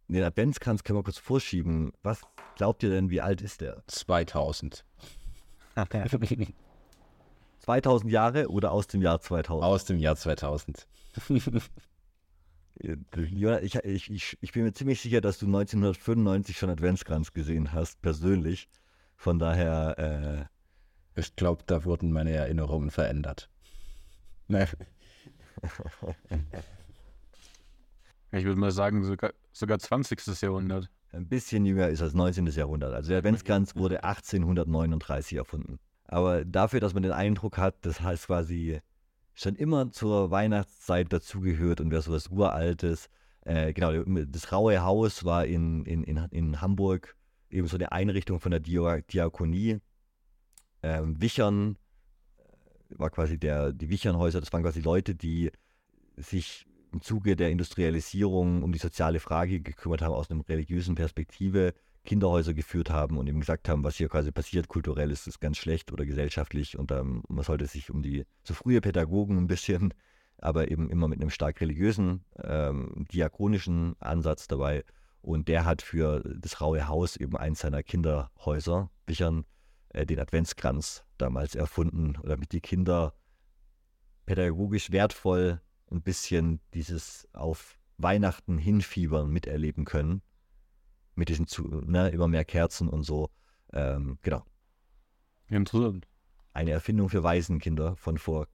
Den 0.09 0.22
Adventskranz 0.22 0.85
können 0.85 0.99
wir 0.99 1.05
kurz 1.05 1.18
vorschieben. 1.18 1.93
Was 2.03 2.22
glaubt 2.57 2.83
ihr 2.83 2.91
denn, 2.91 3.11
wie 3.11 3.20
alt 3.20 3.41
ist 3.41 3.61
der? 3.61 3.83
2000. 3.87 4.85
2000 7.69 8.11
Jahre 8.11 8.49
oder 8.49 8.73
aus 8.73 8.87
dem 8.87 9.03
Jahr 9.03 9.21
2000? 9.21 9.62
Aus 9.62 9.85
dem 9.85 9.99
Jahr 9.99 10.16
2000. 10.16 10.89
ich, 13.61 13.75
ich, 13.75 14.11
ich, 14.11 14.39
ich 14.41 14.53
bin 14.53 14.62
mir 14.62 14.73
ziemlich 14.73 15.03
sicher, 15.03 15.21
dass 15.21 15.39
du 15.39 15.45
1995 15.45 16.57
schon 16.57 16.71
Adventskranz 16.71 17.35
gesehen 17.35 17.75
hast, 17.75 18.01
persönlich. 18.01 18.71
Von 19.16 19.39
daher. 19.39 19.99
Äh, 19.99 21.21
ich 21.21 21.37
glaube, 21.37 21.62
da 21.66 21.85
wurden 21.85 22.11
meine 22.11 22.31
Erinnerungen 22.31 22.91
verändert. 22.91 23.51
Nee. 24.47 24.64
ich 28.33 28.45
würde 28.45 28.59
mal 28.59 28.71
sagen, 28.71 29.05
sogar, 29.05 29.35
sogar 29.53 29.79
20. 29.79 30.41
Jahrhundert. 30.41 30.89
Ein 31.12 31.29
bisschen 31.29 31.66
jünger 31.66 31.89
ist 31.89 32.01
als 32.01 32.14
19. 32.14 32.47
Jahrhundert. 32.47 32.95
Also 32.95 33.11
der 33.11 33.19
Adventskranz 33.19 33.77
wurde 33.77 34.05
1839 34.05 35.37
erfunden. 35.37 35.79
Aber 36.09 36.45
dafür, 36.45 36.81
dass 36.81 36.95
man 36.95 37.03
den 37.03 37.13
Eindruck 37.13 37.59
hat, 37.59 37.77
das 37.83 38.01
heißt 38.01 38.27
quasi 38.27 38.81
schon 39.35 39.55
immer 39.55 39.93
zur 39.93 40.31
Weihnachtszeit 40.31 41.13
dazugehört 41.13 41.81
und 41.81 41.91
wäre 41.91 42.03
so 42.03 42.13
was 42.13 42.29
Uraltes. 42.29 43.09
Äh, 43.43 43.73
genau, 43.73 43.93
das 44.27 44.51
Raue 44.51 44.83
Haus 44.83 45.25
war 45.25 45.47
in, 45.47 45.85
in, 45.85 46.03
in, 46.03 46.17
in 46.31 46.61
Hamburg 46.61 47.15
eben 47.51 47.69
so 47.69 47.77
eine 47.77 47.93
Einrichtung 47.93 48.41
von 48.41 48.51
der 48.51 48.61
Diakonie 48.61 49.81
ähm, 50.83 51.21
Wichern 51.21 51.77
äh, 52.37 52.99
war 52.99 53.11
quasi 53.11 53.39
der, 53.39 53.73
die 53.73 53.89
Wichernhäuser, 53.89 54.41
das 54.41 54.53
waren 54.53 54.63
quasi 54.63 54.81
Leute, 54.81 55.15
die 55.15 55.51
sich 56.17 56.67
im 56.93 57.03
Zuge 57.03 57.37
der 57.37 57.51
Industrialisierung 57.51 58.63
um 58.63 58.73
die 58.73 58.79
soziale 58.79 59.21
Frage 59.21 59.61
gekümmert 59.61 60.03
haben, 60.03 60.15
aus 60.15 60.31
einer 60.31 60.49
religiösen 60.49 60.95
Perspektive 60.95 61.75
Kinderhäuser 62.09 62.55
geführt 62.55 62.89
haben 62.89 63.19
und 63.19 63.27
eben 63.27 63.41
gesagt 63.41 63.69
haben, 63.69 63.85
was 63.85 63.97
hier 63.97 64.09
quasi 64.09 64.33
passiert, 64.33 64.69
kulturell 64.69 65.11
ist 65.11 65.27
es 65.27 65.41
ganz 65.41 65.59
schlecht 65.59 65.93
oder 65.93 66.07
gesellschaftlich 66.07 66.79
und 66.79 66.91
ähm, 66.91 67.23
man 67.29 67.45
sollte 67.45 67.67
sich 67.67 67.91
um 67.91 68.03
die 68.03 68.25
so 68.45 68.55
frühe 68.55 68.81
Pädagogen 68.81 69.37
ein 69.37 69.47
bisschen, 69.47 69.93
aber 70.39 70.71
eben 70.71 70.89
immer 70.89 71.07
mit 71.07 71.21
einem 71.21 71.29
stark 71.29 71.61
religiösen, 71.61 72.25
ähm, 72.43 73.05
diakonischen 73.13 73.95
Ansatz 74.01 74.49
dabei. 74.49 74.85
Und 75.21 75.49
der 75.49 75.67
hat 75.67 75.83
für 75.83 76.23
das 76.41 76.63
Raue 76.63 76.89
Haus 76.89 77.17
eben 77.17 77.37
eins 77.37 77.61
seiner 77.61 77.83
Kinderhäuser, 77.83 78.91
Wichern, 79.07 79.45
äh, 79.91 80.07
den 80.07 80.19
Adventskranz 80.19 81.05
damals 81.19 81.57
erfunden, 81.57 82.17
damit 82.25 82.53
die 82.53 82.63
Kinder 82.63 83.13
pädagogisch 84.25 84.93
wertvoll 84.93 85.61
ein 85.91 86.01
bisschen 86.01 86.61
dieses 86.73 87.29
auf 87.35 87.79
Weihnachten 87.99 88.57
hinfiebern 88.57 89.29
miterleben 89.29 89.85
können. 89.85 90.23
Mit 91.19 91.31
diesen 91.31 91.49
zu, 91.49 91.64
ne, 91.85 92.11
immer 92.11 92.29
mehr 92.29 92.45
Kerzen 92.45 92.89
und 92.89 93.03
so. 93.03 93.29
Ähm, 93.73 94.19
genau. 94.23 94.45
Interessant. 95.49 96.07
Eine 96.53 96.71
Erfindung 96.71 97.09
für 97.09 97.25
Waisenkinder 97.25 97.97
von 97.97 98.19
vor 98.19 98.47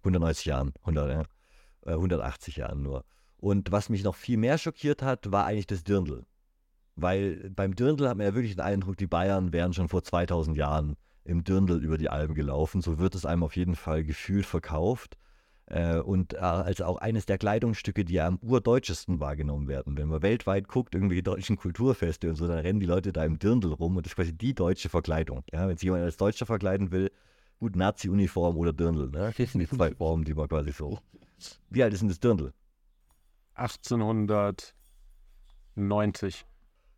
190 0.00 0.46
Jahren, 0.46 0.72
100, 0.80 1.28
äh, 1.86 1.92
180 1.92 2.56
Jahren 2.56 2.82
nur. 2.82 3.04
Und 3.36 3.70
was 3.70 3.90
mich 3.90 4.02
noch 4.02 4.16
viel 4.16 4.38
mehr 4.38 4.58
schockiert 4.58 5.02
hat, 5.02 5.30
war 5.30 5.46
eigentlich 5.46 5.68
das 5.68 5.84
Dirndl. 5.84 6.26
Weil 6.96 7.48
beim 7.50 7.76
Dirndl 7.76 8.08
hat 8.08 8.16
man 8.16 8.26
ja 8.26 8.34
wirklich 8.34 8.56
den 8.56 8.64
Eindruck, 8.64 8.96
die 8.96 9.06
Bayern 9.06 9.52
wären 9.52 9.72
schon 9.72 9.88
vor 9.88 10.02
2000 10.02 10.56
Jahren 10.56 10.96
im 11.22 11.44
Dirndl 11.44 11.80
über 11.80 11.96
die 11.96 12.10
Alben 12.10 12.34
gelaufen. 12.34 12.80
So 12.80 12.98
wird 12.98 13.14
es 13.14 13.24
einem 13.24 13.44
auf 13.44 13.54
jeden 13.54 13.76
Fall 13.76 14.02
gefühlt 14.02 14.46
verkauft. 14.46 15.16
Äh, 15.70 15.98
und 15.98 16.32
äh, 16.32 16.38
also 16.38 16.86
auch 16.86 16.96
eines 16.96 17.26
der 17.26 17.36
Kleidungsstücke, 17.36 18.02
die 18.04 18.14
ja 18.14 18.26
am 18.26 18.38
urdeutschesten 18.38 19.20
wahrgenommen 19.20 19.68
werden. 19.68 19.98
Wenn 19.98 20.08
man 20.08 20.22
weltweit 20.22 20.66
guckt, 20.66 20.94
irgendwie 20.94 21.22
deutschen 21.22 21.56
Kulturfeste 21.56 22.30
und 22.30 22.36
so, 22.36 22.48
dann 22.48 22.60
rennen 22.60 22.80
die 22.80 22.86
Leute 22.86 23.12
da 23.12 23.22
im 23.24 23.38
Dirndl 23.38 23.74
rum 23.74 23.96
und 23.96 24.06
das 24.06 24.12
ist 24.12 24.16
quasi 24.16 24.32
die 24.32 24.54
deutsche 24.54 24.88
Verkleidung. 24.88 25.44
Ja, 25.52 25.68
wenn 25.68 25.76
sich 25.76 25.84
jemand 25.84 26.04
als 26.04 26.16
Deutscher 26.16 26.46
verkleiden 26.46 26.90
will, 26.90 27.10
gut, 27.58 27.76
Nazi-Uniform 27.76 28.56
oder 28.56 28.72
Dirndl. 28.72 29.10
Ne? 29.10 29.34
Das 29.36 29.36
sind 29.36 29.60
die 29.60 29.68
zwei 29.68 29.94
Formen, 29.94 30.24
die 30.24 30.32
man 30.32 30.48
quasi 30.48 30.72
so. 30.72 31.00
Wie 31.68 31.82
alt 31.82 31.92
ist 31.92 32.00
denn 32.00 32.08
das 32.08 32.20
Dirndl? 32.20 32.54
1890. 33.54 36.46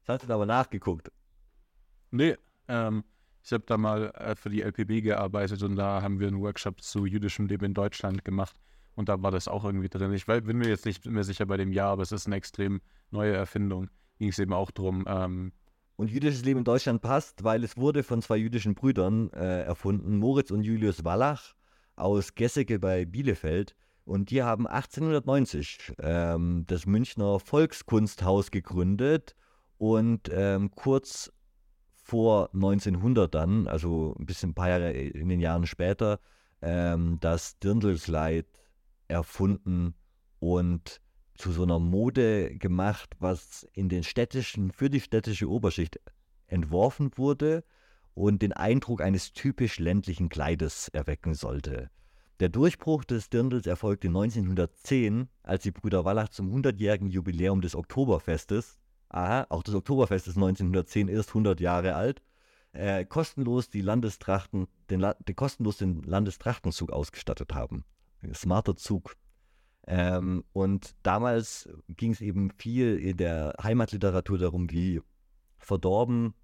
Das 0.05 0.21
hast 0.21 0.29
du 0.29 0.35
aber 0.35 0.47
nachgeguckt. 0.47 1.11
Nee, 2.13 2.37
ähm, 2.69 3.03
ich 3.43 3.53
habe 3.53 3.65
da 3.67 3.79
mal 3.79 4.11
äh, 4.17 4.35
für 4.35 4.51
die 4.51 4.63
LPB 4.63 5.03
gearbeitet 5.03 5.63
und 5.63 5.77
da 5.77 6.03
haben 6.03 6.21
wir 6.21 6.29
einen 6.29 6.41
Workshop 6.41 6.83
zu 6.83 7.07
jüdischem 7.07 7.47
Leben 7.47 7.67
in 7.67 7.75
Deutschland 7.75 8.25
gemacht. 8.25 8.57
Und 8.95 9.09
da 9.09 9.23
war 9.23 9.31
das 9.31 9.49
auch 9.49 9.65
irgendwie 9.65 9.89
drin. 9.89 10.13
Ich 10.13 10.27
bin 10.27 10.59
mir 10.59 10.69
jetzt 10.69 10.85
nicht 10.85 11.07
mehr 11.07 11.25
sicher 11.25 11.47
bei 11.47 11.57
dem 11.57 11.73
Jahr, 11.73 11.93
aber 11.93 12.03
es 12.03 12.13
ist 12.13 12.27
eine 12.27 12.37
extrem 12.37 12.81
neue 13.11 13.33
Erfindung. 13.33 13.89
Ging 14.19 14.29
es 14.29 14.39
eben 14.39 14.53
auch 14.53 14.71
drum. 14.71 15.05
Ähm, 15.07 15.53
und 15.97 16.11
jüdisches 16.11 16.45
Leben 16.45 16.59
in 16.59 16.65
Deutschland 16.65 17.03
passt, 17.03 17.45
weil 17.45 17.63
es 17.65 17.77
wurde 17.77 18.03
von 18.03 18.23
zwei 18.23 18.37
jüdischen 18.37 18.75
Brüdern 18.75 19.31
äh, 19.33 19.63
erfunden, 19.63 20.19
Moritz 20.19 20.51
und 20.51 20.63
Julius 20.63 21.05
Wallach 21.05 21.55
aus 21.97 22.35
Gesseke 22.35 22.79
bei 22.79 23.05
Bielefeld. 23.05 23.75
Und 24.05 24.31
die 24.31 24.43
haben 24.43 24.67
1890 24.67 25.93
ähm, 25.99 26.65
das 26.67 26.87
Münchner 26.87 27.39
Volkskunsthaus 27.39 28.51
gegründet 28.51 29.37
und 29.79 30.31
ähm, 30.33 30.71
kurz 30.71 31.31
vor 32.11 32.51
1900 32.55 33.33
dann, 33.33 33.69
also 33.69 34.17
ein 34.19 34.27
bisschen 34.27 34.51
ein 34.51 34.55
paar 34.55 34.69
Jahre 34.69 34.91
in 34.91 35.29
den 35.29 35.39
Jahren 35.39 35.65
später, 35.65 36.19
ähm, 36.61 37.19
das 37.21 37.61
Dirndlkleid 37.61 38.47
erfunden 39.07 39.95
und 40.41 41.01
zu 41.37 41.53
so 41.53 41.63
einer 41.63 41.79
Mode 41.79 42.57
gemacht, 42.57 43.15
was 43.21 43.65
in 43.75 43.89
den 43.89 44.03
städtischen, 44.03 44.73
für 44.73 44.91
die 44.91 44.99
städtische 44.99 45.49
Oberschicht 45.49 46.01
entworfen 46.49 47.13
wurde 47.15 47.63
und 48.15 48.43
den 48.43 48.55
Eindruck 48.55 49.03
eines 49.03 49.33
typisch 49.33 49.79
ländlichen 49.79 50.29
Kleides 50.29 50.89
erwecken 50.89 51.35
sollte. 51.35 51.91
Der 52.41 52.49
Durchbruch 52.49 53.05
des 53.05 53.31
Dirndls 53.31 53.69
erfolgte 53.69 54.09
1910, 54.09 55.29
als 55.45 55.63
die 55.63 55.71
Brüder 55.71 56.05
Wallach 56.05 56.31
zum 56.31 56.53
100-jährigen 56.53 57.09
Jubiläum 57.09 57.61
des 57.61 57.77
Oktoberfestes 57.77 58.80
aha, 59.11 59.47
auch 59.51 59.63
das 59.63 59.75
Oktoberfest 59.75 60.29
ist 60.29 60.37
1910 60.37 61.09
erst 61.09 61.31
100 61.31 61.61
Jahre 61.61 61.95
alt, 61.95 62.23
äh, 62.73 63.05
kostenlos 63.05 63.69
die 63.69 63.81
Landestrachten, 63.81 64.69
den, 64.89 65.05
den, 65.27 65.37
kostenlos 65.37 65.77
den 65.77 66.03
Landestrachtenzug 66.03 66.91
ausgestattet 66.91 67.53
haben. 67.55 67.85
Smarter 68.35 68.77
Zug. 68.77 69.17
Ähm, 69.87 70.45
und 70.53 70.95
damals 71.03 71.69
ging 71.89 72.13
es 72.13 72.21
eben 72.21 72.51
viel 72.51 72.97
in 72.97 73.17
der 73.17 73.55
Heimatliteratur 73.63 74.39
darum, 74.39 74.71
wie 74.71 75.01
verdorben 75.59 76.35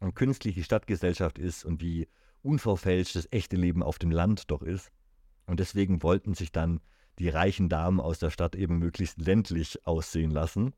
und 0.00 0.14
künstlich 0.14 0.54
die 0.54 0.64
Stadtgesellschaft 0.64 1.38
ist 1.38 1.64
und 1.64 1.80
wie 1.80 2.08
unverfälscht 2.42 3.16
das 3.16 3.28
echte 3.30 3.56
Leben 3.56 3.82
auf 3.82 3.98
dem 3.98 4.10
Land 4.10 4.50
doch 4.50 4.62
ist. 4.62 4.90
Und 5.46 5.60
deswegen 5.60 6.02
wollten 6.02 6.34
sich 6.34 6.52
dann 6.52 6.80
die 7.18 7.28
reichen 7.28 7.68
Damen 7.68 8.00
aus 8.00 8.18
der 8.18 8.30
Stadt 8.30 8.54
eben 8.54 8.78
möglichst 8.78 9.20
ländlich 9.20 9.86
aussehen 9.86 10.30
lassen. 10.30 10.74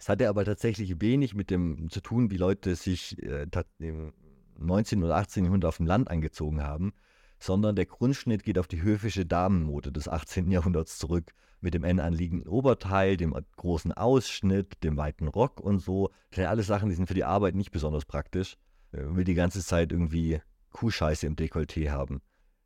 Es 0.00 0.08
hatte 0.08 0.30
aber 0.30 0.46
tatsächlich 0.46 1.02
wenig 1.02 1.34
mit 1.34 1.50
dem 1.50 1.90
zu 1.90 2.00
tun, 2.00 2.30
wie 2.30 2.38
Leute 2.38 2.74
sich 2.74 3.22
äh, 3.22 3.46
im 3.80 4.14
19. 4.58 5.04
oder 5.04 5.16
18. 5.16 5.44
Jahrhundert 5.44 5.68
auf 5.68 5.76
dem 5.76 5.84
Land 5.84 6.10
angezogen 6.10 6.62
haben, 6.62 6.94
sondern 7.38 7.76
der 7.76 7.84
Grundschnitt 7.84 8.42
geht 8.42 8.58
auf 8.58 8.66
die 8.66 8.80
höfische 8.80 9.26
Damenmode 9.26 9.92
des 9.92 10.08
18. 10.08 10.50
Jahrhunderts 10.50 10.96
zurück, 10.96 11.32
mit 11.60 11.74
dem 11.74 11.84
N 11.84 12.00
anliegenden 12.00 12.48
Oberteil, 12.48 13.18
dem 13.18 13.36
großen 13.56 13.92
Ausschnitt, 13.92 14.82
dem 14.82 14.96
weiten 14.96 15.28
Rock 15.28 15.60
und 15.60 15.80
so. 15.80 16.08
Das 16.30 16.36
sind 16.36 16.46
alles 16.46 16.66
Sachen, 16.66 16.88
die 16.88 16.94
sind 16.94 17.06
für 17.06 17.12
die 17.12 17.24
Arbeit 17.24 17.54
nicht 17.54 17.70
besonders 17.70 18.06
praktisch. 18.06 18.56
Man 18.92 19.16
will 19.16 19.24
die 19.24 19.34
ganze 19.34 19.62
Zeit 19.62 19.92
irgendwie 19.92 20.40
Kuhscheiße 20.70 21.26
im 21.26 21.36
Dekolleté 21.36 21.90
haben. 21.90 22.22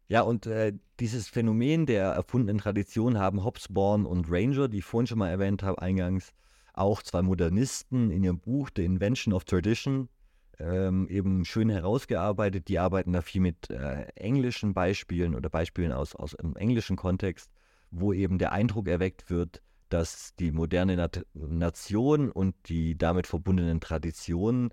Ja, 0.06 0.20
und 0.20 0.46
äh, 0.46 0.72
dieses 1.00 1.26
Phänomen 1.28 1.86
der 1.86 2.10
erfundenen 2.10 2.58
Tradition 2.58 3.18
haben 3.18 3.42
Hobsbawm 3.42 4.06
und 4.06 4.30
Ranger, 4.30 4.68
die 4.68 4.78
ich 4.78 4.84
vorhin 4.84 5.08
schon 5.08 5.18
mal 5.18 5.30
erwähnt 5.30 5.64
habe, 5.64 5.82
eingangs, 5.82 6.32
auch 6.74 7.02
zwei 7.02 7.22
Modernisten 7.22 8.10
in 8.10 8.22
ihrem 8.22 8.40
Buch 8.40 8.70
The 8.74 8.84
Invention 8.84 9.32
of 9.32 9.44
Tradition 9.44 10.08
ähm, 10.58 11.08
eben 11.08 11.44
schön 11.44 11.68
herausgearbeitet. 11.70 12.68
Die 12.68 12.78
arbeiten 12.78 13.12
da 13.12 13.22
viel 13.22 13.40
mit 13.40 13.70
äh, 13.70 14.06
englischen 14.16 14.74
Beispielen 14.74 15.34
oder 15.34 15.48
Beispielen 15.48 15.92
aus, 15.92 16.14
aus 16.14 16.34
einem 16.34 16.56
englischen 16.56 16.96
Kontext, 16.96 17.50
wo 17.90 18.12
eben 18.12 18.38
der 18.38 18.52
Eindruck 18.52 18.88
erweckt 18.88 19.30
wird, 19.30 19.62
dass 19.88 20.34
die 20.36 20.50
moderne 20.50 20.96
Nat 20.96 21.24
Nation 21.34 22.30
und 22.30 22.54
die 22.68 22.96
damit 22.96 23.26
verbundenen 23.26 23.80
Traditionen 23.80 24.70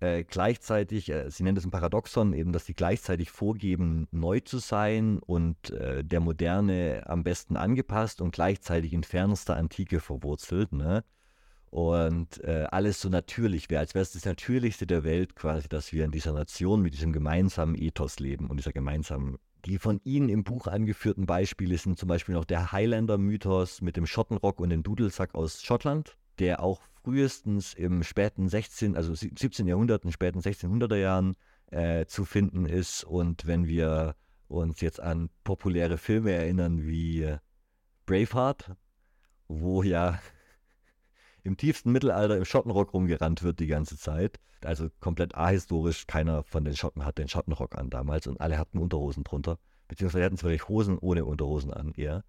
äh, 0.00 0.24
gleichzeitig, 0.24 1.10
äh, 1.10 1.30
sie 1.30 1.42
nennt 1.42 1.58
es 1.58 1.64
ein 1.64 1.70
Paradoxon, 1.70 2.32
eben, 2.32 2.52
dass 2.52 2.66
sie 2.66 2.74
gleichzeitig 2.74 3.30
vorgeben, 3.30 4.08
neu 4.10 4.40
zu 4.40 4.58
sein 4.58 5.18
und 5.18 5.70
äh, 5.70 6.04
der 6.04 6.20
Moderne 6.20 7.04
am 7.06 7.22
besten 7.22 7.56
angepasst 7.56 8.20
und 8.20 8.32
gleichzeitig 8.32 8.92
in 8.92 9.04
fernster 9.04 9.56
Antike 9.56 10.00
verwurzelt. 10.00 10.72
Ne? 10.72 11.02
Und 11.70 12.42
äh, 12.44 12.66
alles 12.70 13.00
so 13.00 13.08
natürlich 13.08 13.70
wäre, 13.70 13.80
als 13.80 13.94
wäre 13.94 14.02
es 14.02 14.12
das 14.12 14.24
Natürlichste 14.24 14.86
der 14.86 15.04
Welt 15.04 15.34
quasi, 15.34 15.68
dass 15.68 15.92
wir 15.92 16.04
in 16.04 16.10
dieser 16.10 16.32
Nation 16.32 16.82
mit 16.82 16.94
diesem 16.94 17.12
gemeinsamen 17.12 17.74
Ethos 17.74 18.18
leben 18.18 18.48
und 18.48 18.58
dieser 18.58 18.72
gemeinsamen 18.72 19.38
die 19.64 19.78
von 19.78 20.00
Ihnen 20.04 20.28
im 20.28 20.44
Buch 20.44 20.68
angeführten 20.68 21.26
Beispiele 21.26 21.76
sind 21.76 21.98
zum 21.98 22.08
Beispiel 22.08 22.34
noch 22.34 22.44
der 22.44 22.70
Highlander-Mythos 22.70 23.82
mit 23.82 23.96
dem 23.96 24.06
Schottenrock 24.06 24.60
und 24.60 24.70
dem 24.70 24.84
Dudelsack 24.84 25.34
aus 25.34 25.60
Schottland, 25.60 26.16
der 26.38 26.62
auch 26.62 26.80
frühestens 27.02 27.74
im 27.74 28.02
späten 28.02 28.48
16., 28.48 28.96
also 28.96 29.14
17. 29.14 29.66
Jahrhundert, 29.66 30.04
in 30.04 30.12
späten 30.12 30.40
1600er 30.40 30.96
Jahren 30.96 31.36
äh, 31.70 32.06
zu 32.06 32.24
finden 32.24 32.66
ist. 32.66 33.04
Und 33.04 33.46
wenn 33.46 33.66
wir 33.66 34.16
uns 34.48 34.80
jetzt 34.80 35.00
an 35.00 35.30
populäre 35.44 35.98
Filme 35.98 36.32
erinnern 36.32 36.86
wie 36.86 37.36
Braveheart, 38.06 38.72
wo 39.48 39.82
ja 39.82 40.20
im 41.42 41.56
tiefsten 41.56 41.92
Mittelalter 41.92 42.36
im 42.36 42.44
Schottenrock 42.44 42.92
rumgerannt 42.92 43.42
wird 43.42 43.60
die 43.60 43.66
ganze 43.66 43.96
Zeit. 43.96 44.40
Also 44.64 44.88
komplett 45.00 45.34
ahistorisch. 45.34 46.06
Keiner 46.06 46.42
von 46.42 46.64
den 46.64 46.76
Schotten 46.76 47.04
hat 47.04 47.18
den 47.18 47.28
Schottenrock 47.28 47.76
an 47.76 47.90
damals 47.90 48.26
und 48.26 48.40
alle 48.40 48.58
hatten 48.58 48.78
Unterhosen 48.78 49.22
drunter. 49.22 49.58
Beziehungsweise 49.88 50.24
hatten 50.24 50.38
zwar 50.38 50.52
Hosen 50.52 50.98
ohne 50.98 51.24
Unterhosen 51.24 51.72
an, 51.72 51.92
eher. 51.92 52.24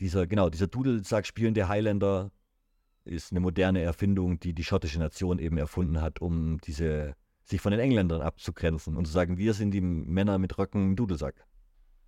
Dieser, 0.00 0.26
genau, 0.26 0.50
dieser 0.50 0.66
Dudelsack 0.66 1.26
spielende 1.26 1.68
Highlander 1.68 2.32
ist 3.06 3.30
eine 3.30 3.40
moderne 3.40 3.80
Erfindung, 3.82 4.40
die 4.40 4.52
die 4.52 4.64
schottische 4.64 4.98
Nation 4.98 5.38
eben 5.38 5.58
erfunden 5.58 6.00
hat, 6.00 6.20
um 6.20 6.58
diese, 6.62 7.14
sich 7.44 7.60
von 7.60 7.70
den 7.70 7.80
Engländern 7.80 8.20
abzugrenzen 8.20 8.96
und 8.96 9.06
zu 9.06 9.12
sagen, 9.12 9.38
wir 9.38 9.54
sind 9.54 9.70
die 9.70 9.80
Männer 9.80 10.38
mit 10.38 10.58
Röcken 10.58 10.90
im 10.90 10.96
Dudelsack. 10.96 11.46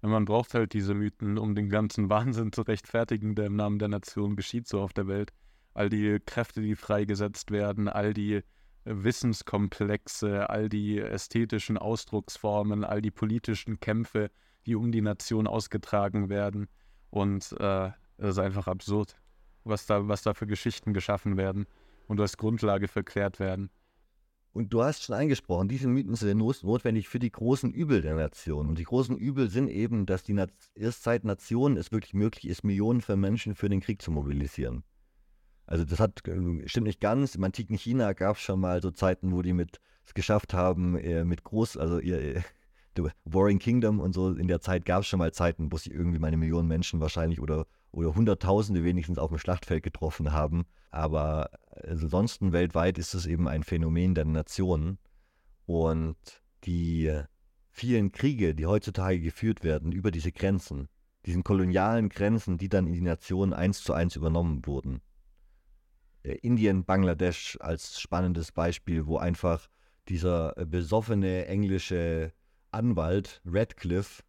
Man 0.03 0.25
braucht 0.25 0.55
halt 0.55 0.75
diese 0.75 0.95
Mythen, 0.95 1.39
um 1.39 1.55
den 1.55 1.69
ganzen 1.69 2.11
Wahnsinn 2.11 2.53
zu 2.53 2.63
rechtfertigen, 2.63 3.35
der 3.35 3.47
im 3.47 3.57
Namen 3.57 3.79
der 3.79 3.89
Nation 3.89 4.37
geschieht 4.37 4.67
so 4.67 4.81
auf 4.81 4.93
der 4.93 5.07
Welt. 5.09 5.33
All 5.75 5.89
die 5.89 6.19
Kräfte, 6.25 6.61
die 6.61 6.75
freigesetzt 6.75 7.51
werden, 7.51 7.89
all 7.89 8.13
die 8.13 8.43
Wissenskomplexe, 8.85 10.51
all 10.51 10.69
die 10.69 10.99
ästhetischen 10.99 11.79
Ausdrucksformen, 11.79 12.85
all 12.85 13.03
die 13.03 13.11
politischen 13.11 13.79
Kämpfe, 13.79 14.31
die 14.67 14.75
um 14.75 14.91
die 14.91 15.03
Nation 15.03 15.47
ausgetragen 15.47 16.29
werden. 16.29 16.69
Und 17.11 17.53
äh, 17.53 17.91
das 18.17 18.31
ist 18.31 18.39
einfach 18.39 18.67
absurd 18.67 19.17
was 19.69 19.87
da, 19.87 20.09
was 20.09 20.23
da 20.23 20.35
für 20.35 20.47
Geschichten 20.47 20.93
geschaffen 20.93 21.37
werden 21.37 21.67
und 22.07 22.21
als 22.21 22.37
Grundlage 22.37 22.89
verklärt 22.89 23.39
werden. 23.39 23.71
Und 24.53 24.73
du 24.73 24.83
hast 24.83 25.05
schon 25.05 25.15
angesprochen, 25.15 25.69
diese 25.69 25.89
Mythen 25.89 26.15
sind 26.15 26.39
notwendig 26.39 27.09
für 27.09 27.19
die 27.19 27.31
großen 27.31 27.71
Übel 27.71 28.01
der 28.03 28.17
Nation. 28.17 28.69
Und 28.69 28.79
die 28.79 28.85
großen 28.85 29.17
Übel 29.17 29.51
sind 29.51 29.69
eben, 29.69 30.07
dass 30.07 30.25
die 30.25 30.37
erst 30.75 31.05
seit 31.05 31.25
Nationen 31.25 31.77
es 31.77 31.93
wirklich 31.93 32.15
möglich 32.15 32.49
ist, 32.49 32.65
Millionen 32.65 33.01
von 33.01 33.21
Menschen 33.21 33.55
für 33.55 33.69
den 33.69 33.81
Krieg 33.81 34.03
zu 34.03 34.11
mobilisieren. 34.11 34.83
Also 35.67 35.85
das 35.85 36.01
hat 36.01 36.27
äh, 36.27 36.67
stimmt 36.67 36.87
nicht 36.87 37.01
ganz. 37.01 37.35
Im 37.35 37.45
antiken 37.45 37.77
China 37.77 38.15
gab 38.15 38.37
es 38.37 38.43
schon 38.43 38.59
mal 38.59 38.81
so 38.81 38.91
Zeiten, 38.91 39.33
wo 39.33 39.43
die 39.43 39.53
mit 39.53 39.81
es 40.07 40.15
geschafft 40.15 40.55
haben, 40.55 40.97
äh, 40.97 41.25
mit 41.25 41.45
groß, 41.45 41.77
also 41.77 42.01
ihr, 42.01 42.37
äh, 42.37 42.43
The 43.05 43.11
Warring 43.25 43.59
Kingdom 43.59 44.01
und 44.01 44.13
so, 44.13 44.33
in 44.33 44.49
der 44.49 44.61
Zeit 44.61 44.85
gab 44.85 45.03
es 45.03 45.09
schon 45.09 45.19
mal 45.19 45.33
Zeiten, 45.33 45.71
wo 45.71 45.77
sie 45.77 45.91
irgendwie 45.91 46.19
mal 46.19 46.29
eine 46.29 46.37
Million 46.37 46.67
Menschen 46.67 47.01
wahrscheinlich 47.01 47.41
oder 47.41 47.67
oder 47.91 48.15
Hunderttausende 48.15 48.85
wenigstens 48.85 49.19
auf 49.19 49.31
dem 49.31 49.39
Schlachtfeld 49.39 49.83
getroffen 49.83 50.33
haben. 50.33 50.67
Aber 50.91 51.51
ansonsten 51.85 52.53
weltweit 52.53 52.99
ist 52.99 53.15
es 53.15 53.27
eben 53.27 53.49
ein 53.49 53.63
Phänomen 53.63 54.15
der 54.15 54.25
Nationen. 54.25 54.99
Und 55.67 56.17
die 56.65 57.13
vielen 57.71 58.13
Kriege, 58.13 58.55
die 58.55 58.67
heutzutage 58.67 59.21
geführt 59.21 59.63
werden 59.63 59.93
über 59.93 60.11
diese 60.11 60.33
Grenzen, 60.33 60.89
diesen 61.27 61.45
kolonialen 61.45 62.09
Grenzen, 62.09 62.59
die 62.59 62.69
dann 62.69 62.87
in 62.87 62.95
die 62.95 63.01
Nationen 63.01 63.53
eins 63.53 63.83
zu 63.83 63.93
eins 63.93 64.17
übernommen 64.17 64.67
wurden. 64.67 65.01
Äh, 66.23 66.35
Indien, 66.43 66.85
Bangladesch 66.85 67.59
als 67.61 68.01
spannendes 68.01 68.53
Beispiel, 68.53 69.07
wo 69.07 69.19
einfach 69.19 69.69
dieser 70.09 70.55
besoffene 70.55 71.47
englische 71.47 72.33
Anwalt 72.71 73.41
Radcliffe 73.45 74.23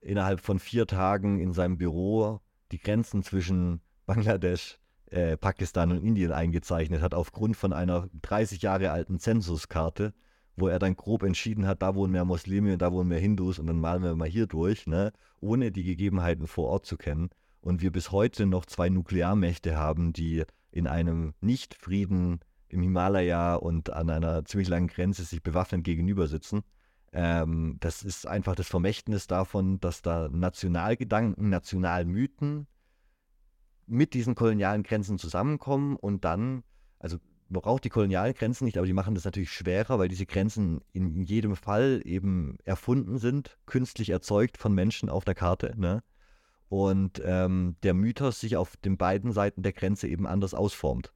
innerhalb 0.00 0.40
von 0.40 0.58
vier 0.58 0.86
Tagen 0.86 1.40
in 1.40 1.52
seinem 1.52 1.78
Büro 1.78 2.40
die 2.72 2.78
Grenzen 2.78 3.22
zwischen 3.22 3.80
Bangladesch, 4.06 4.78
äh, 5.10 5.36
Pakistan 5.36 5.92
und 5.92 6.04
Indien 6.04 6.32
eingezeichnet 6.32 7.00
hat, 7.00 7.14
aufgrund 7.14 7.56
von 7.56 7.72
einer 7.72 8.08
30 8.22 8.60
Jahre 8.62 8.90
alten 8.90 9.18
Zensuskarte, 9.18 10.12
wo 10.56 10.68
er 10.68 10.78
dann 10.78 10.96
grob 10.96 11.22
entschieden 11.22 11.66
hat, 11.66 11.82
da 11.82 11.94
wohnen 11.94 12.12
mehr 12.12 12.24
Muslime 12.24 12.74
und 12.74 12.82
da 12.82 12.92
wohnen 12.92 13.08
mehr 13.08 13.20
Hindus 13.20 13.58
und 13.58 13.66
dann 13.66 13.80
malen 13.80 14.02
wir 14.02 14.14
mal 14.14 14.28
hier 14.28 14.46
durch, 14.46 14.86
ne, 14.86 15.12
ohne 15.40 15.72
die 15.72 15.84
Gegebenheiten 15.84 16.46
vor 16.46 16.68
Ort 16.68 16.86
zu 16.86 16.96
kennen. 16.96 17.30
Und 17.60 17.80
wir 17.80 17.90
bis 17.90 18.12
heute 18.12 18.44
noch 18.44 18.66
zwei 18.66 18.90
Nuklearmächte 18.90 19.76
haben, 19.76 20.12
die 20.12 20.44
in 20.70 20.86
einem 20.86 21.32
Nicht-Frieden 21.40 22.40
im 22.68 22.82
Himalaya 22.82 23.54
und 23.54 23.90
an 23.90 24.10
einer 24.10 24.44
ziemlich 24.44 24.68
langen 24.68 24.88
Grenze 24.88 25.24
sich 25.24 25.42
bewaffnet 25.42 25.84
gegenüber 25.84 26.26
sitzen. 26.26 26.62
Ähm, 27.14 27.76
das 27.78 28.02
ist 28.02 28.26
einfach 28.26 28.56
das 28.56 28.66
Vermächtnis 28.66 29.28
davon, 29.28 29.78
dass 29.78 30.02
da 30.02 30.28
Nationalgedanken, 30.28 31.48
Nationalmythen 31.48 32.66
mit 33.86 34.14
diesen 34.14 34.34
kolonialen 34.34 34.82
Grenzen 34.82 35.18
zusammenkommen 35.18 35.94
und 35.94 36.24
dann, 36.24 36.64
also 36.98 37.18
man 37.48 37.62
braucht 37.62 37.84
die 37.84 37.90
kolonialen 37.90 38.34
Grenzen 38.34 38.64
nicht, 38.64 38.78
aber 38.78 38.86
die 38.88 38.92
machen 38.92 39.14
das 39.14 39.24
natürlich 39.24 39.52
schwerer, 39.52 40.00
weil 40.00 40.08
diese 40.08 40.26
Grenzen 40.26 40.80
in 40.92 41.22
jedem 41.22 41.54
Fall 41.54 42.02
eben 42.04 42.56
erfunden 42.64 43.18
sind, 43.18 43.58
künstlich 43.64 44.10
erzeugt 44.10 44.56
von 44.58 44.74
Menschen 44.74 45.08
auf 45.08 45.24
der 45.24 45.36
Karte. 45.36 45.72
Ne? 45.76 46.02
Und 46.68 47.22
ähm, 47.24 47.76
der 47.84 47.94
Mythos 47.94 48.40
sich 48.40 48.56
auf 48.56 48.76
den 48.78 48.96
beiden 48.96 49.30
Seiten 49.30 49.62
der 49.62 49.72
Grenze 49.72 50.08
eben 50.08 50.26
anders 50.26 50.52
ausformt. 50.52 51.12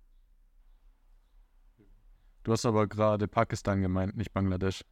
Du 2.45 2.53
hast 2.53 2.67
aber 2.67 2.87
gerade 2.87 3.27
Pakistan 3.27 3.81
gemeint, 3.81 4.17
nicht 4.17 4.33
Bangladesch. 4.33 4.85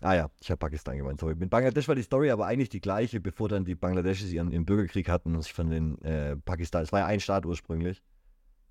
Ah 0.00 0.14
ja, 0.14 0.30
ich 0.40 0.50
habe 0.50 0.58
Pakistan 0.58 0.96
gemeint. 0.96 1.20
Sorry. 1.20 1.34
Mit 1.34 1.50
Bangladesch 1.50 1.88
war 1.88 1.94
die 1.94 2.02
Story 2.02 2.30
aber 2.30 2.46
eigentlich 2.46 2.68
die 2.68 2.80
gleiche, 2.80 3.20
bevor 3.20 3.48
dann 3.48 3.64
die 3.64 3.74
Bangladeschis 3.74 4.30
ihren, 4.32 4.52
ihren 4.52 4.64
Bürgerkrieg 4.64 5.08
hatten 5.08 5.34
und 5.34 5.42
sich 5.42 5.52
von 5.52 5.70
den 5.70 6.00
äh, 6.02 6.36
Pakistan, 6.36 6.82
es 6.82 6.92
war 6.92 7.00
ja 7.00 7.06
ein 7.06 7.20
Staat 7.20 7.46
ursprünglich, 7.46 8.02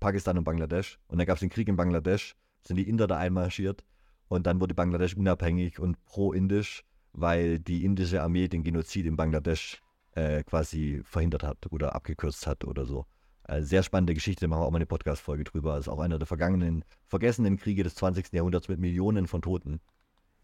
Pakistan 0.00 0.38
und 0.38 0.44
Bangladesch. 0.44 0.98
Und 1.08 1.18
dann 1.18 1.26
gab 1.26 1.36
es 1.36 1.40
den 1.40 1.50
Krieg 1.50 1.68
in 1.68 1.76
Bangladesch, 1.76 2.34
sind 2.62 2.76
die 2.76 2.88
Inder 2.88 3.06
da 3.06 3.18
einmarschiert 3.18 3.84
und 4.28 4.46
dann 4.46 4.60
wurde 4.60 4.74
Bangladesch 4.74 5.16
unabhängig 5.16 5.78
und 5.78 6.02
pro-indisch, 6.06 6.84
weil 7.12 7.58
die 7.58 7.84
indische 7.84 8.22
Armee 8.22 8.48
den 8.48 8.64
Genozid 8.64 9.04
in 9.04 9.16
Bangladesch 9.16 9.82
äh, 10.12 10.42
quasi 10.44 11.02
verhindert 11.04 11.42
hat 11.42 11.70
oder 11.70 11.94
abgekürzt 11.94 12.46
hat 12.46 12.64
oder 12.64 12.86
so. 12.86 13.04
Äh, 13.44 13.62
sehr 13.62 13.82
spannende 13.82 14.14
Geschichte, 14.14 14.48
machen 14.48 14.60
wir 14.60 14.66
auch 14.66 14.70
mal 14.70 14.78
eine 14.78 14.86
Podcast-Folge 14.86 15.44
drüber. 15.44 15.76
Das 15.76 15.86
ist 15.86 15.88
auch 15.88 16.00
einer 16.00 16.18
der 16.18 16.26
vergangenen, 16.26 16.84
vergessenen 17.06 17.58
Kriege 17.58 17.82
des 17.82 17.94
20. 17.96 18.32
Jahrhunderts 18.32 18.68
mit 18.68 18.78
Millionen 18.78 19.26
von 19.26 19.42
Toten. 19.42 19.80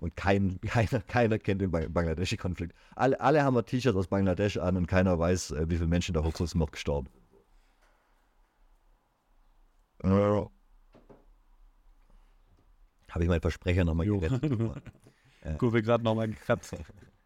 Und 0.05 0.15
kein, 0.17 0.61
keiner, 0.67 1.01
keiner 1.01 1.39
kennt 1.39 1.63
den 1.63 1.71
bangladeschi 1.71 2.37
Konflikt. 2.37 2.75
Alle, 2.95 3.19
alle 3.21 3.43
haben 3.43 3.57
T-Shirts 3.65 3.97
aus 3.97 4.09
Bangladesch 4.09 4.59
an 4.59 4.77
und 4.77 4.87
keiner 4.87 5.19
weiß, 5.19 5.53
äh, 5.53 5.71
wie 5.71 5.77
viele 5.77 5.89
Menschen 5.89 6.13
da 6.13 6.21
noch 6.21 6.71
gestorben. 6.71 7.09
Habe 10.03 10.51
ich 13.25 13.31
meinen 13.31 13.41
Versprecher 13.41 13.87
nochmal 13.87 14.05
gerettet. 14.05 14.43
Kurve 15.59 15.83
gerade 15.83 16.05
nochmal 16.05 16.29
gekratzt. 16.29 16.77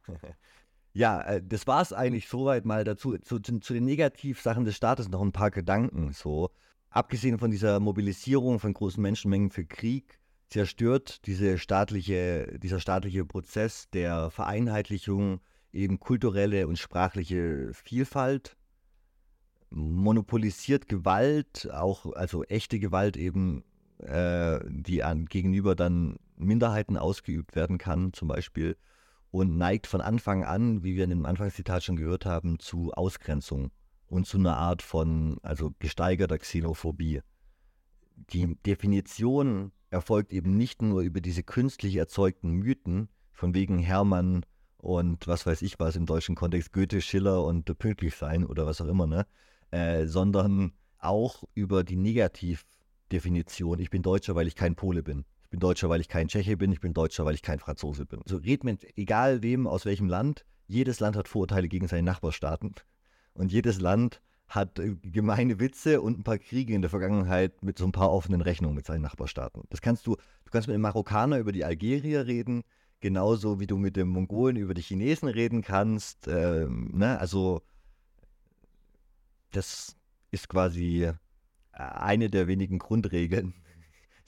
Ja, 0.94 1.20
äh, 1.20 1.42
das 1.44 1.66
war 1.66 1.82
es 1.82 1.92
eigentlich 1.92 2.28
soweit 2.28 2.64
mal 2.64 2.82
dazu. 2.82 3.16
Zu, 3.18 3.38
zu, 3.38 3.60
zu, 3.60 3.74
den 3.74 3.84
Negativsachen 3.84 4.64
des 4.64 4.74
Staates 4.74 5.08
noch 5.08 5.20
ein 5.20 5.32
paar 5.32 5.50
Gedanken. 5.50 6.12
So, 6.12 6.50
abgesehen 6.90 7.38
von 7.38 7.50
dieser 7.50 7.78
Mobilisierung 7.78 8.58
von 8.58 8.72
großen 8.72 9.00
Menschenmengen 9.00 9.50
für 9.50 9.64
Krieg, 9.64 10.17
zerstört 10.48 11.26
diese 11.26 11.58
staatliche, 11.58 12.58
dieser 12.58 12.80
staatliche 12.80 13.24
Prozess 13.24 13.88
der 13.90 14.30
Vereinheitlichung 14.30 15.40
eben 15.72 16.00
kulturelle 16.00 16.66
und 16.66 16.78
sprachliche 16.78 17.70
Vielfalt, 17.74 18.56
monopolisiert 19.70 20.88
Gewalt, 20.88 21.68
auch 21.72 22.12
also 22.14 22.42
echte 22.44 22.78
Gewalt 22.78 23.16
eben, 23.16 23.64
äh, 23.98 24.60
die 24.66 25.02
an, 25.02 25.26
gegenüber 25.26 25.74
dann 25.74 26.16
Minderheiten 26.36 26.96
ausgeübt 26.96 27.54
werden 27.54 27.78
kann, 27.78 28.12
zum 28.12 28.28
Beispiel, 28.28 28.76
und 29.30 29.58
neigt 29.58 29.86
von 29.86 30.00
Anfang 30.00 30.44
an, 30.44 30.82
wie 30.82 30.96
wir 30.96 31.04
in 31.04 31.10
dem 31.10 31.26
Anfangszitat 31.26 31.84
schon 31.84 31.96
gehört 31.96 32.24
haben, 32.24 32.58
zu 32.58 32.92
Ausgrenzung 32.92 33.70
und 34.06 34.26
zu 34.26 34.38
einer 34.38 34.56
Art 34.56 34.80
von, 34.80 35.38
also 35.42 35.74
gesteigerter 35.78 36.38
Xenophobie. 36.38 37.20
Die 38.16 38.56
Definition 38.64 39.72
erfolgt 39.90 40.32
eben 40.32 40.56
nicht 40.56 40.82
nur 40.82 41.02
über 41.02 41.20
diese 41.20 41.42
künstlich 41.42 41.96
erzeugten 41.96 42.52
Mythen, 42.52 43.08
von 43.32 43.54
wegen 43.54 43.78
Hermann 43.78 44.44
und 44.78 45.26
was 45.28 45.46
weiß 45.46 45.62
ich 45.62 45.78
was 45.78 45.96
im 45.96 46.06
deutschen 46.06 46.34
Kontext, 46.34 46.72
Goethe, 46.72 47.00
Schiller 47.00 47.44
und 47.44 47.78
pünktlich 47.78 48.16
sein 48.16 48.44
oder 48.44 48.66
was 48.66 48.80
auch 48.80 48.88
immer, 48.88 49.06
ne? 49.06 49.26
Äh, 49.70 50.06
sondern 50.06 50.72
auch 50.98 51.44
über 51.54 51.84
die 51.84 51.96
Negativdefinition, 51.96 53.78
ich 53.78 53.90
bin 53.90 54.02
Deutscher, 54.02 54.34
weil 54.34 54.48
ich 54.48 54.56
kein 54.56 54.74
Pole 54.74 55.02
bin. 55.02 55.24
Ich 55.44 55.50
bin 55.50 55.60
Deutscher, 55.60 55.88
weil 55.88 56.00
ich 56.00 56.08
kein 56.08 56.28
Tscheche 56.28 56.56
bin. 56.56 56.72
Ich 56.72 56.80
bin 56.80 56.92
Deutscher, 56.92 57.24
weil 57.24 57.34
ich 57.34 57.42
kein 57.42 57.58
Franzose 57.58 58.04
bin. 58.04 58.20
So 58.26 58.36
redet 58.36 58.64
man, 58.64 58.78
egal 58.96 59.42
wem, 59.42 59.66
aus 59.66 59.86
welchem 59.86 60.08
Land, 60.08 60.44
jedes 60.66 61.00
Land 61.00 61.16
hat 61.16 61.28
Vorurteile 61.28 61.68
gegen 61.68 61.88
seine 61.88 62.02
Nachbarstaaten. 62.02 62.74
Und 63.32 63.52
jedes 63.52 63.80
Land 63.80 64.20
hat 64.48 64.78
äh, 64.78 64.94
gemeine 65.02 65.60
Witze 65.60 66.00
und 66.00 66.18
ein 66.18 66.24
paar 66.24 66.38
Kriege 66.38 66.74
in 66.74 66.82
der 66.82 66.90
Vergangenheit 66.90 67.62
mit 67.62 67.78
so 67.78 67.84
ein 67.84 67.92
paar 67.92 68.10
offenen 68.10 68.40
Rechnungen 68.40 68.74
mit 68.74 68.86
seinen 68.86 69.02
Nachbarstaaten. 69.02 69.62
Das 69.70 69.80
kannst 69.80 70.06
du, 70.06 70.16
du 70.16 70.50
kannst 70.50 70.68
mit 70.68 70.74
dem 70.74 70.80
Marokkaner 70.80 71.38
über 71.38 71.52
die 71.52 71.64
Algerier 71.64 72.26
reden, 72.26 72.62
genauso 73.00 73.60
wie 73.60 73.66
du 73.66 73.76
mit 73.76 73.96
dem 73.96 74.08
Mongolen 74.08 74.56
über 74.56 74.74
die 74.74 74.82
Chinesen 74.82 75.28
reden 75.28 75.62
kannst. 75.62 76.26
Ähm, 76.28 76.90
ne? 76.94 77.18
Also 77.18 77.62
das 79.52 79.96
ist 80.30 80.48
quasi 80.48 81.04
äh, 81.04 81.14
eine 81.72 82.30
der 82.30 82.46
wenigen 82.48 82.78
Grundregeln. 82.78 83.54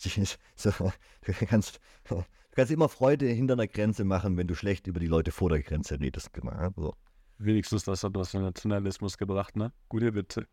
so, 0.57 0.71
du, 0.71 1.33
kannst, 1.47 1.81
du 2.09 2.25
kannst 2.53 2.73
immer 2.73 2.89
Freude 2.89 3.27
hinter 3.27 3.55
einer 3.55 3.67
Grenze 3.67 4.05
machen, 4.05 4.37
wenn 4.37 4.47
du 4.47 4.55
schlecht 4.55 4.87
über 4.87 5.01
die 5.01 5.07
Leute 5.07 5.31
vor 5.31 5.51
der 5.51 5.63
Grenze 5.63 6.01
redest. 6.01 6.33
Genau. 6.33 6.71
So. 6.77 6.95
Wenigstens 7.43 7.85
das 7.85 8.05
hat 8.05 8.15
was 8.15 8.33
für 8.33 8.39
Nationalismus 8.39 9.17
gebracht, 9.17 9.57
ne? 9.57 9.73
Gute 9.89 10.15
Witze. 10.15 10.47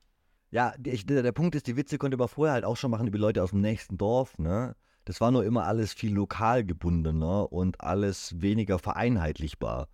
Ja, 0.52 0.74
der, 0.78 1.22
der 1.22 1.32
Punkt 1.34 1.54
ist, 1.56 1.68
die 1.68 1.76
Witze 1.76 1.98
konnte 1.98 2.16
man 2.16 2.30
vorher 2.30 2.54
halt 2.54 2.64
auch 2.64 2.78
schon 2.78 2.92
machen 2.92 3.08
über 3.08 3.18
Leute 3.18 3.44
aus 3.44 3.50
dem 3.50 3.60
nächsten 3.60 3.98
Dorf, 3.98 4.38
ne? 4.38 4.74
Das 5.04 5.20
war 5.20 5.32
nur 5.32 5.44
immer 5.44 5.66
alles 5.66 5.92
viel 5.92 6.14
lokal 6.14 6.64
gebundener 6.64 7.52
und 7.52 7.82
alles 7.82 8.42
weniger 8.42 8.80
vereinheitlichbar. 8.80 9.90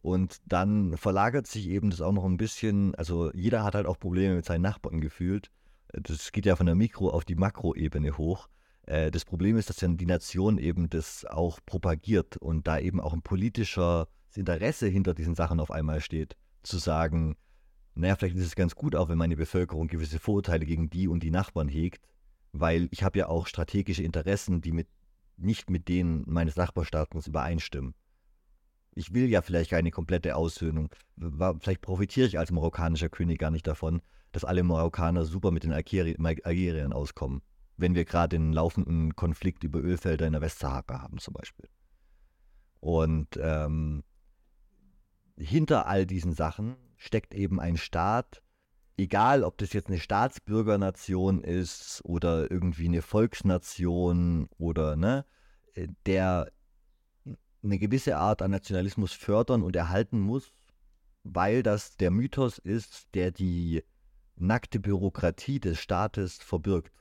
Und 0.00 0.38
dann 0.46 0.96
verlagert 0.96 1.46
sich 1.46 1.68
eben 1.68 1.90
das 1.90 2.00
auch 2.00 2.12
noch 2.12 2.24
ein 2.24 2.38
bisschen, 2.38 2.94
also 2.94 3.30
jeder 3.34 3.62
hat 3.62 3.74
halt 3.74 3.86
auch 3.86 3.98
Probleme 3.98 4.36
mit 4.36 4.46
seinen 4.46 4.62
Nachbarn 4.62 5.02
gefühlt. 5.02 5.50
Das 5.92 6.32
geht 6.32 6.46
ja 6.46 6.56
von 6.56 6.66
der 6.66 6.76
Mikro- 6.76 7.10
auf 7.10 7.26
die 7.26 7.34
Makroebene 7.34 8.16
hoch. 8.16 8.48
Äh, 8.86 9.10
das 9.10 9.26
Problem 9.26 9.58
ist, 9.58 9.68
dass 9.68 9.76
dann 9.76 9.98
die 9.98 10.06
Nation 10.06 10.56
eben 10.56 10.88
das 10.88 11.26
auch 11.26 11.60
propagiert 11.66 12.38
und 12.38 12.66
da 12.66 12.78
eben 12.78 13.00
auch 13.00 13.12
ein 13.12 13.22
politischer 13.22 14.08
Interesse 14.38 14.86
hinter 14.86 15.14
diesen 15.14 15.34
Sachen 15.34 15.60
auf 15.60 15.70
einmal 15.70 16.00
steht, 16.00 16.36
zu 16.62 16.78
sagen, 16.78 17.36
naja, 17.94 18.14
vielleicht 18.16 18.36
ist 18.36 18.46
es 18.46 18.54
ganz 18.54 18.74
gut, 18.74 18.94
auch 18.94 19.08
wenn 19.08 19.18
meine 19.18 19.36
Bevölkerung 19.36 19.88
gewisse 19.88 20.18
Vorurteile 20.18 20.64
gegen 20.64 20.88
die 20.88 21.08
und 21.08 21.22
die 21.22 21.30
Nachbarn 21.30 21.68
hegt, 21.68 22.06
weil 22.52 22.88
ich 22.92 23.02
habe 23.02 23.18
ja 23.18 23.28
auch 23.28 23.46
strategische 23.46 24.02
Interessen, 24.02 24.60
die 24.60 24.72
mit, 24.72 24.88
nicht 25.36 25.68
mit 25.68 25.88
denen 25.88 26.24
meines 26.26 26.56
Nachbarstaates 26.56 27.26
übereinstimmen. 27.26 27.94
Ich 28.94 29.14
will 29.14 29.28
ja 29.28 29.42
vielleicht 29.42 29.70
keine 29.70 29.90
komplette 29.90 30.34
Aushöhnung. 30.36 30.90
Vielleicht 31.60 31.82
profitiere 31.82 32.26
ich 32.26 32.38
als 32.38 32.50
marokkanischer 32.50 33.08
König 33.08 33.38
gar 33.38 33.50
nicht 33.50 33.66
davon, 33.66 34.00
dass 34.32 34.44
alle 34.44 34.62
Marokkaner 34.62 35.24
super 35.24 35.50
mit 35.50 35.64
den 35.64 35.72
Algeriern 35.72 36.92
auskommen, 36.92 37.42
wenn 37.76 37.94
wir 37.94 38.04
gerade 38.04 38.36
einen 38.36 38.52
laufenden 38.52 39.14
Konflikt 39.14 39.64
über 39.64 39.80
Ölfelder 39.80 40.26
in 40.26 40.32
der 40.32 40.42
Westsahara 40.42 41.02
haben 41.02 41.18
zum 41.18 41.34
Beispiel. 41.34 41.68
Und 42.80 43.38
ähm, 43.40 44.02
hinter 45.38 45.86
all 45.86 46.06
diesen 46.06 46.32
Sachen 46.32 46.76
steckt 46.96 47.34
eben 47.34 47.60
ein 47.60 47.76
Staat, 47.76 48.42
egal 48.96 49.44
ob 49.44 49.58
das 49.58 49.72
jetzt 49.72 49.88
eine 49.88 50.00
Staatsbürgernation 50.00 51.42
ist 51.42 52.00
oder 52.04 52.50
irgendwie 52.50 52.86
eine 52.86 53.02
Volksnation 53.02 54.48
oder 54.58 54.96
ne, 54.96 55.24
äh, 55.74 55.88
der 56.06 56.50
eine 57.62 57.78
gewisse 57.78 58.16
Art 58.16 58.42
an 58.42 58.50
Nationalismus 58.50 59.12
fördern 59.12 59.62
und 59.62 59.76
erhalten 59.76 60.20
muss, 60.20 60.52
weil 61.24 61.62
das 61.62 61.96
der 61.96 62.10
Mythos 62.10 62.58
ist, 62.58 63.08
der 63.14 63.30
die 63.30 63.82
nackte 64.36 64.80
Bürokratie 64.80 65.60
des 65.60 65.78
Staates 65.80 66.38
verbirgt. 66.38 66.92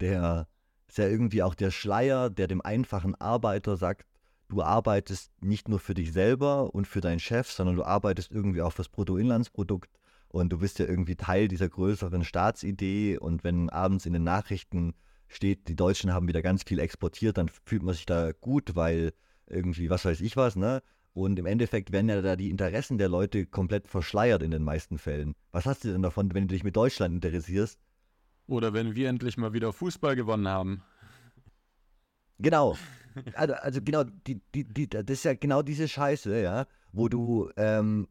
Der 0.00 0.48
ist 0.88 0.98
ja 0.98 1.06
irgendwie 1.06 1.42
auch 1.42 1.54
der 1.54 1.70
Schleier, 1.70 2.30
der 2.30 2.48
dem 2.48 2.60
einfachen 2.60 3.14
Arbeiter 3.14 3.76
sagt, 3.76 4.07
du 4.48 4.62
arbeitest 4.62 5.30
nicht 5.42 5.68
nur 5.68 5.78
für 5.78 5.94
dich 5.94 6.12
selber 6.12 6.74
und 6.74 6.86
für 6.86 7.00
deinen 7.00 7.20
Chef, 7.20 7.50
sondern 7.50 7.76
du 7.76 7.84
arbeitest 7.84 8.30
irgendwie 8.30 8.62
auch 8.62 8.72
fürs 8.72 8.88
Bruttoinlandsprodukt 8.88 9.90
und 10.28 10.50
du 10.50 10.58
bist 10.58 10.78
ja 10.78 10.86
irgendwie 10.86 11.16
Teil 11.16 11.48
dieser 11.48 11.68
größeren 11.68 12.24
Staatsidee 12.24 13.18
und 13.18 13.44
wenn 13.44 13.70
abends 13.70 14.06
in 14.06 14.12
den 14.12 14.24
Nachrichten 14.24 14.94
steht, 15.28 15.68
die 15.68 15.76
Deutschen 15.76 16.12
haben 16.12 16.28
wieder 16.28 16.42
ganz 16.42 16.62
viel 16.62 16.78
exportiert, 16.78 17.38
dann 17.38 17.50
fühlt 17.64 17.82
man 17.82 17.94
sich 17.94 18.06
da 18.06 18.32
gut, 18.32 18.74
weil 18.74 19.12
irgendwie, 19.46 19.90
was 19.90 20.04
weiß 20.04 20.20
ich 20.20 20.36
was, 20.36 20.56
ne? 20.56 20.82
Und 21.14 21.38
im 21.38 21.46
Endeffekt 21.46 21.90
werden 21.90 22.08
ja 22.08 22.22
da 22.22 22.36
die 22.36 22.50
Interessen 22.50 22.96
der 22.96 23.08
Leute 23.08 23.46
komplett 23.46 23.88
verschleiert 23.88 24.42
in 24.42 24.52
den 24.52 24.62
meisten 24.62 24.98
Fällen. 24.98 25.34
Was 25.50 25.66
hast 25.66 25.84
du 25.84 25.90
denn 25.90 26.02
davon, 26.02 26.32
wenn 26.32 26.46
du 26.46 26.54
dich 26.54 26.62
mit 26.62 26.76
Deutschland 26.76 27.14
interessierst? 27.14 27.78
Oder 28.46 28.72
wenn 28.72 28.94
wir 28.94 29.08
endlich 29.08 29.36
mal 29.36 29.52
wieder 29.52 29.72
Fußball 29.72 30.14
gewonnen 30.14 30.48
haben. 30.48 30.82
Genau. 32.38 32.76
Also, 33.34 33.54
also 33.54 33.80
genau, 33.82 34.04
die, 34.04 34.40
die, 34.54 34.64
die, 34.64 34.88
das 34.88 35.04
ist 35.08 35.24
ja 35.24 35.34
genau 35.34 35.62
diese 35.62 35.88
Scheiße, 35.88 36.40
ja, 36.40 36.66
wo 36.92 37.08
du, 37.08 37.50
ähm, 37.56 38.06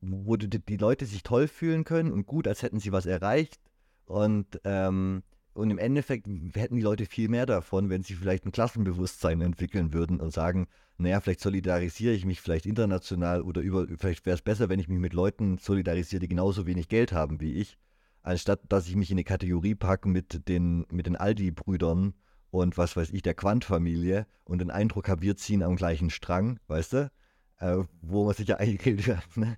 wo 0.00 0.36
du 0.36 0.48
die 0.48 0.76
Leute 0.76 1.06
sich 1.06 1.22
toll 1.22 1.46
fühlen 1.46 1.84
können 1.84 2.10
und 2.10 2.26
gut, 2.26 2.48
als 2.48 2.62
hätten 2.62 2.80
sie 2.80 2.90
was 2.90 3.06
erreicht. 3.06 3.60
Und, 4.06 4.60
ähm, 4.64 5.22
und 5.52 5.70
im 5.70 5.78
Endeffekt 5.78 6.26
hätten 6.54 6.74
die 6.76 6.82
Leute 6.82 7.06
viel 7.06 7.28
mehr 7.28 7.46
davon, 7.46 7.90
wenn 7.90 8.02
sie 8.02 8.14
vielleicht 8.14 8.44
ein 8.44 8.52
Klassenbewusstsein 8.52 9.40
entwickeln 9.40 9.92
würden 9.92 10.20
und 10.20 10.32
sagen, 10.32 10.66
naja, 10.98 11.20
vielleicht 11.20 11.40
solidarisiere 11.40 12.12
ich 12.12 12.24
mich 12.24 12.40
vielleicht 12.40 12.66
international 12.66 13.42
oder 13.42 13.60
über, 13.60 13.86
vielleicht 13.98 14.26
wäre 14.26 14.34
es 14.34 14.42
besser, 14.42 14.68
wenn 14.68 14.80
ich 14.80 14.88
mich 14.88 14.98
mit 14.98 15.12
Leuten 15.12 15.58
solidarisiere, 15.58 16.20
die 16.20 16.28
genauso 16.28 16.66
wenig 16.66 16.88
Geld 16.88 17.12
haben 17.12 17.40
wie 17.40 17.54
ich, 17.54 17.78
anstatt 18.22 18.60
dass 18.68 18.86
ich 18.86 18.96
mich 18.96 19.10
in 19.10 19.16
eine 19.16 19.24
Kategorie 19.24 19.74
packe 19.74 20.08
mit 20.08 20.48
den, 20.48 20.86
mit 20.90 21.06
den 21.06 21.16
Aldi-Brüdern 21.16 22.14
und 22.50 22.76
was 22.78 22.96
weiß 22.96 23.10
ich, 23.10 23.22
der 23.22 23.34
Quant-Familie 23.34 24.26
und 24.44 24.58
den 24.58 24.70
Eindruck 24.70 25.08
habe, 25.08 25.22
wir 25.22 25.36
ziehen 25.36 25.62
am 25.62 25.76
gleichen 25.76 26.10
Strang, 26.10 26.58
weißt 26.66 26.92
du? 26.94 27.10
Äh, 27.58 27.84
wo 28.00 28.24
man 28.24 28.34
sich 28.34 28.48
ja 28.48 28.56
eingeredet 28.56 29.06
hat. 29.16 29.36
Ne? 29.36 29.56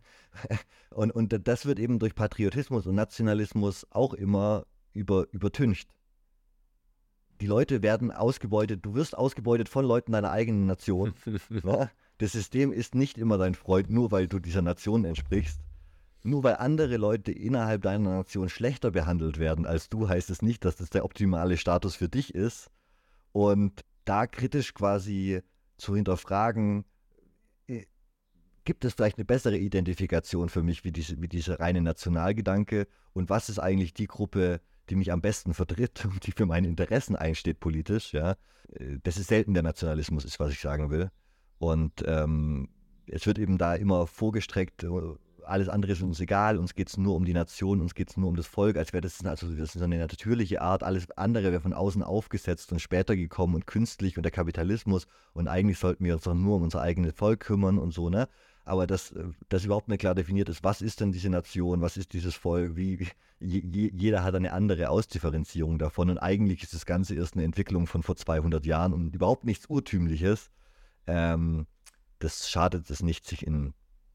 Und, 0.90 1.12
und 1.12 1.46
das 1.46 1.66
wird 1.66 1.78
eben 1.78 1.98
durch 1.98 2.14
Patriotismus 2.14 2.86
und 2.86 2.96
Nationalismus 2.96 3.86
auch 3.90 4.12
immer 4.12 4.66
über, 4.92 5.26
übertüncht. 5.32 5.88
Die 7.40 7.46
Leute 7.46 7.82
werden 7.82 8.10
ausgebeutet, 8.10 8.84
du 8.84 8.94
wirst 8.94 9.16
ausgebeutet 9.16 9.68
von 9.68 9.84
Leuten 9.84 10.12
deiner 10.12 10.30
eigenen 10.30 10.66
Nation. 10.66 11.14
ne? 11.48 11.90
Das 12.18 12.32
System 12.32 12.72
ist 12.72 12.94
nicht 12.94 13.18
immer 13.18 13.38
dein 13.38 13.54
Freund, 13.54 13.88
nur 13.88 14.10
weil 14.10 14.28
du 14.28 14.38
dieser 14.38 14.62
Nation 14.62 15.04
entsprichst. 15.04 15.60
Nur 16.24 16.44
weil 16.44 16.56
andere 16.56 16.96
Leute 16.96 17.32
innerhalb 17.32 17.82
deiner 17.82 18.10
Nation 18.10 18.48
schlechter 18.48 18.90
behandelt 18.92 19.38
werden 19.38 19.66
als 19.66 19.88
du, 19.88 20.08
heißt 20.08 20.30
es 20.30 20.42
nicht, 20.42 20.64
dass 20.64 20.76
das 20.76 20.90
der 20.90 21.04
optimale 21.04 21.56
Status 21.56 21.96
für 21.96 22.08
dich 22.08 22.34
ist. 22.34 22.70
Und 23.32 23.80
da 24.04 24.26
kritisch 24.26 24.74
quasi 24.74 25.42
zu 25.76 25.96
hinterfragen, 25.96 26.84
äh, 27.66 27.86
gibt 28.64 28.84
es 28.84 28.94
vielleicht 28.94 29.18
eine 29.18 29.24
bessere 29.24 29.56
Identifikation 29.56 30.48
für 30.48 30.62
mich 30.62 30.84
wie, 30.84 30.92
diese, 30.92 31.20
wie 31.20 31.28
dieser 31.28 31.60
reine 31.60 31.80
Nationalgedanke 31.80 32.86
und 33.12 33.30
was 33.30 33.48
ist 33.48 33.58
eigentlich 33.58 33.94
die 33.94 34.06
Gruppe, 34.06 34.60
die 34.88 34.96
mich 34.96 35.12
am 35.12 35.20
besten 35.20 35.54
vertritt 35.54 36.04
und 36.10 36.26
die 36.26 36.32
für 36.32 36.46
meine 36.46 36.68
Interessen 36.68 37.16
einsteht 37.16 37.60
politisch, 37.60 38.12
ja. 38.12 38.36
Äh, 38.72 38.98
das 39.02 39.16
ist 39.16 39.28
selten 39.28 39.54
der 39.54 39.62
Nationalismus, 39.62 40.24
ist, 40.24 40.40
was 40.40 40.52
ich 40.52 40.60
sagen 40.60 40.90
will. 40.90 41.10
Und 41.58 42.04
ähm, 42.06 42.68
es 43.06 43.26
wird 43.26 43.38
eben 43.38 43.58
da 43.58 43.74
immer 43.74 44.06
vorgestreckt, 44.06 44.84
äh, 44.84 44.88
alles 45.44 45.68
andere 45.68 45.92
ist 45.92 46.02
uns 46.02 46.20
egal, 46.20 46.58
uns 46.58 46.74
geht 46.74 46.88
es 46.88 46.96
nur 46.96 47.14
um 47.14 47.24
die 47.24 47.32
Nation, 47.32 47.80
uns 47.80 47.94
geht 47.94 48.10
es 48.10 48.16
nur 48.16 48.28
um 48.28 48.36
das 48.36 48.46
Volk, 48.46 48.76
als 48.76 48.92
wäre 48.92 49.00
das, 49.00 49.24
also 49.24 49.54
das 49.54 49.74
ist 49.74 49.82
eine 49.82 49.98
natürliche 49.98 50.60
Art, 50.60 50.82
alles 50.82 51.10
andere 51.12 51.52
wäre 51.52 51.60
von 51.60 51.72
außen 51.72 52.02
aufgesetzt 52.02 52.72
und 52.72 52.80
später 52.80 53.16
gekommen 53.16 53.54
und 53.54 53.66
künstlich 53.66 54.16
und 54.16 54.22
der 54.22 54.32
Kapitalismus 54.32 55.06
und 55.32 55.48
eigentlich 55.48 55.78
sollten 55.78 56.04
wir 56.04 56.14
uns 56.14 56.24
doch 56.24 56.34
nur 56.34 56.56
um 56.56 56.62
unser 56.62 56.80
eigenes 56.80 57.14
Volk 57.14 57.40
kümmern 57.40 57.78
und 57.78 57.92
so, 57.92 58.10
ne? 58.10 58.28
Aber 58.64 58.86
dass 58.86 59.12
das 59.48 59.64
überhaupt 59.64 59.88
nicht 59.88 59.98
klar 59.98 60.14
definiert 60.14 60.48
ist, 60.48 60.62
was 60.62 60.82
ist 60.82 61.00
denn 61.00 61.10
diese 61.10 61.30
Nation, 61.30 61.80
was 61.80 61.96
ist 61.96 62.12
dieses 62.12 62.36
Volk, 62.36 62.76
wie, 62.76 63.08
wie 63.40 63.90
jeder 63.92 64.22
hat 64.22 64.36
eine 64.36 64.52
andere 64.52 64.88
Ausdifferenzierung 64.88 65.78
davon 65.78 66.10
und 66.10 66.18
eigentlich 66.18 66.62
ist 66.62 66.72
das 66.72 66.86
Ganze 66.86 67.16
erst 67.16 67.34
eine 67.34 67.42
Entwicklung 67.42 67.88
von 67.88 68.04
vor 68.04 68.14
200 68.14 68.64
Jahren 68.64 68.92
und 68.92 69.14
überhaupt 69.14 69.44
nichts 69.44 69.66
Urtümliches. 69.66 70.50
Ähm, 71.08 71.66
das 72.20 72.48
schadet 72.48 72.88
es 72.88 73.02
nicht, 73.02 73.26
sich 73.26 73.44
in 73.44 73.74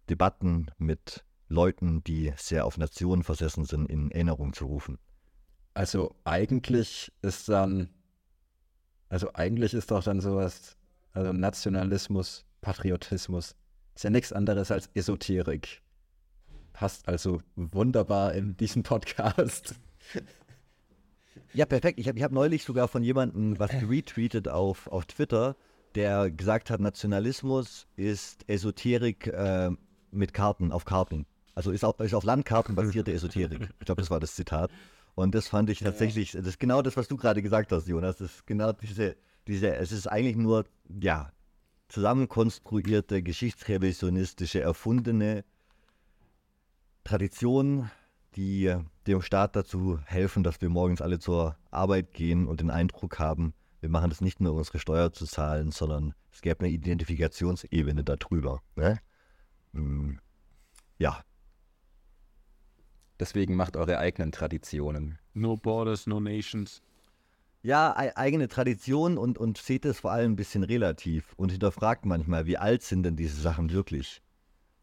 Debatten 0.09 0.67
mit 0.77 1.23
Leuten, 1.49 2.03
die 2.03 2.33
sehr 2.37 2.65
auf 2.65 2.77
Nationen 2.77 3.23
versessen 3.23 3.65
sind, 3.65 3.89
in 3.89 4.11
Erinnerung 4.11 4.53
zu 4.53 4.65
rufen. 4.65 4.99
Also 5.73 6.15
eigentlich 6.23 7.11
ist 7.21 7.49
dann, 7.49 7.89
also 9.09 9.33
eigentlich 9.33 9.73
ist 9.73 9.91
doch 9.91 10.03
dann 10.03 10.19
sowas, 10.19 10.75
also 11.13 11.31
Nationalismus, 11.31 12.45
Patriotismus, 12.61 13.55
ist 13.95 14.03
ja 14.03 14.09
nichts 14.09 14.33
anderes 14.33 14.71
als 14.71 14.89
Esoterik. 14.93 15.81
Passt 16.73 17.07
also 17.07 17.41
wunderbar 17.55 18.33
in 18.33 18.57
diesen 18.57 18.83
Podcast. 18.83 19.75
Ja, 21.53 21.65
perfekt. 21.65 21.99
Ich 21.99 22.07
habe 22.07 22.17
ich 22.17 22.23
hab 22.23 22.31
neulich 22.31 22.63
sogar 22.63 22.87
von 22.87 23.03
jemandem 23.03 23.57
was 23.57 23.71
retweetet 23.71 24.47
auf, 24.47 24.87
auf 24.87 25.05
Twitter, 25.05 25.55
der 25.95 26.29
gesagt 26.29 26.69
hat, 26.69 26.79
Nationalismus 26.79 27.87
ist 27.95 28.47
Esoterik 28.47 29.27
äh, 29.27 29.71
mit 30.11 30.33
Karten, 30.33 30.71
auf 30.71 30.85
Karten. 30.85 31.25
Also 31.55 31.71
ist 31.71 31.83
auf, 31.83 31.99
ist 31.99 32.13
auf 32.13 32.23
Landkarten 32.23 32.75
basierte 32.75 33.11
Esoterik. 33.11 33.69
Ich 33.79 33.85
glaube, 33.85 34.01
das 34.01 34.11
war 34.11 34.19
das 34.19 34.35
Zitat. 34.35 34.71
Und 35.15 35.33
das 35.33 35.47
fand 35.47 35.69
ich 35.71 35.79
tatsächlich, 35.79 36.33
das 36.33 36.45
ist 36.45 36.59
genau 36.59 36.83
das, 36.83 36.95
was 36.95 37.07
du 37.07 37.17
gerade 37.17 37.41
gesagt 37.41 37.71
hast, 37.71 37.87
Jonas. 37.87 38.17
Das 38.17 38.31
ist 38.31 38.47
genau 38.47 38.71
diese, 38.73 39.15
diese, 39.47 39.75
es 39.75 39.91
ist 39.91 40.07
eigentlich 40.07 40.35
nur, 40.35 40.65
ja, 41.01 41.31
zusammenkonstruierte, 41.89 43.23
geschichtsrevisionistische, 43.23 44.61
erfundene 44.61 45.43
Tradition, 47.03 47.89
die 48.35 48.75
dem 49.07 49.21
Staat 49.21 49.55
dazu 49.55 49.99
helfen, 50.05 50.43
dass 50.43 50.61
wir 50.61 50.69
morgens 50.69 51.01
alle 51.01 51.17
zur 51.17 51.57
Arbeit 51.71 52.13
gehen 52.13 52.45
und 52.45 52.59
den 52.59 52.69
Eindruck 52.69 53.17
haben, 53.17 53.53
wir 53.79 53.89
machen 53.89 54.09
das 54.09 54.21
nicht 54.21 54.39
nur, 54.39 54.51
um 54.51 54.57
unsere 54.57 54.79
Steuer 54.79 55.13
zu 55.13 55.25
zahlen, 55.25 55.71
sondern 55.71 56.13
es 56.31 56.41
gäbe 56.41 56.65
eine 56.65 56.69
Identifikationsebene 56.69 58.03
darüber. 58.03 58.61
Ne? 58.75 58.99
Hm. 59.77 60.19
Ja. 60.97 61.21
Deswegen 63.19 63.55
macht 63.55 63.77
eure 63.77 63.97
eigenen 63.97 64.31
Traditionen. 64.31 65.17
No 65.33 65.57
Borders, 65.57 66.07
no 66.07 66.19
Nations. 66.19 66.81
Ja, 67.63 67.95
eigene 67.95 68.47
Tradition 68.47 69.17
und, 69.17 69.37
und 69.37 69.57
seht 69.57 69.85
es 69.85 69.99
vor 69.99 70.11
allem 70.11 70.33
ein 70.33 70.35
bisschen 70.35 70.63
relativ 70.63 71.33
und 71.35 71.51
hinterfragt 71.51 72.05
manchmal, 72.05 72.45
wie 72.45 72.57
alt 72.57 72.83
sind 72.83 73.03
denn 73.03 73.15
diese 73.15 73.41
Sachen 73.41 73.71
wirklich? 73.71 74.21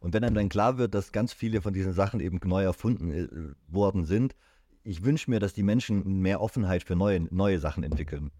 Und 0.01 0.13
wenn 0.13 0.25
einem 0.25 0.35
dann 0.35 0.49
klar 0.49 0.77
wird, 0.77 0.95
dass 0.95 1.13
ganz 1.13 1.33
viele 1.33 1.63
von 1.63 1.73
diesen 1.73 1.95
Sachen 1.95 2.21
eben 2.21 2.39
neu 2.45 2.65
erfunden 2.65 3.11
äh, 3.11 3.29
worden 3.73 4.05
sind, 4.05 4.35
ich 4.83 5.03
wünsche 5.03 5.31
mir, 5.31 5.41
dass 5.41 5.55
die 5.55 5.63
Menschen 5.63 6.21
mehr 6.21 6.43
Offenheit 6.43 6.83
für 6.83 6.95
neue, 6.95 7.23
neue 7.35 7.59
Sachen 7.59 7.85
entwickeln. 7.85 8.31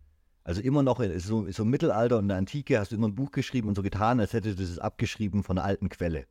Also 0.43 0.61
immer 0.61 0.83
noch, 0.83 1.03
so, 1.17 1.51
so 1.51 1.63
im 1.63 1.71
Mittelalter 1.71 2.19
und 2.19 2.25
in 2.25 2.29
der 2.29 2.37
Antike 2.37 2.79
hast 2.79 2.93
du 2.93 2.97
immer 2.97 3.09
ein 3.09 3.15
Buch 3.15 3.31
geschrieben 3.31 3.69
und 3.69 3.77
so 3.77 3.83
getan, 3.83 4.21
als 4.21 4.35
hättest 4.35 4.59
du 4.59 4.63
es 4.63 4.79
abgeschrieben 4.79 5.43
von 5.43 5.57
einer 5.57 5.67
alten 5.67 5.89
Quelle. 5.89 6.27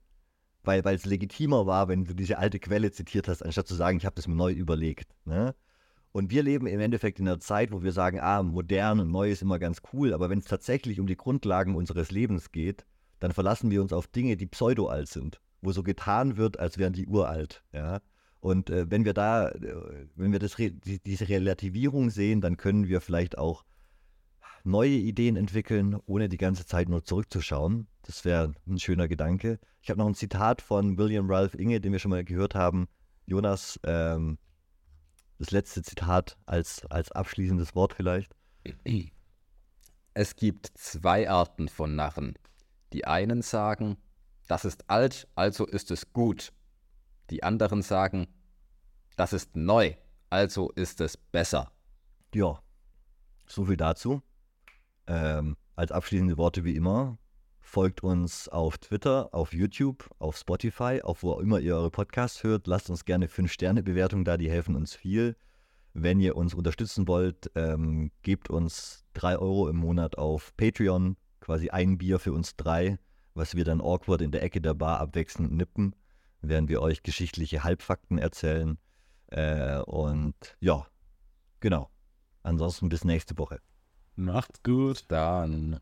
Weil 0.64 0.86
es 0.86 1.06
legitimer 1.06 1.66
war, 1.66 1.88
wenn 1.88 2.06
du 2.06 2.14
diese 2.14 2.38
alte 2.38 2.60
Quelle 2.60 2.92
zitiert 2.92 3.28
hast, 3.28 3.44
anstatt 3.44 3.68
zu 3.68 3.76
sagen, 3.76 3.98
ich 3.98 4.06
habe 4.06 4.16
das 4.16 4.28
mir 4.28 4.36
neu 4.36 4.52
überlegt. 4.52 5.10
Ne? 5.26 5.54
Und 6.14 6.30
wir 6.30 6.44
leben 6.44 6.68
im 6.68 6.80
Endeffekt 6.80 7.20
in 7.20 7.28
einer 7.28 7.40
Zeit, 7.40 7.72
wo 7.72 7.82
wir 7.84 7.92
sagen, 7.92 8.20
ah, 8.20 8.44
modern 8.44 9.00
und 9.00 9.12
neu 9.12 9.32
ist 9.32 9.42
immer 9.42 9.60
ganz 9.60 9.82
cool, 9.92 10.14
aber 10.14 10.30
wenn 10.30 10.40
es 10.40 10.46
tatsächlich 10.46 11.00
um 11.00 11.08
die 11.08 11.18
Grundlagen 11.18 11.76
unseres 11.76 12.12
Lebens 12.12 12.52
geht, 12.52 12.86
dann 13.20 13.32
verlassen 13.32 13.72
wir 13.72 13.82
uns 13.82 13.94
auf 13.94 14.08
Dinge, 14.08 14.38
die 14.38 14.46
pseudo-alt 14.46 15.10
sind, 15.10 15.42
wo 15.62 15.72
so 15.72 15.82
getan 15.82 16.38
wird, 16.38 16.60
als 16.60 16.78
wären 16.78 16.94
die 16.94 17.08
uralt. 17.08 17.64
Ja? 17.74 18.00
Und 18.40 18.70
äh, 18.70 18.92
wenn 18.92 19.06
wir 19.06 19.14
da, 19.14 19.50
äh, 19.50 20.08
wenn 20.16 20.32
wir 20.32 20.40
das, 20.40 20.56
die, 20.56 21.00
diese 21.00 21.30
Relativierung 21.30 22.10
sehen, 22.10 22.42
dann 22.42 22.58
können 22.58 22.88
wir 22.88 23.02
vielleicht 23.02 23.38
auch 23.38 23.64
neue 24.64 24.90
Ideen 24.90 25.36
entwickeln, 25.36 25.98
ohne 26.06 26.30
die 26.30 26.38
ganze 26.38 26.66
Zeit 26.66 26.90
nur 26.90 27.04
zurückzuschauen. 27.04 27.88
Das 28.04 28.26
wäre 28.26 28.54
ein 28.68 28.80
schöner 28.80 29.08
Gedanke. 29.08 29.60
Ich 29.82 29.90
habe 29.90 30.00
noch 30.00 30.08
ein 30.08 30.16
Zitat 30.16 30.62
von 30.62 30.98
William 30.98 31.30
Ralph 31.30 31.56
Inge, 31.56 31.80
den 31.82 31.92
wir 31.92 32.00
schon 32.00 32.12
mal 32.12 32.24
gehört 32.24 32.54
haben. 32.54 32.88
Jonas, 33.26 33.80
ähm, 33.84 34.38
das 35.40 35.52
letzte 35.52 35.82
Zitat 35.82 36.38
als, 36.46 36.86
als 36.88 37.12
abschließendes 37.12 37.76
Wort 37.76 37.94
vielleicht. 37.94 38.36
Es 40.14 40.36
gibt 40.36 40.72
zwei 40.76 41.30
Arten 41.30 41.70
von 41.70 41.96
Narren. 41.96 42.38
Die 42.92 43.06
einen 43.06 43.42
sagen, 43.42 43.98
das 44.48 44.66
ist 44.66 44.90
alt, 44.90 45.28
also 45.36 45.66
ist 45.66 45.90
es 45.90 46.12
gut. 46.14 46.54
Die 47.30 47.44
anderen 47.44 47.82
sagen, 47.82 48.28
das 49.16 49.34
ist 49.34 49.56
neu, 49.56 49.96
also 50.30 50.70
ist 50.72 51.02
es 51.02 51.18
besser. 51.18 51.72
Ja, 52.34 52.62
so 53.48 53.66
viel 53.66 53.78
dazu. 53.78 54.22
Ähm, 55.08 55.56
als 55.76 55.92
abschließende 55.92 56.38
Worte 56.38 56.64
wie 56.64 56.76
immer, 56.76 57.18
folgt 57.74 58.04
uns 58.04 58.48
auf 58.50 58.78
Twitter, 58.78 59.34
auf 59.34 59.52
YouTube, 59.52 60.08
auf 60.20 60.38
Spotify, 60.38 61.02
auf 61.02 61.24
wo 61.24 61.32
auch 61.32 61.40
immer 61.40 61.60
ihr 61.60 61.76
eure 61.76 61.90
Podcasts 61.90 62.44
hört. 62.44 62.68
Lasst 62.68 62.92
uns 62.92 63.04
gerne 63.04 63.26
5-Sterne-Bewertungen 63.26 64.26
da, 64.26 64.38
die 64.38 64.52
helfen 64.52 64.76
uns 64.76 64.94
viel. 64.94 65.36
Wenn 65.96 66.20
ihr 66.20 66.38
uns 66.38 66.54
unterstützen 66.54 67.08
wollt, 67.08 67.50
ähm, 67.56 68.12
gebt 68.22 68.52
uns 68.52 69.06
3 69.16 69.40
Euro 69.40 69.70
im 69.70 69.78
Monat 69.78 70.20
auf 70.20 70.56
Patreon, 70.56 71.18
quasi 71.40 71.72
ein 71.72 71.98
Bier 71.98 72.20
für 72.20 72.32
uns 72.32 72.56
drei, 72.56 73.00
was 73.34 73.56
wir 73.56 73.64
dann 73.64 73.82
awkward 73.82 74.22
in 74.22 74.30
der 74.30 74.44
Ecke 74.44 74.62
der 74.62 74.76
Bar 74.76 75.00
abwechselnd 75.00 75.52
nippen, 75.52 75.96
während 76.42 76.70
wir 76.70 76.80
euch 76.80 77.02
geschichtliche 77.02 77.64
Halbfakten 77.64 78.20
erzählen. 78.20 78.78
Äh, 79.32 79.80
und 79.80 80.36
ja, 80.60 80.86
genau. 81.60 81.90
Ansonsten 82.44 82.90
bis 82.90 83.04
nächste 83.04 83.36
Woche. 83.40 83.62
Macht's 84.16 84.62
gut. 84.62 85.06
Dann. 85.08 85.80